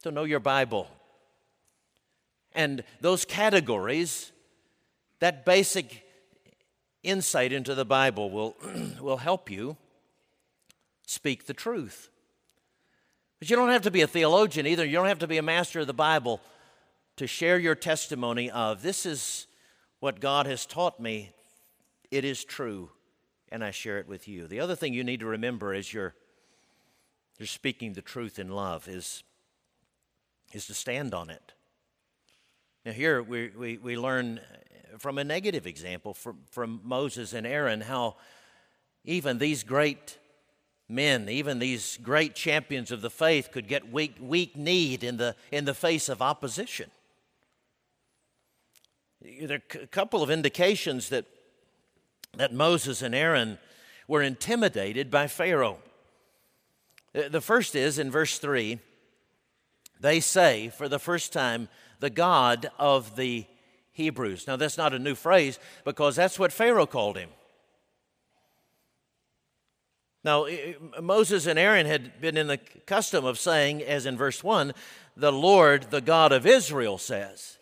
To 0.03 0.11
know 0.11 0.25
your 0.25 0.41
Bible. 0.41 0.89
And 2.55 2.85
those 3.01 3.25
categories, 3.25 4.31
that 5.21 5.47
basic 5.47 6.07
insight 7.03 7.53
into 7.53 7.75
the 7.75 7.85
Bible 7.87 8.31
will, 8.31 8.57
will 9.01 9.17
help 9.17 9.51
you 9.51 9.77
speak 11.07 11.47
the 11.47 11.55
truth. 11.55 12.11
But 13.43 13.51
you 13.51 13.57
don't 13.57 13.71
have 13.71 13.83
to 13.83 13.91
be 13.91 14.03
a 14.03 14.07
theologian 14.07 14.69
either. 14.69 14.85
You 14.85 14.93
don't 14.93 15.09
have 15.09 15.19
to 15.19 15.27
be 15.27 15.37
a 15.37 15.43
master 15.43 15.81
of 15.81 15.89
the 15.89 15.93
Bible 15.93 16.41
to 17.17 17.27
share 17.27 17.59
your 17.59 17.75
testimony 17.75 18.49
of 18.49 18.83
this 18.83 19.05
is 19.05 19.49
what 19.99 20.21
God 20.21 20.47
has 20.47 20.65
taught 20.65 21.01
me. 21.01 21.33
It 22.13 22.25
is 22.25 22.45
true, 22.45 22.91
and 23.49 23.65
I 23.65 23.73
share 23.73 23.99
it 23.99 24.07
with 24.07 24.29
you. 24.29 24.47
The 24.47 24.61
other 24.61 24.77
thing 24.77 24.95
you 24.95 25.03
need 25.03 25.19
to 25.19 25.27
remember 25.27 25.75
as 25.75 25.93
you're, 25.93 26.15
you're 27.37 27.49
speaking 27.49 27.95
the 27.95 28.01
truth 28.01 28.39
in 28.39 28.49
love 28.49 28.87
is, 28.87 29.25
is 30.53 30.67
to 30.67 30.75
stand 30.75 31.13
on 31.13 31.29
it. 31.29 31.53
Now, 32.87 32.93
here 32.93 33.25
we, 33.25 33.49
we, 33.49 33.77
we 33.77 33.97
learn 33.97 34.39
from 34.99 35.19
a 35.19 35.25
negative 35.25 35.67
example 35.67 36.15
from, 36.15 36.39
from 36.53 36.81
Moses 36.85 37.33
and 37.33 37.45
Aaron 37.45 37.81
how 37.81 38.19
even 39.05 39.39
these 39.39 39.65
great 39.65 40.19
men, 40.93 41.29
even 41.29 41.59
these 41.59 41.99
great 42.03 42.35
champions 42.35 42.91
of 42.91 43.01
the 43.01 43.11
faith, 43.11 43.51
could 43.51 43.67
get 43.67 43.91
weak, 43.91 44.17
weak 44.21 44.57
kneed 44.57 45.03
in 45.03 45.17
the, 45.17 45.35
in 45.51 45.65
the 45.65 45.75
face 45.75 46.09
of 46.09 46.23
opposition. 46.23 46.91
There 49.21 49.59
are 49.75 49.83
a 49.83 49.87
couple 49.87 50.23
of 50.23 50.31
indications 50.31 51.09
that, 51.09 51.25
that 52.37 52.53
Moses 52.53 53.03
and 53.03 53.15
Aaron 53.15 53.59
were 54.07 54.23
intimidated 54.23 55.11
by 55.11 55.27
Pharaoh. 55.27 55.79
The 57.13 57.41
first 57.41 57.75
is 57.75 57.99
in 57.99 58.11
verse 58.11 58.39
3 58.39 58.79
they 60.03 60.19
say 60.19 60.69
for 60.69 60.89
the 60.89 60.99
first 60.99 61.33
time, 61.33 61.69
the 62.01 62.11
God 62.11 62.69
of 62.77 63.15
the 63.15 63.47
Hebrews. 63.93 64.47
Now, 64.49 64.57
that's 64.57 64.77
not 64.77 64.93
a 64.93 64.99
new 64.99 65.15
phrase 65.15 65.59
because 65.85 66.17
that's 66.17 66.39
what 66.39 66.53
Pharaoh 66.53 66.87
called 66.87 67.17
him. 67.17 67.29
Now, 70.25 70.47
Moses 71.01 71.47
and 71.47 71.59
Aaron 71.59 71.87
had 71.87 72.21
been 72.21 72.37
in 72.37 72.47
the 72.47 72.59
custom 72.87 73.25
of 73.25 73.39
saying, 73.39 73.83
as 73.83 74.07
in 74.07 74.17
verse 74.17 74.45
1, 74.45 74.73
the 75.17 75.33
Lord, 75.33 75.91
the 75.91 76.01
God 76.01 76.31
of 76.31 76.47
Israel, 76.47 76.97
says. 76.97 77.59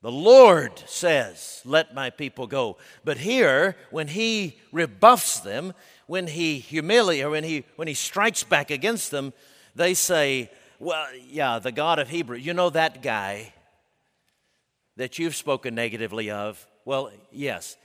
The 0.00 0.12
Lord 0.12 0.78
says, 0.86 1.60
Let 1.64 1.92
my 1.92 2.10
people 2.10 2.46
go. 2.46 2.76
But 3.04 3.18
here, 3.18 3.76
when 3.90 4.08
he 4.08 4.58
rebuffs 4.70 5.40
them, 5.40 5.74
when 6.06 6.28
he 6.28 6.60
humiliates, 6.60 7.24
or 7.24 7.30
when 7.30 7.42
he, 7.42 7.64
when 7.74 7.88
he 7.88 7.94
strikes 7.94 8.44
back 8.44 8.70
against 8.70 9.10
them, 9.10 9.32
they 9.74 9.94
say, 9.94 10.52
Well, 10.78 11.08
yeah, 11.28 11.58
the 11.58 11.72
God 11.72 11.98
of 11.98 12.08
Hebrew, 12.08 12.36
you 12.36 12.54
know 12.54 12.70
that 12.70 13.02
guy 13.02 13.52
that 14.96 15.18
you've 15.18 15.34
spoken 15.34 15.74
negatively 15.74 16.30
of? 16.30 16.64
Well, 16.84 17.10
yes. 17.32 17.76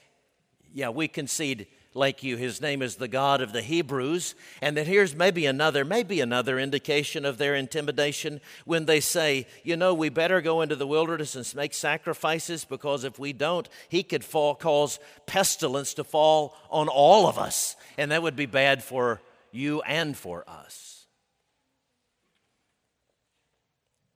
Yeah, 0.71 0.89
we 0.89 1.07
concede 1.07 1.67
like 1.93 2.23
you. 2.23 2.37
His 2.37 2.61
name 2.61 2.81
is 2.81 2.95
the 2.95 3.07
God 3.07 3.41
of 3.41 3.53
the 3.53 3.61
Hebrews. 3.61 4.35
And 4.61 4.77
that 4.77 4.87
here's 4.87 5.15
maybe 5.15 5.45
another, 5.45 5.85
maybe 5.85 6.21
another 6.21 6.59
indication 6.59 7.25
of 7.25 7.37
their 7.37 7.55
intimidation 7.55 8.41
when 8.65 8.85
they 8.85 8.99
say, 8.99 9.47
you 9.63 9.77
know, 9.77 9.93
we 9.93 10.09
better 10.09 10.41
go 10.41 10.61
into 10.61 10.75
the 10.75 10.87
wilderness 10.87 11.35
and 11.35 11.55
make 11.55 11.73
sacrifices 11.73 12.65
because 12.65 13.03
if 13.03 13.19
we 13.19 13.33
don't, 13.33 13.67
he 13.89 14.03
could 14.03 14.23
fall, 14.23 14.55
cause 14.55 14.99
pestilence 15.25 15.93
to 15.95 16.03
fall 16.03 16.55
on 16.69 16.87
all 16.87 17.27
of 17.27 17.37
us. 17.37 17.75
And 17.97 18.11
that 18.11 18.23
would 18.23 18.35
be 18.35 18.45
bad 18.45 18.83
for 18.83 19.21
you 19.51 19.81
and 19.81 20.17
for 20.17 20.43
us. 20.47 21.05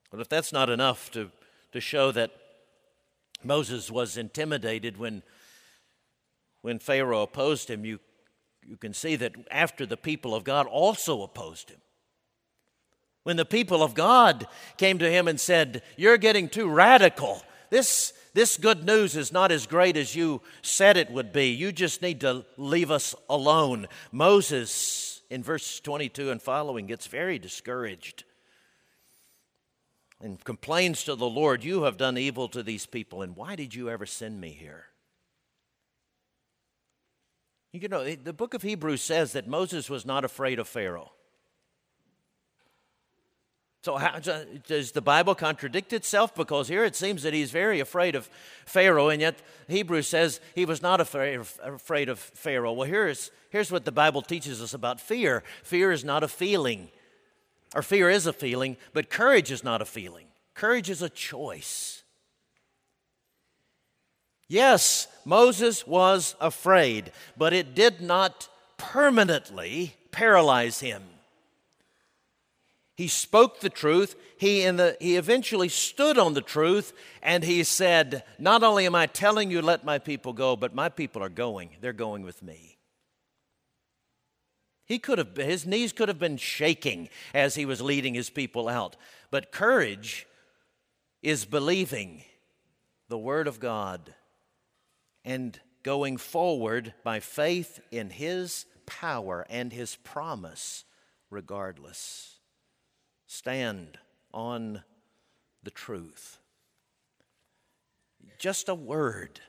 But 0.10 0.22
if 0.22 0.30
that's 0.30 0.54
not 0.54 0.70
enough 0.70 1.12
to, 1.12 1.30
to 1.74 1.82
show 1.82 2.12
that 2.14 2.32
Moses 3.44 3.92
was 3.92 4.18
intimidated 4.18 4.98
when 4.98 5.22
when 6.68 6.80
Pharaoh 6.80 7.22
opposed 7.22 7.70
him, 7.70 7.86
you, 7.86 7.98
you 8.62 8.76
can 8.76 8.94
see 8.94 9.16
that 9.16 9.32
after 9.50 9.86
the 9.86 9.96
people 9.96 10.36
of 10.36 10.44
God 10.44 10.68
also 10.68 11.22
opposed 11.22 11.70
him. 11.70 11.78
When 13.24 13.38
the 13.38 13.46
people 13.46 13.82
of 13.82 13.94
God 13.94 14.46
came 14.76 15.00
to 15.00 15.10
him 15.10 15.30
and 15.30 15.40
said, 15.40 15.82
You're 15.96 16.18
getting 16.18 16.50
too 16.50 16.68
radical. 16.68 17.42
This, 17.70 18.12
this 18.34 18.58
good 18.58 18.86
news 18.86 19.16
is 19.16 19.32
not 19.32 19.50
as 19.50 19.66
great 19.66 19.96
as 19.96 20.14
you 20.14 20.42
said 20.62 20.98
it 20.98 21.10
would 21.10 21.32
be. 21.32 21.52
You 21.52 21.72
just 21.72 22.02
need 22.02 22.20
to 22.20 22.44
leave 22.58 22.92
us 22.92 23.16
alone. 23.30 23.88
Moses, 24.12 25.22
in 25.30 25.44
verse 25.44 25.80
22 25.80 26.32
and 26.32 26.42
following, 26.42 26.86
gets 26.86 27.08
very 27.08 27.40
discouraged 27.40 28.26
and 30.20 30.44
complains 30.44 31.06
to 31.06 31.16
the 31.16 31.30
Lord, 31.30 31.64
You 31.64 31.84
have 31.84 31.96
done 31.96 32.18
evil 32.18 32.50
to 32.50 32.62
these 32.62 32.86
people, 32.86 33.22
and 33.22 33.38
why 33.38 33.56
did 33.56 33.74
you 33.74 33.90
ever 33.90 34.06
send 34.06 34.42
me 34.42 34.50
here? 34.50 34.87
You 37.74 37.88
know, 37.90 38.16
the 38.16 38.34
book 38.34 38.54
of 38.54 38.62
Hebrews 38.62 39.02
says 39.02 39.34
that 39.34 39.48
Moses 39.48 39.90
was 39.90 40.06
not 40.06 40.24
afraid 40.24 40.60
of 40.60 40.68
Pharaoh. 40.68 41.12
So, 43.84 43.96
how, 43.96 44.20
does 44.20 44.92
the 44.92 45.02
Bible 45.02 45.34
contradict 45.34 45.94
itself? 45.94 46.36
Because 46.36 46.68
here 46.68 46.84
it 46.84 46.96
seems 46.96 47.24
that 47.24 47.34
he's 47.34 47.52
very 47.52 47.80
afraid 47.80 48.16
of 48.16 48.30
Pharaoh, 48.66 49.08
and 49.08 49.22
yet 49.22 49.38
Hebrews 49.70 50.08
says 50.08 50.42
he 50.56 50.66
was 50.66 50.82
not 50.82 51.00
afraid 51.00 51.40
of, 52.10 52.20
Pharaoh. 52.20 52.74
Well, 52.74 52.88
here's, 52.88 53.32
here's 53.50 53.72
what 53.72 53.86
the 53.86 53.94
Bible 53.94 54.22
teaches 54.22 54.62
us 54.62 54.74
about 54.74 55.00
fear 55.00 55.42
fear 55.64 55.94
is 55.94 56.04
not 56.04 56.22
a 56.22 56.28
feeling, 56.28 56.90
or 57.76 57.82
fear 57.82 58.10
is 58.10 58.26
a 58.26 58.34
feeling, 58.34 58.76
but 58.92 59.10
courage 59.10 59.52
is 59.52 59.64
not 59.64 59.82
a 59.82 59.86
feeling. 59.86 60.28
Courage 60.54 60.90
is 60.90 61.02
a 61.02 61.10
choice. 61.10 62.04
Yes, 64.48 65.08
Moses 65.26 65.86
was 65.86 66.36
afraid, 66.40 67.12
but 67.38 67.54
it 67.54 67.76
did 67.76 68.00
not 68.02 68.48
permanently 68.78 69.94
paralyze 70.12 70.80
him. 70.80 71.04
He 72.96 73.08
spoke 73.08 73.60
the 73.60 73.70
truth. 73.70 74.16
He, 74.40 74.64
in 74.64 74.78
the, 74.78 74.98
he 75.00 75.18
eventually 75.18 75.70
stood 75.70 76.18
on 76.18 76.34
the 76.34 76.42
truth 76.42 76.94
and 77.22 77.44
he 77.44 77.64
said, 77.64 78.24
Not 78.40 78.64
only 78.64 78.86
am 78.86 78.96
I 78.96 79.06
telling 79.06 79.52
you, 79.52 79.62
let 79.62 79.86
my 79.86 80.00
people 80.00 80.34
go, 80.34 80.56
but 80.56 80.74
my 80.74 80.90
people 80.90 81.22
are 81.22 81.30
going. 81.30 81.70
They're 81.80 81.94
going 81.94 82.24
with 82.24 82.42
me. 82.42 82.78
He 84.86 84.98
could 84.98 85.18
have, 85.18 85.36
his 85.36 85.66
knees 85.66 85.92
could 85.92 86.08
have 86.08 86.18
been 86.18 86.38
shaking 86.38 87.10
as 87.34 87.56
he 87.56 87.66
was 87.66 87.82
leading 87.82 88.14
his 88.14 88.30
people 88.30 88.70
out. 88.70 88.96
But 89.30 89.52
courage 89.52 90.26
is 91.22 91.46
believing 91.46 92.24
the 93.10 93.18
Word 93.18 93.48
of 93.48 93.60
God 93.60 94.14
and 95.28 95.60
going 95.84 96.16
forward 96.16 96.94
by 97.04 97.20
faith 97.20 97.82
in 97.92 98.10
His 98.10 98.66
power 98.86 99.46
and 99.50 99.74
His 99.74 99.98
promise, 99.98 100.86
regardless. 101.30 102.38
Stand 103.28 104.00
on 104.34 104.84
the 105.64 105.70
truth. 105.70 106.38
Just 108.40 108.70
a 108.70 108.76
word, 108.76 109.42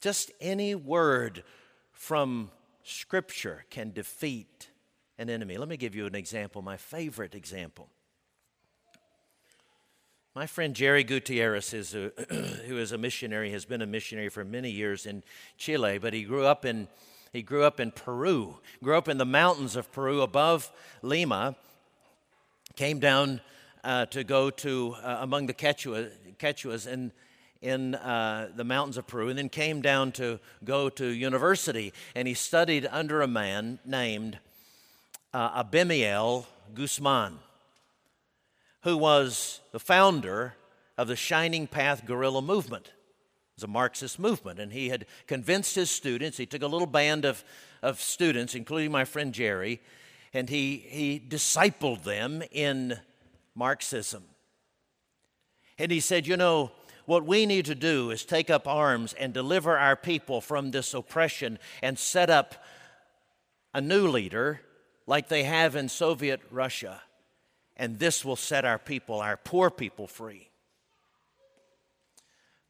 just 0.00 0.32
any 0.40 0.74
word 0.74 1.44
from 1.92 2.50
Scripture 2.82 3.66
can 3.70 3.92
defeat 3.92 4.68
an 5.16 5.30
enemy. 5.30 5.56
Let 5.58 5.68
me 5.68 5.76
give 5.76 5.94
you 5.94 6.06
an 6.06 6.16
example, 6.16 6.60
my 6.60 6.76
favorite 6.76 7.36
example. 7.36 7.88
My 10.34 10.46
friend 10.46 10.74
Jerry 10.74 11.04
Gutierrez, 11.04 11.72
is 11.72 11.94
a, 11.94 12.12
who 12.66 12.76
is 12.78 12.92
a 12.92 12.98
missionary, 12.98 13.50
has 13.52 13.64
been 13.64 13.82
a 13.82 13.86
missionary 13.86 14.28
for 14.28 14.44
many 14.44 14.70
years 14.70 15.06
in 15.06 15.22
Chile, 15.56 15.98
but 15.98 16.12
he 16.12 16.22
grew 16.22 16.44
up 16.44 16.64
in, 16.64 16.86
he 17.32 17.42
grew 17.42 17.64
up 17.64 17.80
in 17.80 17.90
Peru, 17.90 18.58
grew 18.82 18.96
up 18.96 19.08
in 19.08 19.18
the 19.18 19.24
mountains 19.24 19.74
of 19.74 19.90
Peru 19.90 20.20
above 20.20 20.70
Lima, 21.02 21.56
came 22.76 23.00
down 23.00 23.40
uh, 23.82 24.04
to 24.06 24.22
go 24.22 24.50
to 24.50 24.94
uh, 25.02 25.18
among 25.20 25.46
the 25.46 25.54
Quechua, 25.54 26.10
Quechuas 26.38 26.86
in, 26.86 27.10
in 27.62 27.94
uh, 27.94 28.50
the 28.54 28.64
mountains 28.64 28.98
of 28.98 29.06
Peru, 29.06 29.30
and 29.30 29.38
then 29.38 29.48
came 29.48 29.80
down 29.80 30.12
to 30.12 30.38
go 30.62 30.90
to 30.90 31.06
university. 31.06 31.92
And 32.14 32.28
he 32.28 32.34
studied 32.34 32.86
under 32.90 33.22
a 33.22 33.28
man 33.28 33.78
named 33.84 34.38
uh, 35.32 35.64
Abimael 35.64 36.46
Guzman 36.74 37.38
who 38.82 38.96
was 38.96 39.60
the 39.72 39.80
founder 39.80 40.54
of 40.96 41.08
the 41.08 41.16
Shining 41.16 41.66
Path 41.66 42.06
guerrilla 42.06 42.42
movement. 42.42 42.86
It 42.86 43.56
was 43.56 43.64
a 43.64 43.68
Marxist 43.68 44.18
movement, 44.18 44.58
and 44.58 44.72
he 44.72 44.88
had 44.88 45.06
convinced 45.26 45.74
his 45.74 45.90
students. 45.90 46.36
He 46.36 46.46
took 46.46 46.62
a 46.62 46.66
little 46.66 46.86
band 46.86 47.24
of, 47.24 47.44
of 47.82 48.00
students, 48.00 48.54
including 48.54 48.92
my 48.92 49.04
friend 49.04 49.32
Jerry, 49.32 49.80
and 50.32 50.48
he, 50.48 50.76
he 50.88 51.18
discipled 51.26 52.04
them 52.04 52.42
in 52.50 52.98
Marxism. 53.54 54.24
And 55.78 55.90
he 55.90 56.00
said, 56.00 56.26
You 56.26 56.36
know, 56.36 56.72
what 57.06 57.24
we 57.24 57.46
need 57.46 57.64
to 57.66 57.74
do 57.74 58.10
is 58.10 58.24
take 58.24 58.50
up 58.50 58.68
arms 58.68 59.12
and 59.14 59.32
deliver 59.32 59.78
our 59.78 59.96
people 59.96 60.40
from 60.40 60.70
this 60.70 60.94
oppression 60.94 61.58
and 61.82 61.98
set 61.98 62.30
up 62.30 62.62
a 63.72 63.80
new 63.80 64.08
leader 64.08 64.60
like 65.06 65.28
they 65.28 65.44
have 65.44 65.74
in 65.74 65.88
Soviet 65.88 66.40
Russia 66.50 67.00
and 67.78 67.98
this 67.98 68.24
will 68.24 68.36
set 68.36 68.64
our 68.64 68.78
people, 68.78 69.20
our 69.20 69.36
poor 69.36 69.70
people, 69.70 70.06
free. 70.06 70.48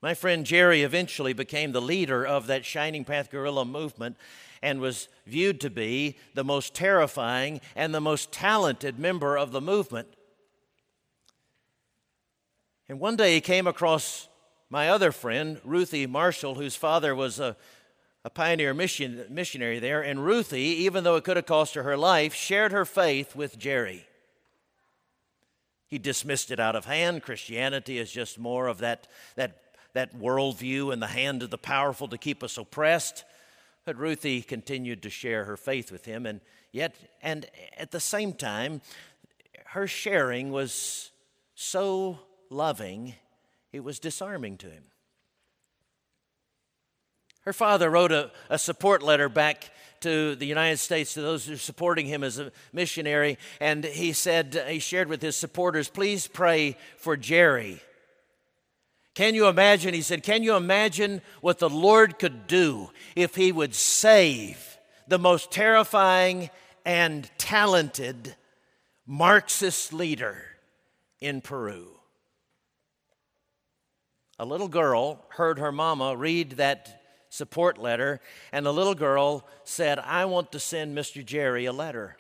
My 0.01 0.15
friend 0.15 0.47
Jerry 0.47 0.83
eventually 0.83 1.33
became 1.33 1.73
the 1.73 1.83
leader 1.83 2.25
of 2.25 2.47
that 2.47 2.65
Shining 2.65 3.05
Path 3.05 3.31
guerrilla 3.31 3.65
movement 3.65 4.17
and 4.63 4.81
was 4.81 5.09
viewed 5.27 5.61
to 5.61 5.71
be 5.71 6.17
the 6.35 6.45
most 6.45 6.75
terrifying 6.75 7.61
and 7.75 7.95
the 7.95 8.01
most 8.01 8.31
talented 8.31 8.99
member 8.99 9.37
of 9.37 9.51
the 9.51 9.61
movement. 9.61 10.09
And 12.89 13.01
one 13.01 13.17
day 13.17 13.35
he 13.35 13.41
came 13.41 13.67
across 13.67 14.29
my 14.71 14.89
other 14.89 15.13
friend, 15.13 15.61
Ruthie 15.65 16.07
Marshall, 16.07 16.55
whose 16.55 16.77
father 16.77 17.15
was 17.15 17.41
a, 17.41 17.57
a 18.25 18.31
pioneer 18.31 18.75
mission, 18.75 19.25
missionary 19.31 19.79
there. 19.79 20.03
And 20.03 20.25
Ruthie, 20.25 20.61
even 20.61 21.05
though 21.05 21.17
it 21.17 21.25
could 21.25 21.37
have 21.37 21.47
cost 21.47 21.75
her 21.75 21.83
her 21.83 21.97
life, 21.97 22.35
shared 22.35 22.73
her 22.73 22.85
faith 22.85 23.35
with 23.35 23.59
Jerry. 23.59 24.08
He 25.89 25.99
dismissed 25.99 26.51
it 26.51 26.61
out 26.61 26.77
of 26.77 26.85
hand. 26.85 27.23
Christianity 27.23 27.99
is 27.99 28.13
just 28.13 28.39
more 28.39 28.67
of 28.69 28.79
that, 28.79 29.09
that, 29.37 29.63
that 29.95 30.17
worldview 30.17 30.93
in 30.93 31.01
the 31.01 31.07
hand 31.09 31.43
of 31.43 31.51
the 31.51 31.59
powerful 31.59 32.07
to 32.09 32.19
keep 32.19 32.43
us 32.43 32.59
oppressed. 32.59 33.25
But 33.87 33.97
Ruthie 33.97 34.43
continued 34.43 35.03
to 35.03 35.11
share 35.11 35.45
her 35.45 35.57
faith 35.57 35.91
with 35.91 36.05
him, 36.05 36.27
and 36.27 36.43
yet, 36.73 36.95
and 37.23 37.47
at 37.79 37.91
the 37.91 38.01
same 38.01 38.35
time, 38.35 38.83
her 39.69 39.87
sharing 39.87 40.53
was 40.53 41.11
so 41.55 42.19
loving, 42.51 43.15
it 43.73 43.81
was 43.81 43.99
disarming 43.99 44.59
to 44.59 44.67
him. 44.71 44.85
Her 47.43 47.55
father 47.55 47.89
wrote 47.89 48.13
a, 48.13 48.31
a 48.51 48.59
support 48.59 49.03
letter 49.03 49.31
back 49.31 49.71
to 50.03 50.35
the 50.35 50.47
United 50.47 50.79
States 50.79 51.15
to 51.15 51.23
those 51.23 51.47
who 51.47 51.55
are 51.55 51.57
supporting 51.57 52.07
him 52.07 52.23
as 52.25 52.39
a 52.39 52.53
missionary, 52.73 53.39
and 53.61 53.85
he 53.85 54.13
said, 54.13 54.65
he 54.69 54.79
shared 54.79 55.09
with 55.09 55.23
his 55.23 55.37
supporters, 55.37 55.89
please 55.89 56.27
pray 56.27 56.77
for 56.97 57.17
Jerry. 57.17 57.81
Can 59.19 59.35
you 59.35 59.49
imagine? 59.49 59.95
He 59.95 60.03
said, 60.03 60.23
Can 60.23 60.45
you 60.45 60.55
imagine 60.55 61.23
what 61.41 61.59
the 61.59 61.69
Lord 61.69 62.21
could 62.21 62.47
do 62.47 62.91
if 63.17 63.35
He 63.35 63.51
would 63.51 63.75
save 63.75 64.79
the 65.09 65.19
most 65.19 65.51
terrifying 65.51 66.51
and 66.85 67.29
talented 67.37 68.37
Marxist 69.09 69.93
leader 69.93 70.41
in 71.21 71.41
Peru? 71.41 71.89
A 74.39 74.45
little 74.45 74.69
girl 74.69 75.25
heard 75.31 75.59
her 75.59 75.73
mama 75.73 76.17
read 76.17 76.53
that 76.53 76.98
support 77.39 77.79
letter, 77.79 78.21
and 78.53 78.67
the 78.67 78.73
little 78.73 78.95
girl 78.95 79.47
said, 79.65 79.99
I 79.99 80.27
want 80.27 80.53
to 80.53 80.61
send 80.61 80.97
Mr. 80.97 81.25
Jerry 81.25 81.65
a 81.65 81.73
letter. 81.73 82.17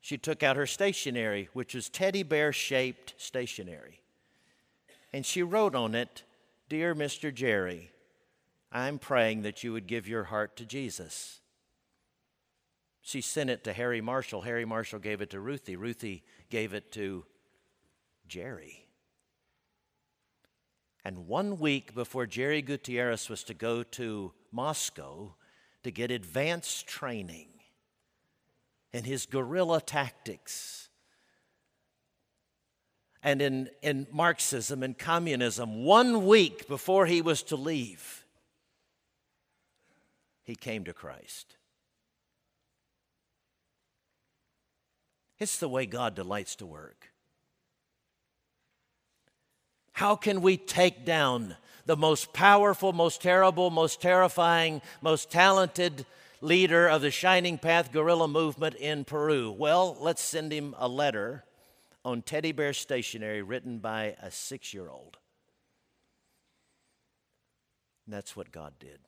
She 0.00 0.16
took 0.16 0.42
out 0.42 0.56
her 0.56 0.66
stationery, 0.66 1.48
which 1.52 1.74
was 1.74 1.88
teddy 1.88 2.22
bear 2.22 2.52
shaped 2.52 3.14
stationery 3.18 4.02
and 5.12 5.26
she 5.26 5.42
wrote 5.42 5.74
on 5.74 5.94
it, 5.94 6.22
Dear 6.68 6.94
Mr. 6.94 7.32
Jerry, 7.32 7.90
I'm 8.70 8.98
praying 8.98 9.42
that 9.42 9.62
you 9.62 9.72
would 9.72 9.86
give 9.86 10.08
your 10.08 10.24
heart 10.24 10.56
to 10.56 10.64
Jesus. 10.64 11.40
She 13.02 13.20
sent 13.20 13.50
it 13.50 13.64
to 13.64 13.72
Harry 13.72 14.00
Marshall. 14.00 14.42
Harry 14.42 14.64
Marshall 14.64 15.00
gave 15.00 15.20
it 15.20 15.30
to 15.30 15.40
Ruthie. 15.40 15.76
Ruthie 15.76 16.22
gave 16.48 16.72
it 16.72 16.90
to 16.92 17.26
Jerry. 18.26 18.81
And 21.04 21.26
one 21.26 21.58
week 21.58 21.94
before 21.94 22.26
Jerry 22.26 22.62
Gutierrez 22.62 23.28
was 23.28 23.42
to 23.44 23.54
go 23.54 23.82
to 23.82 24.32
Moscow 24.52 25.34
to 25.82 25.90
get 25.90 26.10
advanced 26.10 26.86
training 26.86 27.48
in 28.92 29.04
his 29.04 29.26
guerrilla 29.26 29.80
tactics, 29.80 30.90
and 33.22 33.40
in, 33.40 33.70
in 33.80 34.06
Marxism 34.12 34.82
and 34.82 34.98
communism, 34.98 35.84
one 35.84 36.26
week 36.26 36.68
before 36.68 37.06
he 37.06 37.22
was 37.22 37.42
to 37.44 37.56
leave, 37.56 38.24
he 40.42 40.54
came 40.54 40.84
to 40.84 40.92
Christ. 40.92 41.56
It's 45.38 45.58
the 45.58 45.68
way 45.68 45.86
God 45.86 46.14
delights 46.14 46.56
to 46.56 46.66
work. 46.66 47.11
How 50.02 50.16
can 50.16 50.42
we 50.42 50.56
take 50.56 51.04
down 51.04 51.54
the 51.86 51.96
most 51.96 52.32
powerful, 52.32 52.92
most 52.92 53.22
terrible, 53.22 53.70
most 53.70 54.00
terrifying, 54.00 54.82
most 55.00 55.30
talented 55.30 56.06
leader 56.40 56.88
of 56.88 57.02
the 57.02 57.12
Shining 57.12 57.56
Path 57.56 57.92
guerrilla 57.92 58.26
movement 58.26 58.74
in 58.74 59.04
Peru? 59.04 59.52
Well, 59.52 59.96
let's 60.00 60.20
send 60.20 60.52
him 60.52 60.74
a 60.76 60.88
letter 60.88 61.44
on 62.04 62.22
teddy 62.22 62.50
bear 62.50 62.72
stationery 62.72 63.42
written 63.42 63.78
by 63.78 64.16
a 64.20 64.32
six 64.32 64.74
year 64.74 64.88
old. 64.88 65.18
That's 68.08 68.34
what 68.34 68.50
God 68.50 68.72
did. 68.80 68.98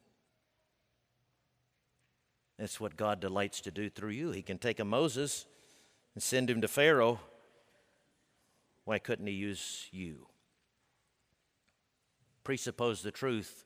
That's 2.57 2.78
what 2.78 2.96
God 2.96 3.18
delights 3.18 3.61
to 3.62 3.72
do 3.72 3.90
through 3.90 4.11
you. 4.11 4.30
He 4.30 4.42
can 4.42 4.59
take 4.59 4.78
a 4.78 4.85
Moses 4.85 5.44
and 6.14 6.22
send 6.22 6.48
him 6.48 6.61
to 6.61 6.68
Pharaoh. 6.68 7.18
Why 8.85 9.00
couldn't 9.00 9.26
he 9.26 9.33
use 9.33 9.88
you? 9.90 10.28
Presuppose 12.44 13.02
the 13.02 13.11
truth 13.11 13.64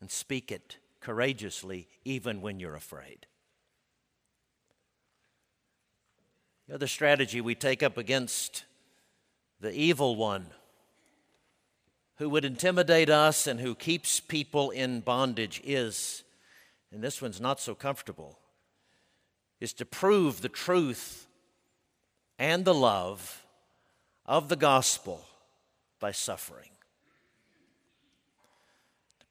and 0.00 0.10
speak 0.10 0.50
it 0.50 0.78
courageously, 1.00 1.88
even 2.04 2.40
when 2.42 2.60
you're 2.60 2.74
afraid. 2.74 3.26
The 6.68 6.74
other 6.74 6.86
strategy 6.86 7.40
we 7.40 7.54
take 7.54 7.82
up 7.82 7.96
against 7.96 8.64
the 9.60 9.72
evil 9.72 10.16
one 10.16 10.46
who 12.16 12.28
would 12.28 12.44
intimidate 12.44 13.08
us 13.08 13.46
and 13.46 13.60
who 13.60 13.74
keeps 13.74 14.20
people 14.20 14.70
in 14.70 15.00
bondage 15.00 15.60
is, 15.64 16.22
and 16.92 17.02
this 17.02 17.22
one's 17.22 17.40
not 17.40 17.60
so 17.60 17.74
comfortable, 17.74 18.38
is 19.58 19.72
to 19.72 19.86
prove 19.86 20.42
the 20.42 20.48
truth 20.48 21.26
and 22.38 22.64
the 22.64 22.74
love 22.74 23.46
of 24.26 24.48
the 24.48 24.56
gospel 24.56 25.24
by 25.98 26.10
suffering 26.12 26.70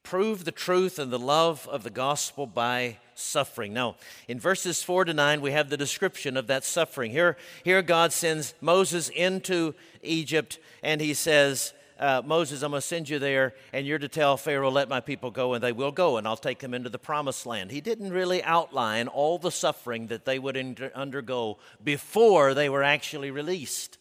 prove 0.02 0.44
the 0.44 0.52
truth 0.52 0.98
and 0.98 1.12
the 1.12 1.18
love 1.18 1.68
of 1.70 1.82
the 1.82 1.90
gospel 1.90 2.46
by 2.46 2.98
suffering. 3.14 3.72
Now, 3.72 3.96
in 4.28 4.40
verses 4.40 4.82
4 4.82 5.04
to 5.06 5.14
9, 5.14 5.40
we 5.40 5.52
have 5.52 5.70
the 5.70 5.76
description 5.76 6.36
of 6.36 6.46
that 6.48 6.64
suffering. 6.64 7.12
Here, 7.12 7.36
here 7.64 7.82
God 7.82 8.12
sends 8.12 8.54
Moses 8.60 9.08
into 9.10 9.74
Egypt, 10.02 10.58
and 10.82 11.00
he 11.00 11.14
says, 11.14 11.74
uh, 11.98 12.22
Moses, 12.24 12.62
I'm 12.62 12.70
going 12.70 12.80
to 12.80 12.86
send 12.86 13.10
you 13.10 13.18
there, 13.18 13.52
and 13.74 13.86
you're 13.86 13.98
to 13.98 14.08
tell 14.08 14.38
Pharaoh, 14.38 14.70
let 14.70 14.88
my 14.88 15.00
people 15.00 15.30
go, 15.30 15.52
and 15.52 15.62
they 15.62 15.72
will 15.72 15.92
go, 15.92 16.16
and 16.16 16.26
I'll 16.26 16.36
take 16.36 16.60
them 16.60 16.72
into 16.72 16.88
the 16.88 16.98
promised 16.98 17.44
land. 17.44 17.70
He 17.70 17.82
didn't 17.82 18.12
really 18.12 18.42
outline 18.42 19.06
all 19.06 19.38
the 19.38 19.50
suffering 19.50 20.06
that 20.06 20.24
they 20.24 20.38
would 20.38 20.56
undergo 20.94 21.58
before 21.84 22.54
they 22.54 22.70
were 22.70 22.82
actually 22.82 23.30
released. 23.30 23.98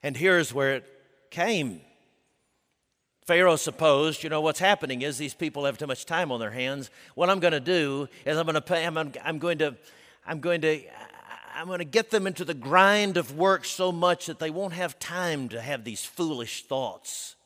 And 0.00 0.16
here's 0.16 0.54
where 0.54 0.76
it 0.76 0.86
came 1.30 1.80
Pharaoh 3.24 3.56
supposed, 3.56 4.24
you 4.24 4.30
know, 4.30 4.40
what's 4.40 4.58
happening 4.58 5.02
is 5.02 5.16
these 5.16 5.34
people 5.34 5.64
have 5.64 5.78
too 5.78 5.86
much 5.86 6.06
time 6.06 6.32
on 6.32 6.40
their 6.40 6.50
hands. 6.50 6.90
What 7.14 7.30
I'm 7.30 7.38
going 7.38 7.52
to 7.52 7.60
do 7.60 8.08
is 8.26 8.36
I'm 8.36 8.46
going 8.46 8.54
to 8.54 8.60
pay, 8.60 8.84
I'm, 8.84 8.96
I'm 8.98 9.38
going 9.38 9.58
to, 9.58 9.76
I'm 10.26 10.40
going 10.40 10.60
to, 10.62 10.80
I'm 11.54 11.66
going 11.66 11.78
to 11.78 11.84
get 11.84 12.10
them 12.10 12.26
into 12.26 12.44
the 12.44 12.54
grind 12.54 13.16
of 13.16 13.36
work 13.36 13.64
so 13.64 13.92
much 13.92 14.26
that 14.26 14.40
they 14.40 14.50
won't 14.50 14.72
have 14.72 14.98
time 14.98 15.48
to 15.50 15.60
have 15.60 15.84
these 15.84 16.04
foolish 16.04 16.64
thoughts 16.64 17.36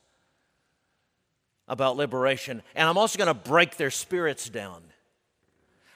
about 1.69 1.97
liberation. 1.97 2.63
And 2.75 2.89
I'm 2.89 2.97
also 2.97 3.19
going 3.19 3.27
to 3.27 3.35
break 3.35 3.77
their 3.77 3.91
spirits 3.91 4.49
down. 4.49 4.83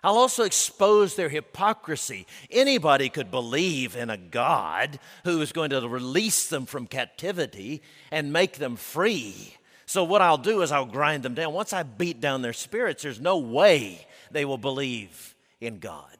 I'll 0.03 0.16
also 0.16 0.45
expose 0.45 1.14
their 1.14 1.29
hypocrisy. 1.29 2.27
Anybody 2.51 3.09
could 3.09 3.31
believe 3.31 3.97
in 3.97 4.11
a 4.11 4.16
God 4.16 4.99
who 5.25 5.40
is 5.40 5.53
going 5.53 5.71
to 5.71 5.88
release 5.88 6.49
them 6.49 6.66
from 6.66 6.87
captivity 6.87 7.83
and 8.11 8.33
make 8.33 8.55
them 8.55 8.77
free. 8.77 9.57
So, 9.90 10.05
what 10.05 10.22
I'll 10.22 10.38
do 10.38 10.62
is 10.62 10.70
I'll 10.70 10.87
grind 10.87 11.24
them 11.24 11.35
down. 11.35 11.53
Once 11.53 11.72
I 11.72 11.83
beat 11.83 12.20
down 12.20 12.42
their 12.42 12.53
spirits, 12.53 13.03
there's 13.03 13.18
no 13.18 13.38
way 13.38 14.07
they 14.31 14.44
will 14.44 14.57
believe 14.57 15.35
in 15.61 15.81
God. 15.81 16.16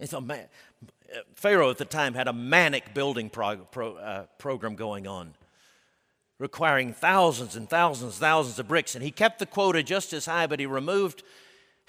And 0.00 0.08
so, 0.08 0.18
man, 0.18 0.46
Pharaoh 1.34 1.68
at 1.68 1.76
the 1.76 1.84
time 1.84 2.14
had 2.14 2.26
a 2.26 2.32
manic 2.32 2.94
building 2.94 3.28
pro, 3.28 3.66
uh, 3.76 4.24
program 4.38 4.76
going 4.76 5.06
on, 5.06 5.34
requiring 6.38 6.94
thousands 6.94 7.54
and 7.54 7.68
thousands, 7.68 8.14
and 8.14 8.20
thousands 8.20 8.58
of 8.58 8.66
bricks. 8.66 8.94
And 8.94 9.04
he 9.04 9.10
kept 9.10 9.38
the 9.38 9.44
quota 9.44 9.82
just 9.82 10.14
as 10.14 10.24
high, 10.24 10.46
but 10.46 10.58
he 10.58 10.64
removed 10.64 11.22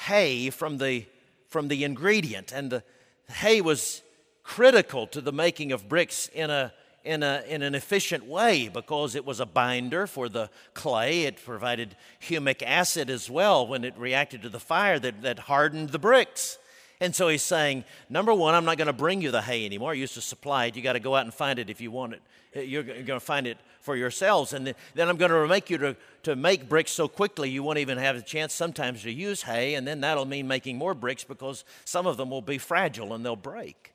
hay 0.02 0.50
from 0.50 0.78
the, 0.78 1.06
from 1.48 1.70
the 1.70 1.86
ingredient. 1.86 2.52
And 2.52 2.70
the 2.70 2.84
hay 3.30 3.62
was 3.62 4.02
critical 4.44 5.08
to 5.08 5.22
the 5.22 5.32
making 5.32 5.72
of 5.72 5.88
bricks 5.88 6.30
in 6.34 6.50
a 6.50 6.74
in, 7.08 7.24
a, 7.24 7.44
in 7.48 7.62
an 7.62 7.74
efficient 7.74 8.26
way 8.26 8.68
because 8.68 9.16
it 9.16 9.26
was 9.26 9.40
a 9.40 9.46
binder 9.46 10.06
for 10.08 10.28
the 10.28 10.50
clay. 10.74 11.24
It 11.24 11.44
provided 11.44 11.96
humic 12.22 12.62
acid 12.62 13.10
as 13.10 13.30
well 13.30 13.66
when 13.66 13.84
it 13.86 13.98
reacted 13.98 14.42
to 14.42 14.50
the 14.50 14.60
fire 14.60 15.00
that, 15.00 15.22
that 15.22 15.40
hardened 15.40 15.90
the 15.90 16.00
bricks. 16.00 16.58
And 17.00 17.16
so 17.16 17.30
he's 17.30 17.44
saying, 17.44 17.86
number 18.10 18.34
one, 18.34 18.56
I'm 18.56 18.66
not 18.66 18.78
going 18.78 18.88
to 18.88 18.94
bring 18.94 19.22
you 19.22 19.32
the 19.32 19.42
hay 19.42 19.66
anymore. 19.66 19.92
I 19.92 19.96
used 19.96 20.16
to 20.16 20.22
supply 20.22 20.66
it. 20.66 20.76
You 20.76 20.82
got 20.82 20.94
to 20.94 21.00
go 21.00 21.16
out 21.16 21.24
and 21.24 21.34
find 21.34 21.60
it 21.60 21.70
if 21.70 21.80
you 21.80 21.92
want 21.92 22.14
it. 22.14 22.22
Uh, 22.56 22.60
you're 22.60 22.84
going 22.84 23.06
to 23.06 23.20
find 23.20 23.48
it 23.48 23.58
for 23.80 23.96
yourselves. 23.96 24.52
And 24.52 24.74
then 24.96 25.08
I'm 25.08 25.16
going 25.16 25.32
to 25.32 25.48
make 25.48 25.70
you 25.70 25.78
to, 25.78 25.96
to 26.24 26.36
make 26.36 26.68
bricks 26.68 26.92
so 26.92 27.08
quickly 27.08 27.50
you 27.50 27.64
won't 27.64 27.78
even 27.78 27.98
have 28.00 28.18
a 28.18 28.22
chance 28.22 28.54
sometimes 28.54 29.04
to 29.04 29.12
use 29.12 29.44
hay. 29.44 29.76
And 29.76 29.88
then 29.88 30.02
that'll 30.02 30.26
mean 30.26 30.48
making 30.48 30.78
more 30.78 30.94
bricks 30.94 31.24
because 31.24 31.64
some 31.86 32.06
of 32.06 32.18
them 32.18 32.32
will 32.32 32.42
be 32.42 32.58
fragile 32.58 33.14
and 33.14 33.24
they'll 33.24 33.36
break 33.36 33.94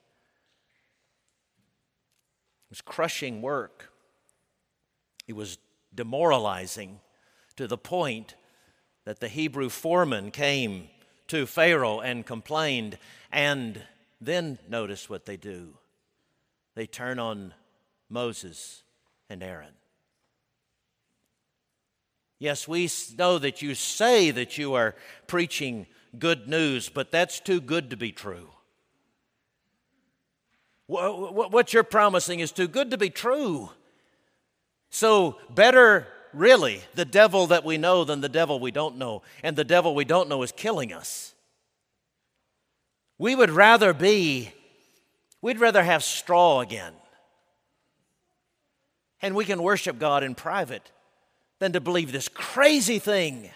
was 2.73 2.81
crushing 2.81 3.39
work. 3.39 3.91
It 5.27 5.33
was 5.33 5.59
demoralizing 5.93 7.01
to 7.55 7.67
the 7.67 7.77
point 7.77 8.33
that 9.05 9.19
the 9.19 9.27
Hebrew 9.27 9.69
foreman 9.69 10.31
came 10.31 10.87
to 11.27 11.45
Pharaoh 11.45 11.99
and 11.99 12.25
complained. 12.25 12.97
And 13.31 13.79
then 14.19 14.57
notice 14.67 15.07
what 15.07 15.27
they 15.27 15.37
do 15.37 15.75
they 16.73 16.87
turn 16.87 17.19
on 17.19 17.53
Moses 18.09 18.81
and 19.29 19.43
Aaron. 19.43 19.75
Yes, 22.39 22.67
we 22.67 22.89
know 23.15 23.37
that 23.37 23.61
you 23.61 23.75
say 23.75 24.31
that 24.31 24.57
you 24.57 24.73
are 24.73 24.95
preaching 25.27 25.85
good 26.17 26.47
news, 26.47 26.89
but 26.89 27.11
that's 27.11 27.39
too 27.39 27.61
good 27.61 27.91
to 27.91 27.97
be 27.97 28.11
true. 28.11 28.49
What 30.93 31.73
you're 31.73 31.83
promising 31.83 32.39
is 32.39 32.51
too 32.51 32.67
good 32.67 32.91
to 32.91 32.97
be 32.97 33.09
true. 33.09 33.69
So, 34.91 35.37
better 35.49 36.07
really 36.33 36.81
the 36.93 37.05
devil 37.05 37.47
that 37.47 37.63
we 37.63 37.77
know 37.77 38.03
than 38.03 38.21
the 38.21 38.29
devil 38.29 38.59
we 38.59 38.71
don't 38.71 38.97
know. 38.97 39.23
And 39.41 39.55
the 39.55 39.63
devil 39.63 39.95
we 39.95 40.05
don't 40.05 40.29
know 40.29 40.43
is 40.43 40.51
killing 40.51 40.93
us. 40.93 41.33
We 43.17 43.35
would 43.35 43.49
rather 43.49 43.93
be, 43.93 44.51
we'd 45.41 45.59
rather 45.59 45.83
have 45.83 46.03
straw 46.03 46.59
again. 46.59 46.93
And 49.21 49.35
we 49.35 49.45
can 49.45 49.63
worship 49.63 49.97
God 49.97 50.23
in 50.23 50.35
private 50.35 50.91
than 51.59 51.71
to 51.73 51.81
believe 51.81 52.11
this 52.11 52.27
crazy 52.27 52.99
thing 52.99 53.49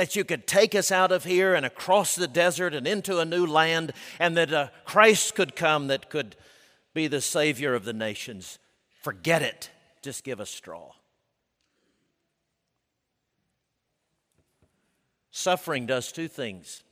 that 0.00 0.16
you 0.16 0.24
could 0.24 0.46
take 0.46 0.74
us 0.74 0.90
out 0.90 1.12
of 1.12 1.24
here 1.24 1.54
and 1.54 1.66
across 1.66 2.14
the 2.14 2.26
desert 2.26 2.72
and 2.72 2.86
into 2.86 3.18
a 3.18 3.24
new 3.26 3.44
land, 3.44 3.92
and 4.18 4.34
that 4.34 4.50
uh, 4.50 4.68
Christ 4.86 5.34
could 5.34 5.54
come 5.54 5.88
that 5.88 6.08
could 6.08 6.36
be 6.94 7.06
the 7.06 7.20
Savior 7.20 7.74
of 7.74 7.84
the 7.84 7.92
nations. 7.92 8.58
Forget 9.02 9.42
it. 9.42 9.68
Just 10.00 10.24
give 10.24 10.40
us 10.40 10.48
straw. 10.48 10.92
Suffering 15.30 15.84
does 15.84 16.10
two 16.10 16.28
things. 16.28 16.82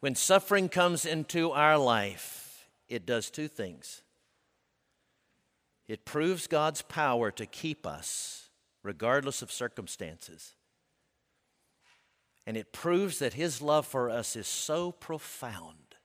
When 0.00 0.16
suffering 0.16 0.68
comes 0.68 1.06
into 1.06 1.52
our 1.52 1.78
life, 1.78 2.66
it 2.88 3.06
does 3.06 3.30
two 3.30 3.46
things. 3.46 4.02
It 5.86 6.04
proves 6.04 6.48
God's 6.48 6.82
power 6.82 7.30
to 7.30 7.46
keep 7.46 7.86
us, 7.86 8.47
regardless 8.82 9.42
of 9.42 9.52
circumstances. 9.52 10.54
And 12.46 12.56
it 12.56 12.72
proves 12.72 13.18
that 13.18 13.34
His 13.34 13.60
love 13.60 13.86
for 13.86 14.08
us 14.08 14.36
is 14.36 14.46
so 14.46 14.92
profound 14.92 15.96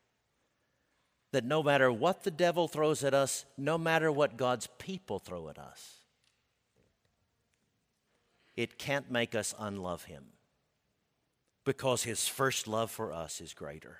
that 1.32 1.46
no 1.46 1.64
matter 1.64 1.92
what 1.92 2.24
the 2.24 2.32
devil 2.32 2.68
throws 2.68 3.04
at 3.04 3.14
us, 3.14 3.46
no 3.58 3.78
matter 3.78 4.12
what 4.12 4.38
God's 4.38 4.68
people 4.78 5.20
throw 5.20 5.50
at 5.50 5.58
us, 5.58 6.00
it 8.56 8.78
can't 8.78 9.10
make 9.10 9.34
us 9.34 9.56
unlove 9.58 10.04
Him 10.04 10.26
because 11.66 12.04
His 12.04 12.28
first 12.28 12.68
love 12.68 12.92
for 12.92 13.12
us 13.12 13.42
is 13.42 13.54
greater. 13.54 14.00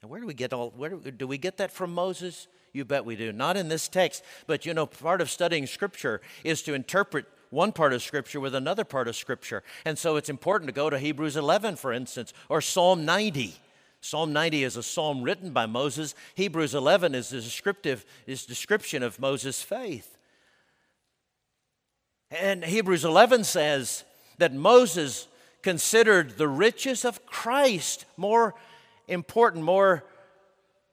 And 0.00 0.10
where 0.10 0.20
do 0.20 0.26
we 0.26 0.34
get 0.34 0.52
all, 0.52 0.70
where 0.70 0.90
do, 0.90 1.10
do 1.10 1.26
we 1.26 1.38
get 1.38 1.58
that 1.58 1.70
from 1.70 1.92
Moses? 1.92 2.48
You 2.78 2.84
bet 2.84 3.04
we 3.04 3.16
do. 3.16 3.32
Not 3.32 3.56
in 3.56 3.68
this 3.68 3.88
text, 3.88 4.24
but 4.46 4.64
you 4.64 4.72
know, 4.72 4.86
part 4.86 5.20
of 5.20 5.28
studying 5.28 5.66
Scripture 5.66 6.20
is 6.44 6.62
to 6.62 6.74
interpret 6.74 7.26
one 7.50 7.72
part 7.72 7.92
of 7.92 8.02
Scripture 8.02 8.38
with 8.38 8.54
another 8.54 8.84
part 8.84 9.08
of 9.08 9.16
Scripture. 9.16 9.64
And 9.84 9.98
so 9.98 10.14
it's 10.14 10.28
important 10.28 10.68
to 10.68 10.72
go 10.72 10.88
to 10.88 10.98
Hebrews 10.98 11.36
11, 11.36 11.74
for 11.74 11.92
instance, 11.92 12.32
or 12.48 12.60
Psalm 12.60 13.04
90. 13.04 13.54
Psalm 14.00 14.32
90 14.32 14.62
is 14.62 14.76
a 14.76 14.82
psalm 14.82 15.22
written 15.22 15.50
by 15.50 15.66
Moses. 15.66 16.14
Hebrews 16.36 16.72
11 16.72 17.16
is 17.16 17.32
a 17.32 17.40
descriptive 17.40 18.06
is 18.28 18.46
description 18.46 19.02
of 19.02 19.18
Moses' 19.18 19.60
faith. 19.60 20.16
And 22.30 22.64
Hebrews 22.64 23.04
11 23.04 23.42
says 23.42 24.04
that 24.38 24.54
Moses 24.54 25.26
considered 25.62 26.38
the 26.38 26.46
riches 26.46 27.04
of 27.04 27.26
Christ 27.26 28.04
more 28.16 28.54
important, 29.08 29.64
more, 29.64 30.04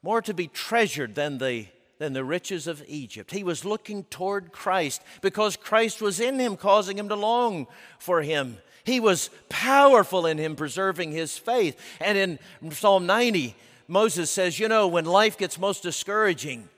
more 0.01 0.21
to 0.23 0.33
be 0.33 0.47
treasured 0.47 1.13
than 1.13 1.37
the, 1.37 1.67
than 1.97 2.13
the 2.13 2.23
riches 2.23 2.67
of 2.67 2.83
Egypt. 2.87 3.31
He 3.31 3.43
was 3.43 3.65
looking 3.65 4.03
toward 4.05 4.51
Christ 4.51 5.01
because 5.21 5.55
Christ 5.55 6.01
was 6.01 6.19
in 6.19 6.39
him, 6.39 6.57
causing 6.57 6.97
him 6.97 7.09
to 7.09 7.15
long 7.15 7.67
for 7.99 8.21
him. 8.21 8.57
He 8.83 8.99
was 8.99 9.29
powerful 9.49 10.25
in 10.25 10.37
him, 10.37 10.55
preserving 10.55 11.11
his 11.11 11.37
faith. 11.37 11.79
And 11.99 12.17
in 12.17 12.71
Psalm 12.71 13.05
90, 13.05 13.55
Moses 13.87 14.29
says, 14.29 14.59
You 14.59 14.67
know, 14.67 14.87
when 14.87 15.05
life 15.05 15.37
gets 15.37 15.57
most 15.57 15.81
discouraging, 15.83 16.69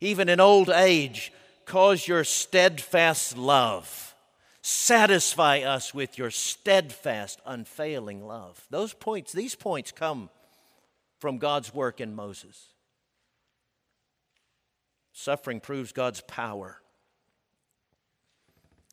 even 0.00 0.28
in 0.28 0.40
old 0.40 0.70
age, 0.70 1.32
cause 1.64 2.06
your 2.06 2.24
steadfast 2.24 3.36
love 3.36 4.14
satisfy 4.66 5.58
us 5.58 5.92
with 5.92 6.16
your 6.16 6.30
steadfast, 6.30 7.38
unfailing 7.44 8.26
love. 8.26 8.64
Those 8.70 8.94
points, 8.94 9.30
these 9.30 9.54
points 9.54 9.92
come 9.92 10.30
from 11.18 11.36
God's 11.36 11.74
work 11.74 12.00
in 12.00 12.14
Moses. 12.14 12.68
Suffering 15.16 15.60
proves 15.60 15.92
God's 15.92 16.20
power. 16.22 16.80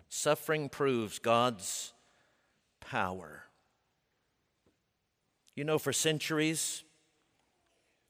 Suffering 0.08 0.70
proves 0.70 1.18
God's 1.18 1.94
power. 2.80 3.46
You 5.56 5.64
know, 5.64 5.80
for 5.80 5.92
centuries, 5.92 6.84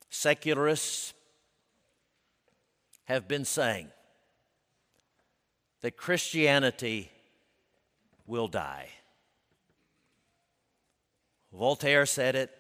secularists 0.10 1.14
have 3.06 3.30
been 3.30 3.46
saying 3.46 3.88
that 5.80 5.96
Christianity 5.96 7.10
will 8.28 8.50
die. 8.50 8.90
Voltaire 11.54 12.06
said 12.06 12.36
it. 12.36 12.52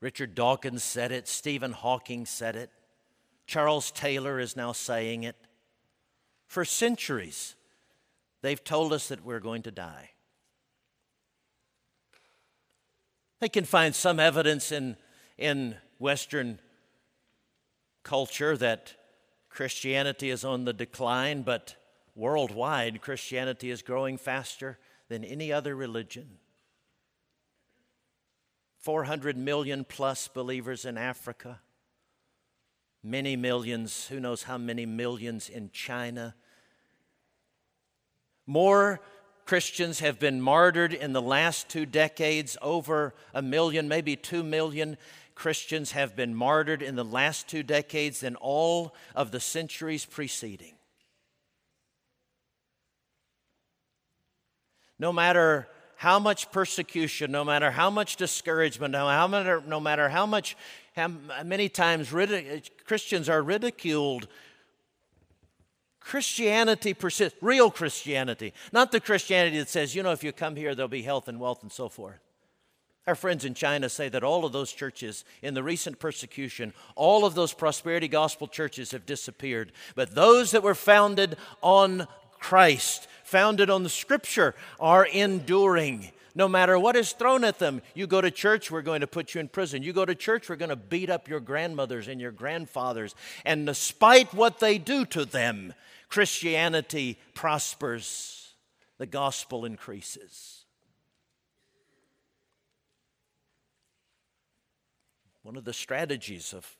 Richard 0.00 0.34
Dawkins 0.34 0.82
said 0.82 1.12
it. 1.12 1.28
Stephen 1.28 1.72
Hawking 1.72 2.26
said 2.26 2.56
it. 2.56 2.70
Charles 3.46 3.90
Taylor 3.90 4.38
is 4.38 4.56
now 4.56 4.72
saying 4.72 5.24
it. 5.24 5.36
For 6.46 6.64
centuries, 6.64 7.54
they've 8.42 8.62
told 8.62 8.92
us 8.92 9.08
that 9.08 9.24
we're 9.24 9.40
going 9.40 9.62
to 9.62 9.70
die. 9.70 10.10
They 13.40 13.48
can 13.48 13.64
find 13.64 13.94
some 13.94 14.20
evidence 14.20 14.70
in, 14.72 14.96
in 15.38 15.76
Western 15.98 16.58
culture 18.02 18.56
that 18.56 18.94
Christianity 19.48 20.30
is 20.30 20.44
on 20.44 20.64
the 20.64 20.72
decline, 20.72 21.42
but 21.42 21.76
worldwide, 22.14 23.00
Christianity 23.00 23.70
is 23.70 23.82
growing 23.82 24.16
faster 24.16 24.78
than 25.08 25.24
any 25.24 25.52
other 25.52 25.74
religion. 25.74 26.38
400 28.80 29.36
million 29.36 29.84
plus 29.84 30.28
believers 30.28 30.84
in 30.84 30.96
Africa, 30.96 31.60
many 33.02 33.36
millions, 33.36 34.06
who 34.06 34.18
knows 34.18 34.44
how 34.44 34.56
many 34.56 34.86
millions 34.86 35.48
in 35.48 35.70
China. 35.70 36.34
More 38.46 39.00
Christians 39.44 40.00
have 40.00 40.18
been 40.18 40.40
martyred 40.40 40.94
in 40.94 41.12
the 41.12 41.20
last 41.22 41.68
two 41.68 41.84
decades, 41.84 42.56
over 42.62 43.14
a 43.34 43.42
million, 43.42 43.86
maybe 43.86 44.16
two 44.16 44.42
million 44.42 44.96
Christians 45.34 45.92
have 45.92 46.16
been 46.16 46.34
martyred 46.34 46.82
in 46.82 46.96
the 46.96 47.04
last 47.04 47.48
two 47.48 47.62
decades 47.62 48.20
than 48.20 48.36
all 48.36 48.94
of 49.14 49.30
the 49.30 49.40
centuries 49.40 50.04
preceding. 50.04 50.74
No 54.98 55.12
matter 55.12 55.66
how 56.00 56.18
much 56.18 56.50
persecution, 56.50 57.30
no 57.30 57.44
matter 57.44 57.70
how 57.70 57.90
much 57.90 58.16
discouragement, 58.16 58.90
no 58.90 59.28
matter, 59.28 59.62
no 59.66 59.78
matter 59.78 60.08
how 60.08 60.24
much, 60.24 60.56
how 60.96 61.08
many 61.44 61.68
times 61.68 62.10
Christians 62.86 63.28
are 63.28 63.42
ridiculed, 63.42 64.26
Christianity 66.00 66.94
persists, 66.94 67.36
real 67.42 67.70
Christianity, 67.70 68.54
not 68.72 68.92
the 68.92 69.00
Christianity 69.00 69.58
that 69.58 69.68
says, 69.68 69.94
you 69.94 70.02
know, 70.02 70.12
if 70.12 70.24
you 70.24 70.32
come 70.32 70.56
here, 70.56 70.74
there'll 70.74 70.88
be 70.88 71.02
health 71.02 71.28
and 71.28 71.38
wealth 71.38 71.62
and 71.62 71.70
so 71.70 71.90
forth. 71.90 72.18
Our 73.06 73.14
friends 73.14 73.44
in 73.44 73.52
China 73.52 73.90
say 73.90 74.08
that 74.08 74.24
all 74.24 74.46
of 74.46 74.52
those 74.52 74.72
churches 74.72 75.26
in 75.42 75.52
the 75.52 75.62
recent 75.62 75.98
persecution, 75.98 76.72
all 76.96 77.26
of 77.26 77.34
those 77.34 77.52
prosperity 77.52 78.08
gospel 78.08 78.48
churches 78.48 78.92
have 78.92 79.04
disappeared. 79.04 79.70
But 79.94 80.14
those 80.14 80.52
that 80.52 80.62
were 80.62 80.74
founded 80.74 81.36
on 81.60 82.08
Christ, 82.38 83.06
founded 83.30 83.70
on 83.70 83.82
the 83.82 83.88
scripture, 83.88 84.54
are 84.78 85.06
enduring. 85.06 86.10
No 86.34 86.48
matter 86.48 86.78
what 86.78 86.96
is 86.96 87.12
thrown 87.12 87.44
at 87.44 87.58
them, 87.58 87.82
you 87.94 88.06
go 88.06 88.20
to 88.20 88.30
church, 88.30 88.70
we're 88.70 88.82
going 88.82 89.00
to 89.00 89.06
put 89.06 89.34
you 89.34 89.40
in 89.40 89.48
prison. 89.48 89.82
You 89.82 89.92
go 89.92 90.04
to 90.04 90.14
church, 90.14 90.48
we're 90.48 90.56
going 90.56 90.70
to 90.70 90.76
beat 90.76 91.10
up 91.10 91.28
your 91.28 91.40
grandmothers 91.40 92.08
and 92.08 92.20
your 92.20 92.32
grandfathers. 92.32 93.14
And 93.44 93.66
despite 93.66 94.32
what 94.34 94.60
they 94.60 94.78
do 94.78 95.04
to 95.06 95.24
them, 95.24 95.74
Christianity 96.08 97.18
prospers, 97.34 98.54
the 98.98 99.06
gospel 99.06 99.64
increases. 99.64 100.64
One 105.42 105.56
of 105.56 105.64
the 105.64 105.72
strategies 105.72 106.52
of, 106.52 106.76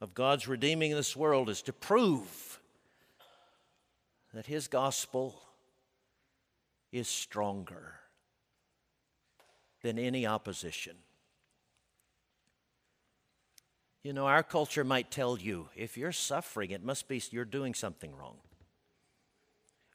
of 0.00 0.14
God's 0.14 0.48
redeeming 0.48 0.92
this 0.92 1.16
world 1.16 1.48
is 1.48 1.62
to 1.62 1.72
prove 1.72 2.60
that 4.34 4.46
His 4.46 4.68
gospel 4.68 5.40
is 6.92 7.08
stronger 7.08 7.94
than 9.82 9.98
any 9.98 10.26
opposition. 10.26 10.96
You 14.02 14.12
know, 14.12 14.26
our 14.26 14.42
culture 14.42 14.84
might 14.84 15.10
tell 15.10 15.38
you 15.38 15.68
if 15.76 15.96
you're 15.96 16.12
suffering, 16.12 16.70
it 16.70 16.82
must 16.82 17.06
be 17.08 17.22
you're 17.30 17.44
doing 17.44 17.74
something 17.74 18.14
wrong. 18.16 18.38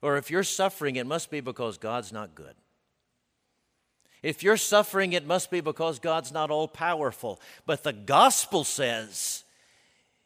Or 0.01 0.17
if 0.17 0.29
you're 0.29 0.43
suffering, 0.43 0.95
it 0.95 1.07
must 1.07 1.31
be 1.31 1.39
because 1.39 1.77
God's 1.77 2.13
not 2.13 2.35
good. 2.35 2.55
If 4.21 4.43
you're 4.43 4.57
suffering, 4.57 5.13
it 5.13 5.25
must 5.25 5.51
be 5.51 5.61
because 5.61 5.99
God's 5.99 6.31
not 6.31 6.51
all 6.51 6.67
powerful. 6.67 7.39
But 7.65 7.83
the 7.83 7.93
gospel 7.93 8.63
says 8.63 9.43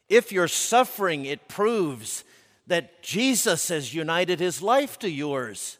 if 0.09 0.31
you're 0.31 0.47
suffering, 0.47 1.25
it 1.25 1.47
proves 1.47 2.23
that 2.67 3.01
Jesus 3.01 3.69
has 3.69 3.93
united 3.93 4.39
his 4.39 4.61
life 4.61 4.99
to 4.99 5.09
yours. 5.09 5.78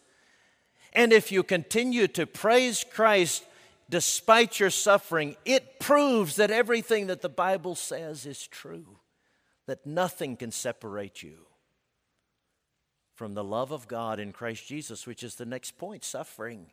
And 0.94 1.14
if 1.14 1.32
you 1.32 1.44
continue 1.44 2.08
to 2.10 2.26
praise 2.26 2.84
Christ 2.84 3.44
despite 3.90 4.60
your 4.60 4.70
suffering, 4.70 5.36
it 5.46 5.80
proves 5.80 6.36
that 6.36 6.52
everything 6.52 7.08
that 7.08 7.22
the 7.22 7.30
Bible 7.30 7.76
says 7.76 8.26
is 8.26 8.48
true, 8.48 9.00
that 9.66 9.86
nothing 9.86 10.36
can 10.36 10.52
separate 10.52 11.24
you 11.24 11.48
from 13.16 13.34
the 13.34 13.44
love 13.44 13.72
of 13.72 13.88
God 13.88 14.20
in 14.20 14.32
Christ 14.32 14.66
Jesus, 14.68 15.06
which 15.06 15.24
is 15.24 15.36
the 15.36 15.46
next 15.46 15.78
point 15.78 16.04
suffering. 16.04 16.68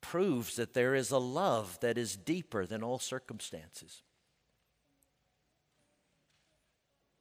Proves 0.00 0.56
that 0.56 0.74
there 0.74 0.94
is 0.94 1.10
a 1.10 1.18
love 1.18 1.78
that 1.80 1.96
is 1.96 2.16
deeper 2.16 2.66
than 2.66 2.82
all 2.82 2.98
circumstances. 2.98 4.02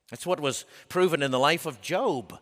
That's 0.10 0.26
what 0.26 0.40
was 0.40 0.66
proven 0.90 1.24
in 1.24 1.32
the 1.32 1.40
life 1.40 1.66
of 1.66 1.82
Job. 1.82 2.40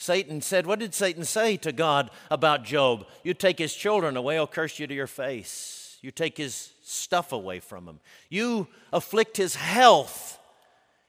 Satan 0.00 0.40
said, 0.40 0.66
What 0.66 0.78
did 0.78 0.94
Satan 0.94 1.24
say 1.24 1.58
to 1.58 1.72
God 1.72 2.10
about 2.30 2.64
Job? 2.64 3.06
You 3.22 3.34
take 3.34 3.58
his 3.58 3.74
children 3.74 4.16
away, 4.16 4.38
I'll 4.38 4.46
curse 4.46 4.78
you 4.78 4.86
to 4.86 4.94
your 4.94 5.06
face. 5.06 5.98
You 6.00 6.10
take 6.10 6.38
his 6.38 6.72
stuff 6.82 7.32
away 7.32 7.60
from 7.60 7.86
him. 7.86 8.00
You 8.30 8.66
afflict 8.94 9.36
his 9.36 9.56
health, 9.56 10.38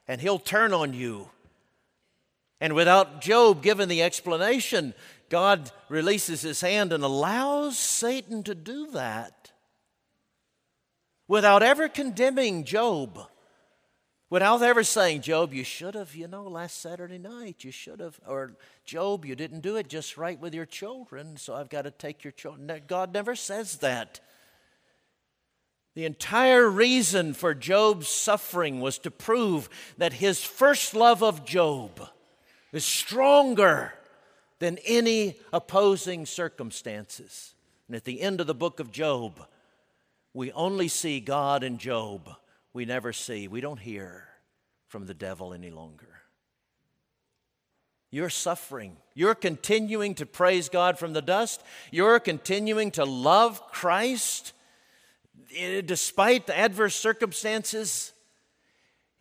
and 0.09 0.19
he'll 0.19 0.39
turn 0.39 0.73
on 0.73 0.93
you. 0.93 1.29
And 2.59 2.73
without 2.73 3.21
Job 3.21 3.63
giving 3.63 3.87
the 3.87 4.03
explanation, 4.03 4.93
God 5.29 5.71
releases 5.87 6.41
his 6.41 6.59
hand 6.59 6.91
and 6.91 7.01
allows 7.01 7.77
Satan 7.77 8.43
to 8.43 8.53
do 8.53 8.91
that 8.91 9.53
without 11.29 11.63
ever 11.63 11.87
condemning 11.87 12.65
Job. 12.65 13.25
Without 14.31 14.61
ever 14.61 14.81
saying, 14.81 15.19
Job, 15.19 15.53
you 15.53 15.65
should 15.65 15.93
have, 15.93 16.15
you 16.15 16.25
know, 16.25 16.43
last 16.43 16.79
Saturday 16.79 17.17
night, 17.17 17.65
you 17.65 17.71
should 17.71 17.99
have, 17.99 18.17
or 18.25 18.55
Job, 18.85 19.25
you 19.25 19.35
didn't 19.35 19.59
do 19.59 19.75
it 19.75 19.89
just 19.89 20.15
right 20.15 20.39
with 20.39 20.55
your 20.55 20.65
children, 20.65 21.35
so 21.35 21.53
I've 21.53 21.67
got 21.67 21.81
to 21.81 21.91
take 21.91 22.23
your 22.23 22.31
children. 22.31 22.81
God 22.87 23.13
never 23.13 23.35
says 23.35 23.79
that. 23.79 24.21
The 25.95 26.05
entire 26.05 26.69
reason 26.69 27.33
for 27.33 27.53
Job's 27.53 28.07
suffering 28.07 28.79
was 28.79 28.99
to 28.99 29.11
prove 29.11 29.67
that 29.97 30.13
his 30.13 30.41
first 30.41 30.95
love 30.95 31.21
of 31.21 31.43
Job 31.43 31.99
is 32.71 32.85
stronger 32.85 33.93
than 34.59 34.77
any 34.85 35.35
opposing 35.51 36.25
circumstances. 36.25 37.53
And 37.89 37.97
at 37.97 38.05
the 38.05 38.21
end 38.21 38.39
of 38.39 38.47
the 38.47 38.55
book 38.55 38.79
of 38.79 38.93
Job, 38.93 39.45
we 40.33 40.53
only 40.53 40.87
see 40.87 41.19
God 41.19 41.65
and 41.65 41.77
Job 41.77 42.29
we 42.73 42.85
never 42.85 43.13
see, 43.13 43.47
we 43.47 43.61
don't 43.61 43.79
hear 43.79 44.27
from 44.87 45.05
the 45.05 45.13
devil 45.13 45.53
any 45.53 45.71
longer. 45.71 46.07
You're 48.11 48.29
suffering. 48.29 48.97
You're 49.13 49.35
continuing 49.35 50.15
to 50.15 50.25
praise 50.25 50.67
God 50.67 50.99
from 50.99 51.13
the 51.13 51.21
dust. 51.21 51.63
You're 51.91 52.19
continuing 52.19 52.91
to 52.91 53.05
love 53.05 53.65
Christ 53.71 54.51
eh, 55.55 55.81
despite 55.81 56.45
the 56.45 56.57
adverse 56.57 56.95
circumstances 56.95 58.11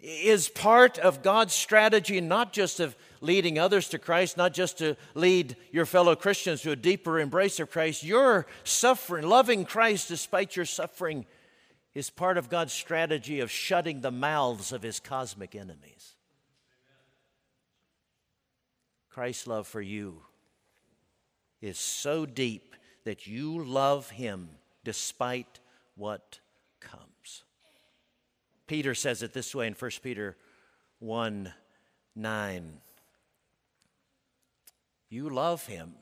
is 0.00 0.48
part 0.48 0.98
of 0.98 1.22
God's 1.22 1.52
strategy, 1.52 2.20
not 2.20 2.52
just 2.52 2.80
of 2.80 2.96
leading 3.20 3.58
others 3.58 3.88
to 3.90 3.98
Christ, 3.98 4.36
not 4.36 4.54
just 4.54 4.78
to 4.78 4.96
lead 5.14 5.56
your 5.72 5.86
fellow 5.86 6.16
Christians 6.16 6.62
to 6.62 6.72
a 6.72 6.76
deeper 6.76 7.20
embrace 7.20 7.60
of 7.60 7.70
Christ. 7.70 8.02
You're 8.02 8.46
suffering, 8.64 9.28
loving 9.28 9.64
Christ 9.64 10.08
despite 10.08 10.56
your 10.56 10.64
suffering 10.64 11.26
is 11.94 12.10
part 12.10 12.38
of 12.38 12.48
God's 12.48 12.72
strategy 12.72 13.40
of 13.40 13.50
shutting 13.50 14.00
the 14.00 14.10
mouths 14.10 14.72
of 14.72 14.82
his 14.82 15.00
cosmic 15.00 15.54
enemies. 15.54 16.14
Christ's 19.08 19.46
love 19.46 19.66
for 19.66 19.80
you 19.80 20.22
is 21.60 21.78
so 21.78 22.26
deep 22.26 22.76
that 23.04 23.26
you 23.26 23.64
love 23.64 24.10
him 24.10 24.50
despite 24.84 25.58
what 25.96 26.38
comes. 26.78 27.42
Peter 28.66 28.94
says 28.94 29.22
it 29.22 29.32
this 29.32 29.54
way 29.54 29.66
in 29.66 29.74
1 29.74 29.90
Peter 30.02 30.36
1 31.00 31.52
9. 32.16 32.80
You 35.08 35.28
love 35.28 35.66
him, 35.66 35.94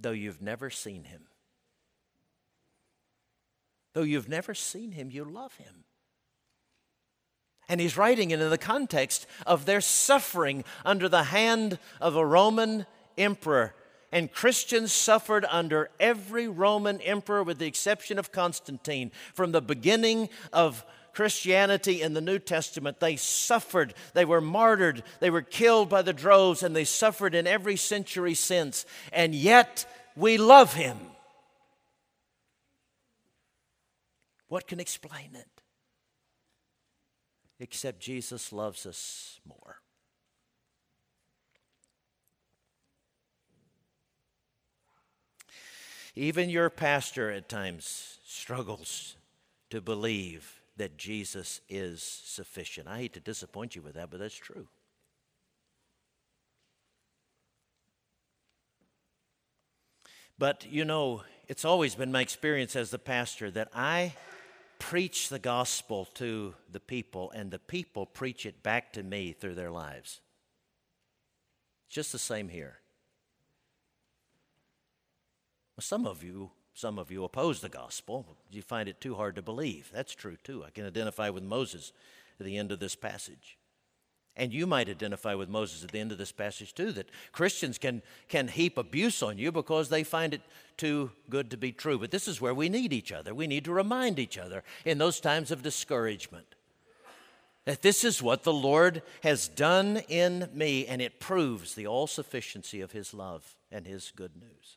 though 0.00 0.10
you've 0.10 0.42
never 0.42 0.70
seen 0.70 1.04
him. 1.04 1.22
Though 3.94 4.02
you've 4.02 4.28
never 4.28 4.54
seen 4.54 4.92
him, 4.92 5.10
you 5.10 5.24
love 5.24 5.54
him. 5.54 5.84
And 7.68 7.80
he's 7.80 7.96
writing 7.96 8.30
it 8.30 8.40
in 8.40 8.50
the 8.50 8.58
context 8.58 9.26
of 9.46 9.64
their 9.64 9.80
suffering 9.80 10.64
under 10.84 11.08
the 11.08 11.24
hand 11.24 11.78
of 12.00 12.14
a 12.14 12.26
Roman 12.26 12.86
emperor. 13.16 13.74
And 14.12 14.30
Christians 14.30 14.92
suffered 14.92 15.46
under 15.48 15.90
every 15.98 16.46
Roman 16.46 17.00
emperor, 17.00 17.42
with 17.42 17.58
the 17.58 17.66
exception 17.66 18.18
of 18.18 18.32
Constantine. 18.32 19.10
From 19.32 19.52
the 19.52 19.62
beginning 19.62 20.28
of 20.52 20.84
Christianity 21.14 22.02
in 22.02 22.12
the 22.12 22.20
New 22.20 22.38
Testament, 22.38 23.00
they 23.00 23.16
suffered. 23.16 23.94
They 24.12 24.24
were 24.24 24.40
martyred. 24.40 25.02
They 25.20 25.30
were 25.30 25.42
killed 25.42 25.88
by 25.88 26.02
the 26.02 26.12
droves, 26.12 26.62
and 26.62 26.76
they 26.76 26.84
suffered 26.84 27.34
in 27.34 27.46
every 27.46 27.76
century 27.76 28.34
since. 28.34 28.84
And 29.12 29.34
yet, 29.34 29.86
we 30.16 30.36
love 30.36 30.74
him. 30.74 30.98
What 34.54 34.68
can 34.68 34.78
explain 34.78 35.30
it? 35.34 35.62
Except 37.58 37.98
Jesus 37.98 38.52
loves 38.52 38.86
us 38.86 39.40
more. 39.44 39.78
Even 46.14 46.50
your 46.50 46.70
pastor 46.70 47.32
at 47.32 47.48
times 47.48 48.18
struggles 48.24 49.16
to 49.70 49.80
believe 49.80 50.60
that 50.76 50.96
Jesus 50.96 51.60
is 51.68 52.00
sufficient. 52.00 52.86
I 52.86 52.98
hate 52.98 53.14
to 53.14 53.20
disappoint 53.20 53.74
you 53.74 53.82
with 53.82 53.94
that, 53.94 54.08
but 54.08 54.20
that's 54.20 54.36
true. 54.36 54.68
But 60.38 60.64
you 60.70 60.84
know, 60.84 61.24
it's 61.48 61.64
always 61.64 61.96
been 61.96 62.12
my 62.12 62.20
experience 62.20 62.76
as 62.76 62.90
the 62.90 63.00
pastor 63.00 63.50
that 63.50 63.68
I 63.74 64.14
preach 64.78 65.28
the 65.28 65.38
gospel 65.38 66.06
to 66.14 66.54
the 66.70 66.80
people, 66.80 67.30
and 67.32 67.50
the 67.50 67.58
people 67.58 68.06
preach 68.06 68.46
it 68.46 68.62
back 68.62 68.92
to 68.92 69.02
me 69.02 69.32
through 69.32 69.54
their 69.54 69.70
lives. 69.70 70.20
Just 71.88 72.12
the 72.12 72.18
same 72.18 72.48
here. 72.48 72.78
Well, 75.76 75.82
some 75.82 76.06
of 76.06 76.22
you, 76.22 76.50
some 76.72 76.98
of 76.98 77.10
you 77.10 77.24
oppose 77.24 77.60
the 77.60 77.68
gospel. 77.68 78.36
You 78.50 78.62
find 78.62 78.88
it 78.88 79.00
too 79.00 79.14
hard 79.14 79.36
to 79.36 79.42
believe. 79.42 79.90
That's 79.92 80.14
true 80.14 80.36
too. 80.42 80.64
I 80.64 80.70
can 80.70 80.86
identify 80.86 81.30
with 81.30 81.42
Moses 81.42 81.92
at 82.38 82.46
the 82.46 82.56
end 82.56 82.72
of 82.72 82.80
this 82.80 82.96
passage. 82.96 83.58
And 84.36 84.52
you 84.52 84.66
might 84.66 84.88
identify 84.88 85.34
with 85.34 85.48
Moses 85.48 85.84
at 85.84 85.92
the 85.92 86.00
end 86.00 86.10
of 86.10 86.18
this 86.18 86.32
passage 86.32 86.74
too 86.74 86.90
that 86.92 87.08
Christians 87.30 87.78
can, 87.78 88.02
can 88.28 88.48
heap 88.48 88.76
abuse 88.76 89.22
on 89.22 89.38
you 89.38 89.52
because 89.52 89.88
they 89.88 90.02
find 90.02 90.34
it 90.34 90.40
too 90.76 91.12
good 91.30 91.50
to 91.52 91.56
be 91.56 91.70
true. 91.70 91.98
But 91.98 92.10
this 92.10 92.26
is 92.26 92.40
where 92.40 92.54
we 92.54 92.68
need 92.68 92.92
each 92.92 93.12
other. 93.12 93.32
We 93.32 93.46
need 93.46 93.64
to 93.66 93.72
remind 93.72 94.18
each 94.18 94.36
other 94.36 94.64
in 94.84 94.98
those 94.98 95.20
times 95.20 95.52
of 95.52 95.62
discouragement 95.62 96.46
that 97.64 97.82
this 97.82 98.04
is 98.04 98.22
what 98.22 98.42
the 98.42 98.52
Lord 98.52 99.02
has 99.22 99.48
done 99.48 100.02
in 100.08 100.48
me, 100.52 100.86
and 100.86 101.00
it 101.00 101.18
proves 101.18 101.74
the 101.74 101.86
all 101.86 102.06
sufficiency 102.06 102.80
of 102.80 102.92
His 102.92 103.14
love 103.14 103.56
and 103.72 103.86
His 103.86 104.12
good 104.14 104.36
news. 104.36 104.76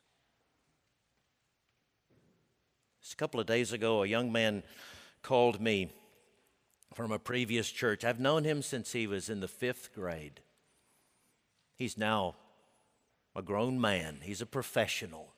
Just 3.01 3.13
a 3.13 3.17
couple 3.17 3.39
of 3.39 3.45
days 3.45 3.73
ago, 3.73 4.03
a 4.03 4.07
young 4.07 4.31
man 4.31 4.63
called 5.21 5.59
me 5.59 5.91
from 6.93 7.11
a 7.11 7.19
previous 7.19 7.69
church. 7.69 8.03
I've 8.03 8.19
known 8.19 8.43
him 8.43 8.61
since 8.61 8.91
he 8.91 9.07
was 9.07 9.29
in 9.29 9.39
the 9.39 9.47
fifth 9.47 9.93
grade. 9.93 10.41
He's 11.75 11.97
now 11.97 12.35
a 13.35 13.41
grown 13.41 13.79
man, 13.79 14.19
he's 14.23 14.41
a 14.41 14.47
professional. 14.47 15.33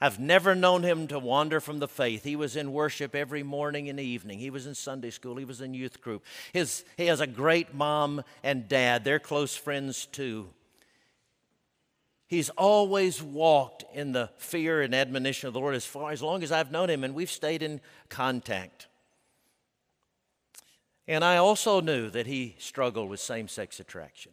I've 0.00 0.18
never 0.18 0.56
known 0.56 0.82
him 0.82 1.06
to 1.08 1.18
wander 1.20 1.60
from 1.60 1.78
the 1.78 1.86
faith. 1.86 2.24
He 2.24 2.34
was 2.34 2.56
in 2.56 2.72
worship 2.72 3.14
every 3.14 3.44
morning 3.44 3.88
and 3.88 4.00
evening. 4.00 4.40
He 4.40 4.50
was 4.50 4.66
in 4.66 4.74
Sunday 4.74 5.10
school. 5.10 5.36
He 5.36 5.44
was 5.44 5.60
in 5.60 5.74
youth 5.74 6.00
group. 6.00 6.24
His, 6.52 6.84
he 6.96 7.06
has 7.06 7.20
a 7.20 7.26
great 7.28 7.72
mom 7.72 8.24
and 8.42 8.66
dad. 8.66 9.04
They're 9.04 9.20
close 9.20 9.54
friends 9.54 10.06
too. 10.06 10.48
He's 12.26 12.50
always 12.50 13.22
walked 13.22 13.84
in 13.94 14.10
the 14.10 14.30
fear 14.38 14.82
and 14.82 14.92
admonition 14.92 15.46
of 15.46 15.52
the 15.52 15.60
Lord 15.60 15.76
as 15.76 15.86
far 15.86 16.10
as 16.10 16.20
long 16.20 16.42
as 16.42 16.50
I've 16.50 16.72
known 16.72 16.90
him, 16.90 17.04
and 17.04 17.14
we've 17.14 17.30
stayed 17.30 17.62
in 17.62 17.80
contact. 18.08 18.88
And 21.08 21.24
I 21.24 21.36
also 21.36 21.80
knew 21.80 22.10
that 22.10 22.26
he 22.26 22.54
struggled 22.58 23.08
with 23.08 23.20
same 23.20 23.48
sex 23.48 23.80
attraction. 23.80 24.32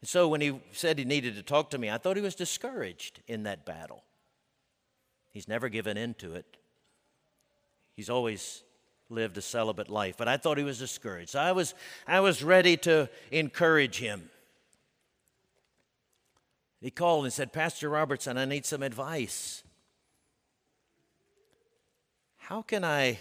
And 0.00 0.08
so 0.08 0.28
when 0.28 0.40
he 0.40 0.60
said 0.72 0.98
he 0.98 1.04
needed 1.04 1.36
to 1.36 1.42
talk 1.42 1.70
to 1.70 1.78
me, 1.78 1.88
I 1.88 1.98
thought 1.98 2.16
he 2.16 2.22
was 2.22 2.34
discouraged 2.34 3.20
in 3.28 3.44
that 3.44 3.64
battle. 3.64 4.02
He's 5.30 5.46
never 5.46 5.68
given 5.68 5.96
in 5.96 6.14
to 6.14 6.34
it, 6.34 6.56
he's 7.94 8.10
always 8.10 8.64
lived 9.08 9.36
a 9.36 9.42
celibate 9.42 9.90
life. 9.90 10.16
But 10.16 10.26
I 10.26 10.38
thought 10.38 10.58
he 10.58 10.64
was 10.64 10.78
discouraged. 10.78 11.30
So 11.30 11.38
I 11.38 11.52
was, 11.52 11.74
I 12.06 12.20
was 12.20 12.42
ready 12.42 12.76
to 12.78 13.08
encourage 13.30 13.98
him. 13.98 14.30
He 16.80 16.90
called 16.90 17.24
and 17.24 17.32
said, 17.32 17.52
Pastor 17.52 17.88
Robertson, 17.90 18.38
I 18.38 18.46
need 18.46 18.66
some 18.66 18.82
advice. 18.82 19.62
How 22.38 22.62
can 22.62 22.84
I 22.84 23.18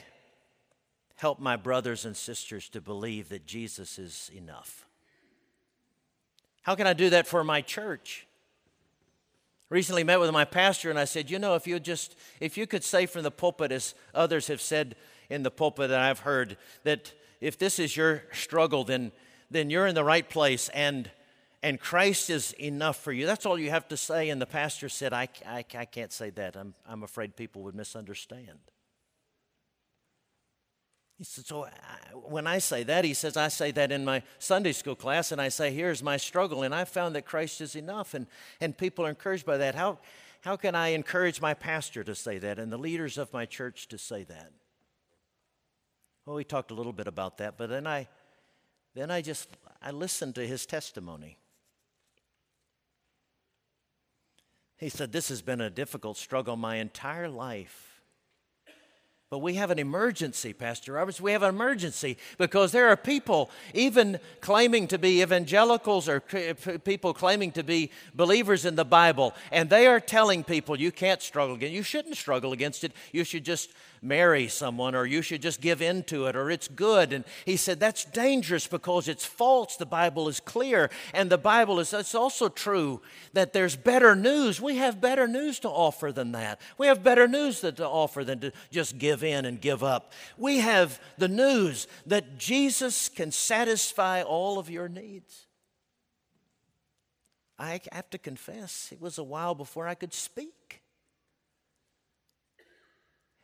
help 1.22 1.40
my 1.40 1.56
brothers 1.56 2.04
and 2.04 2.18
sisters 2.18 2.68
to 2.68 2.82
believe 2.82 3.30
that 3.30 3.46
Jesus 3.46 4.00
is 4.00 4.32
enough? 4.34 4.88
How 6.64 6.74
can 6.74 6.88
I 6.88 6.94
do 6.94 7.12
that 7.12 7.28
for 7.28 7.44
my 7.44 7.62
church? 7.62 8.26
Recently 9.70 10.04
met 10.04 10.20
with 10.20 10.32
my 10.32 10.46
pastor 10.46 10.90
and 10.90 10.98
I 10.98 11.06
said, 11.06 11.30
you 11.30 11.38
know, 11.38 11.54
if 11.54 11.68
you 11.68 11.80
just 11.80 12.16
if 12.40 12.58
you 12.58 12.66
could 12.66 12.84
say 12.84 13.06
from 13.06 13.22
the 13.22 13.30
pulpit 13.30 13.72
as 13.72 13.94
others 14.16 14.48
have 14.48 14.62
said 14.62 14.96
in 15.30 15.44
the 15.44 15.52
pulpit 15.52 15.90
that 15.90 16.00
I've 16.00 16.22
heard 16.22 16.58
that 16.86 17.14
if 17.40 17.56
this 17.56 17.78
is 17.78 17.96
your 17.96 18.24
struggle 18.32 18.84
then 18.84 19.12
then 19.52 19.70
you're 19.70 19.86
in 19.86 19.94
the 19.94 20.04
right 20.04 20.28
place 20.28 20.70
and 20.70 21.12
and 21.62 21.80
Christ 21.80 22.32
is 22.32 22.54
enough 22.54 22.98
for 22.98 23.12
you. 23.12 23.28
That's 23.28 23.46
all 23.46 23.60
you 23.60 23.70
have 23.70 23.88
to 23.90 23.98
say. 23.98 24.30
And 24.30 24.42
the 24.42 24.48
pastor 24.48 24.90
said, 24.90 25.14
I, 25.14 25.28
I, 25.48 25.64
I 25.76 25.86
can't 25.86 26.12
say 26.12 26.32
that. 26.32 26.56
I'm, 26.56 26.74
I'm 26.88 27.04
afraid 27.04 27.36
people 27.36 27.62
would 27.62 27.76
misunderstand. 27.76 28.58
He 31.22 31.26
So 31.26 31.66
uh, 31.66 31.70
when 32.16 32.48
I 32.48 32.58
say 32.58 32.82
that, 32.82 33.06
he 33.06 33.14
says, 33.14 33.38
I 33.38 33.50
say 33.50 33.70
that 33.72 33.92
in 33.92 34.04
my 34.04 34.24
Sunday 34.40 34.72
school 34.72 34.96
class, 34.96 35.32
and 35.32 35.40
I 35.40 35.50
say, 35.50 35.72
Here's 35.72 36.02
my 36.02 36.18
struggle, 36.18 36.64
and 36.64 36.74
I 36.74 36.84
found 36.84 37.16
that 37.16 37.26
Christ 37.26 37.62
is 37.62 37.76
enough, 37.76 38.16
and, 38.16 38.26
and 38.60 38.76
people 38.76 39.06
are 39.06 39.10
encouraged 39.10 39.46
by 39.46 39.58
that. 39.58 39.76
How, 39.76 40.00
how 40.42 40.56
can 40.56 40.74
I 40.74 40.90
encourage 40.90 41.40
my 41.40 41.54
pastor 41.54 42.04
to 42.04 42.16
say 42.16 42.40
that 42.40 42.58
and 42.58 42.72
the 42.72 42.78
leaders 42.78 43.20
of 43.20 43.32
my 43.34 43.46
church 43.46 43.88
to 43.90 44.00
say 44.00 44.24
that? 44.24 44.52
Well, 46.26 46.36
we 46.36 46.44
talked 46.44 46.72
a 46.72 46.74
little 46.74 46.94
bit 46.94 47.08
about 47.08 47.38
that, 47.38 47.56
but 47.56 47.70
then 47.70 47.86
I, 47.86 48.08
then 48.96 49.12
I 49.12 49.22
just 49.22 49.48
I 49.80 49.92
listened 49.92 50.34
to 50.36 50.48
his 50.48 50.66
testimony. 50.66 51.38
He 54.78 54.90
said, 54.90 55.12
This 55.12 55.30
has 55.30 55.44
been 55.44 55.62
a 55.62 55.70
difficult 55.70 56.18
struggle 56.18 56.56
my 56.56 56.78
entire 56.78 57.30
life. 57.30 57.91
But 59.32 59.40
we 59.40 59.54
have 59.54 59.72
an 59.72 59.80
emergency, 59.80 60.52
Pastor 60.52 60.92
Roberts. 60.92 61.22
We 61.22 61.32
have 61.32 61.42
an 61.42 61.56
emergency 61.56 62.18
because 62.38 62.74
there 62.74 62.90
are 62.90 62.98
people, 62.98 63.50
even 63.74 64.20
claiming 64.42 64.90
to 64.90 64.98
be 64.98 65.22
evangelicals 65.22 66.10
or 66.10 66.22
uh, 66.34 66.78
people 66.80 67.14
claiming 67.14 67.54
to 67.54 67.64
be 67.64 67.92
believers 68.14 68.66
in 68.66 68.76
the 68.76 68.84
Bible, 68.84 69.34
and 69.50 69.70
they 69.70 69.88
are 69.88 70.02
telling 70.02 70.44
people 70.44 70.78
you 70.78 70.92
can't 70.92 71.22
struggle 71.22 71.56
against. 71.56 71.74
You 71.74 71.82
shouldn't 71.82 72.18
struggle 72.18 72.52
against 72.52 72.84
it. 72.84 72.92
You 73.14 73.24
should 73.24 73.46
just 73.46 73.72
marry 74.02 74.48
someone 74.48 74.96
or 74.96 75.06
you 75.06 75.22
should 75.22 75.42
just 75.42 75.62
give 75.62 75.82
in 75.82 76.04
to 76.04 76.26
it 76.26 76.36
or 76.36 76.50
it's 76.50 76.68
good. 76.68 77.14
And 77.14 77.24
he 77.46 77.56
said 77.56 77.80
that's 77.80 78.04
dangerous 78.06 78.66
because 78.66 79.08
it's 79.08 79.26
false. 79.26 79.78
The 79.78 79.86
Bible 79.86 80.28
is 80.28 80.40
clear. 80.40 80.90
And 81.14 81.30
the 81.30 81.38
Bible 81.38 81.80
is, 81.80 81.94
it's 81.94 82.16
also 82.16 82.50
true 82.50 83.02
that 83.34 83.54
there's 83.54 83.76
better 83.76 84.16
news. 84.16 84.60
We 84.60 84.78
have 84.78 85.00
better 85.00 85.28
news 85.28 85.60
to 85.60 85.70
offer 85.70 86.12
than 86.12 86.32
that. 86.32 86.60
We 86.78 86.88
have 86.88 87.04
better 87.04 87.28
news 87.28 87.62
to 87.62 87.88
offer 87.88 88.24
than 88.24 88.40
to 88.40 88.52
just 88.72 88.98
give 88.98 89.24
in 89.24 89.46
and 89.46 89.62
give 89.62 89.84
up. 89.84 90.14
We 90.38 90.60
have 90.60 91.00
the 91.18 91.28
news 91.28 91.88
that 92.08 92.38
Jesus 92.38 93.08
can 93.08 93.32
satisfy 93.32 94.24
all 94.24 94.58
of 94.58 94.70
your 94.70 94.90
needs. 94.90 95.46
I 97.60 97.80
have 97.92 98.10
to 98.10 98.18
confess, 98.18 98.90
it 98.92 99.00
was 99.00 99.20
a 99.20 99.24
while 99.24 99.54
before 99.54 99.88
I 99.88 99.94
could 99.94 100.16
speak. 100.16 100.81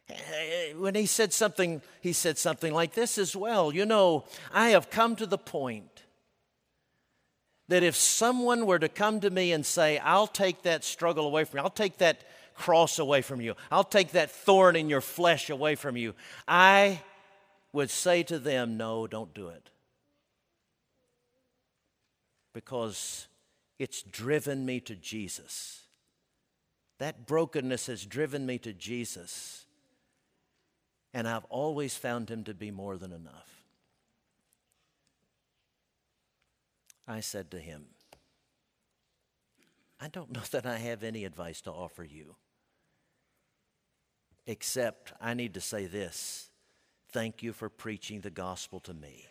Eh, 0.10 0.74
when 0.74 0.95
he 0.95 1.05
said 1.05 1.34
something, 1.34 1.82
he 2.01 2.14
said 2.14 2.38
something 2.38 2.74
like 2.74 2.93
this 2.93 3.18
as 3.18 3.36
well. 3.36 3.74
You 3.74 3.86
know, 3.86 4.26
I 4.53 4.70
have 4.70 4.89
come 4.89 5.16
to 5.18 5.26
the 5.26 5.38
point 5.38 6.03
that 7.68 7.84
if 7.84 7.95
someone 7.95 8.66
were 8.66 8.80
to 8.80 8.88
come 8.88 9.20
to 9.20 9.30
me 9.30 9.51
and 9.51 9.66
say, 9.66 9.97
I'll 9.97 10.28
take 10.28 10.64
that 10.64 10.86
struggle 10.86 11.26
away 11.26 11.43
from 11.43 11.58
you, 11.58 11.64
I'll 11.64 11.70
take 11.70 11.97
that 11.97 12.24
cross 12.55 12.97
away 12.99 13.22
from 13.22 13.41
you, 13.41 13.55
I'll 13.70 13.84
take 13.84 14.12
that 14.12 14.32
thorn 14.32 14.76
in 14.76 14.89
your 14.89 15.01
flesh 15.01 15.49
away 15.49 15.76
from 15.76 15.97
you, 15.97 16.16
I 16.47 17.01
would 17.74 17.89
say 17.89 18.24
to 18.24 18.39
them, 18.39 18.78
No, 18.78 19.05
don't 19.08 19.34
do 19.34 19.49
it. 19.49 19.70
Because 22.53 23.28
it's 23.78 24.01
driven 24.01 24.66
me 24.66 24.80
to 24.80 24.95
Jesus. 24.95 25.84
That 26.97 27.28
brokenness 27.28 27.86
has 27.88 28.03
driven 28.05 28.47
me 28.47 28.58
to 28.60 28.74
Jesus 28.74 29.66
and 31.18 31.28
I've 31.28 31.45
always 31.45 31.95
found 31.95 32.30
him 32.30 32.43
to 32.43 32.53
be 32.53 32.70
more 32.70 32.95
than 32.95 33.11
enough. 33.11 33.63
I 37.07 37.22
said 37.22 37.49
to 37.49 37.59
him, 37.59 37.86
I 39.99 40.09
don't 40.09 40.32
know 40.36 40.43
that 40.51 40.68
I 40.68 40.78
have 40.78 41.01
any 41.01 41.26
advice 41.26 41.59
to 41.61 41.72
offer 41.72 42.03
you, 42.03 42.36
except 44.45 45.11
I 45.20 45.34
need 45.34 45.55
to 45.55 45.59
say 45.61 45.88
this 45.88 46.51
thank 47.11 47.41
you 47.41 47.51
for 47.51 47.68
preaching 47.68 48.22
the 48.22 48.30
gospel 48.30 48.80
to 48.82 48.93
me. 48.93 49.26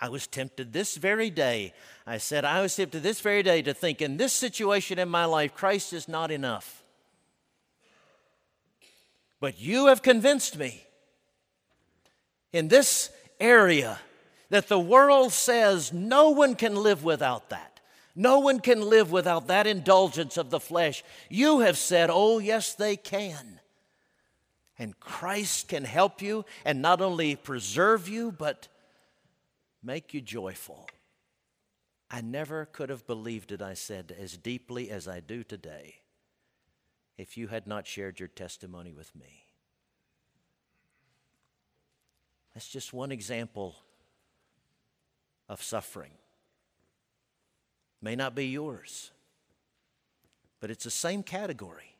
I 0.00 0.08
was 0.08 0.28
tempted 0.28 0.72
this 0.72 0.96
very 0.96 1.30
day. 1.30 1.72
I 2.06 2.18
said, 2.18 2.44
I 2.44 2.60
was 2.60 2.76
tempted 2.76 3.02
this 3.02 3.20
very 3.20 3.42
day 3.42 3.60
to 3.62 3.74
think 3.74 4.00
in 4.00 4.18
this 4.18 4.32
situation 4.32 5.00
in 5.00 5.08
my 5.08 5.24
life, 5.24 5.52
Christ 5.52 5.92
is 5.92 6.06
not 6.06 6.30
enough. 6.30 6.84
But 9.40 9.60
you 9.60 9.86
have 9.86 10.02
convinced 10.02 10.56
me 10.58 10.86
in 12.52 12.68
this 12.68 13.10
area 13.38 13.98
that 14.48 14.68
the 14.68 14.78
world 14.78 15.32
says 15.32 15.92
no 15.92 16.30
one 16.30 16.54
can 16.54 16.76
live 16.76 17.04
without 17.04 17.50
that. 17.50 17.80
No 18.14 18.38
one 18.38 18.60
can 18.60 18.80
live 18.80 19.12
without 19.12 19.48
that 19.48 19.66
indulgence 19.66 20.38
of 20.38 20.48
the 20.48 20.60
flesh. 20.60 21.04
You 21.28 21.60
have 21.60 21.76
said, 21.76 22.08
oh, 22.10 22.38
yes, 22.38 22.72
they 22.72 22.96
can. 22.96 23.60
And 24.78 24.98
Christ 24.98 25.68
can 25.68 25.84
help 25.84 26.22
you 26.22 26.46
and 26.64 26.80
not 26.80 27.02
only 27.02 27.36
preserve 27.36 28.08
you, 28.08 28.32
but 28.32 28.68
make 29.82 30.14
you 30.14 30.22
joyful. 30.22 30.88
I 32.10 32.22
never 32.22 32.64
could 32.64 32.88
have 32.88 33.06
believed 33.06 33.52
it, 33.52 33.60
I 33.60 33.74
said, 33.74 34.14
as 34.18 34.38
deeply 34.38 34.90
as 34.90 35.06
I 35.06 35.20
do 35.20 35.42
today 35.42 35.96
if 37.18 37.36
you 37.36 37.48
had 37.48 37.66
not 37.66 37.86
shared 37.86 38.20
your 38.20 38.28
testimony 38.28 38.92
with 38.92 39.14
me. 39.14 39.46
That's 42.54 42.68
just 42.68 42.92
one 42.92 43.12
example 43.12 43.76
of 45.48 45.62
suffering. 45.62 46.12
May 48.00 48.16
not 48.16 48.34
be 48.34 48.46
yours, 48.46 49.10
but 50.60 50.70
it's 50.70 50.84
the 50.84 50.90
same 50.90 51.22
category. 51.22 51.96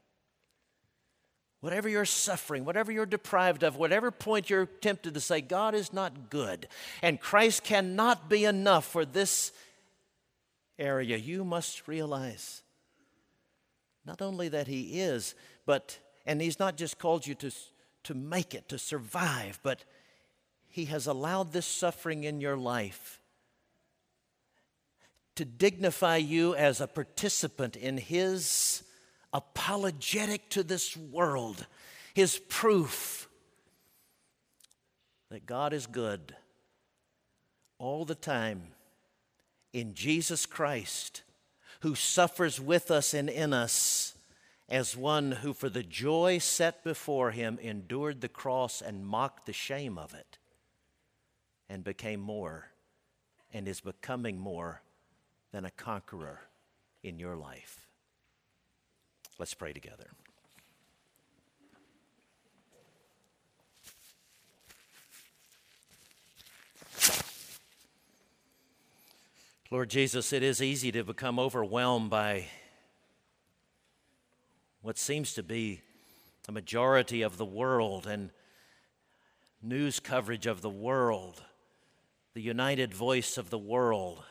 Whatever 1.61 1.89
you're 1.89 2.05
suffering, 2.05 2.65
whatever 2.65 2.93
you're 2.93 3.07
deprived 3.07 3.63
of, 3.63 3.77
whatever 3.77 4.11
point 4.11 4.51
you're 4.51 4.67
tempted 4.67 5.15
to 5.15 5.21
say, 5.21 5.41
God 5.41 5.75
is 5.75 5.93
not 5.93 6.31
good 6.31 6.69
and 7.03 7.21
Christ 7.21 7.65
cannot 7.65 8.29
be 8.29 8.45
enough 8.45 8.85
for 8.87 9.05
this 9.05 9.53
area, 10.79 11.17
you 11.17 11.45
must 11.45 11.89
realize 11.89 12.63
not 14.07 14.23
only 14.23 14.49
that 14.49 14.69
He 14.69 15.01
is, 15.01 15.35
but, 15.67 15.99
and 16.25 16.41
He's 16.41 16.59
not 16.59 16.77
just 16.77 16.99
called 16.99 17.27
you 17.27 17.35
to, 17.37 17.51
to 18.05 18.15
make 18.15 18.55
it, 18.55 18.69
to 18.69 18.79
survive, 18.79 19.59
but 19.63 19.85
He 20.69 20.87
has 20.87 21.07
allowed 21.07 21.53
this 21.53 21.67
suffering 21.67 22.25
in 22.25 22.41
your 22.41 22.57
life 22.57 23.21
to 25.35 25.45
dignify 25.45 26.17
you 26.17 26.55
as 26.55 26.81
a 26.81 26.87
participant 26.87 27.77
in 27.77 27.99
His 27.99 28.83
apologetic 29.33 30.49
to 30.51 30.63
this 30.63 30.97
world, 30.97 31.67
His 32.15 32.39
proof 32.39 33.29
that 35.31 35.47
God 35.47 35.73
is 35.73 35.87
good 35.87 36.35
all 37.79 38.05
the 38.05 38.15
time 38.15 38.63
in 39.73 39.95
Jesus 39.95 40.47
Christ 40.47 41.23
who 41.87 41.95
suffers 41.95 42.61
with 42.61 42.91
us 42.91 43.15
and 43.15 43.31
in 43.31 43.53
us 43.53 44.17
as 44.69 44.97
one 44.97 45.31
who, 45.31 45.53
for 45.53 45.69
the 45.69 45.85
joy 45.85 46.37
set 46.37 46.83
before 46.83 47.31
him, 47.31 47.61
endured 47.63 48.21
the 48.21 48.29
cross 48.29 48.83
and 48.83 49.07
mocked 49.07 49.47
the 49.47 49.53
shame 49.53 49.97
of 49.97 50.13
it, 50.13 50.39
and 51.69 51.85
became 51.85 52.19
more 52.19 52.73
and 53.55 53.69
is 53.69 53.81
becoming 53.81 54.37
more 54.37 54.83
than 55.53 55.65
a 55.65 55.71
conqueror 55.71 56.41
in 57.05 57.21
your 57.21 57.37
life. 57.37 57.87
Let's 59.39 59.55
pray 59.55 59.73
together. 59.73 60.09
Lord 69.73 69.91
Jesus, 69.91 70.33
it 70.33 70.45
is 70.45 70.63
easy 70.63 70.93
to 70.93 71.03
become 71.03 71.41
overwhelmed 71.41 72.09
by 72.09 72.47
what 74.81 74.97
seems 74.97 75.35
to 75.35 75.43
be 75.43 75.81
the 76.45 76.53
majority 76.53 77.23
of 77.23 77.37
the 77.37 77.45
world 77.45 78.07
and 78.07 78.31
news 79.61 79.99
coverage 79.99 80.47
of 80.47 80.63
the 80.63 80.71
world, 80.71 81.43
the 82.35 82.43
united 82.43 82.95
voice 82.95 83.37
of 83.37 83.51
the 83.51 83.59
world 83.59 84.23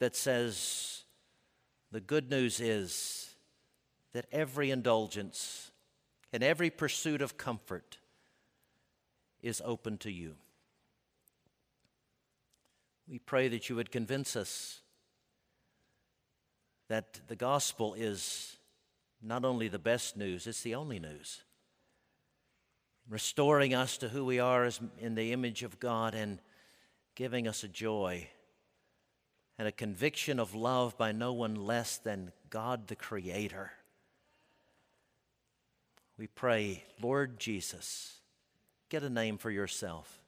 that 0.00 0.14
says 0.14 1.04
the 1.90 2.00
good 2.00 2.28
news 2.28 2.60
is 2.60 3.36
that 4.12 4.26
every 4.30 4.70
indulgence 4.70 5.70
and 6.30 6.42
every 6.42 6.68
pursuit 6.68 7.22
of 7.22 7.38
comfort 7.38 7.96
is 9.40 9.62
open 9.64 9.96
to 9.96 10.12
you. 10.12 10.34
We 13.08 13.18
pray 13.18 13.48
that 13.48 13.68
you 13.68 13.76
would 13.76 13.90
convince 13.90 14.36
us 14.36 14.80
that 16.88 17.20
the 17.28 17.36
gospel 17.36 17.94
is 17.94 18.56
not 19.22 19.44
only 19.44 19.68
the 19.68 19.78
best 19.78 20.16
news, 20.16 20.46
it's 20.46 20.62
the 20.62 20.74
only 20.74 20.98
news. 20.98 21.42
Restoring 23.08 23.74
us 23.74 23.96
to 23.98 24.08
who 24.10 24.24
we 24.26 24.38
are 24.38 24.64
as 24.64 24.80
in 24.98 25.14
the 25.14 25.32
image 25.32 25.62
of 25.62 25.80
God 25.80 26.14
and 26.14 26.38
giving 27.14 27.48
us 27.48 27.64
a 27.64 27.68
joy 27.68 28.28
and 29.58 29.66
a 29.66 29.72
conviction 29.72 30.38
of 30.38 30.54
love 30.54 30.96
by 30.98 31.10
no 31.10 31.32
one 31.32 31.54
less 31.54 31.96
than 31.96 32.32
God 32.50 32.88
the 32.88 32.96
Creator. 32.96 33.72
We 36.18 36.26
pray, 36.26 36.84
Lord 37.00 37.40
Jesus, 37.40 38.20
get 38.90 39.02
a 39.02 39.10
name 39.10 39.38
for 39.38 39.50
yourself, 39.50 40.20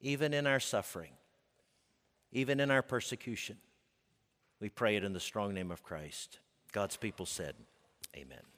even 0.00 0.34
in 0.34 0.46
our 0.46 0.60
suffering 0.60 1.12
even 2.34 2.60
in 2.60 2.70
our 2.70 2.82
persecution. 2.82 3.56
We 4.60 4.68
pray 4.68 4.96
it 4.96 5.04
in 5.04 5.14
the 5.14 5.20
strong 5.20 5.54
name 5.54 5.70
of 5.70 5.82
Christ. 5.82 6.40
God's 6.72 6.96
people 6.96 7.24
said, 7.24 7.54
Amen. 8.14 8.53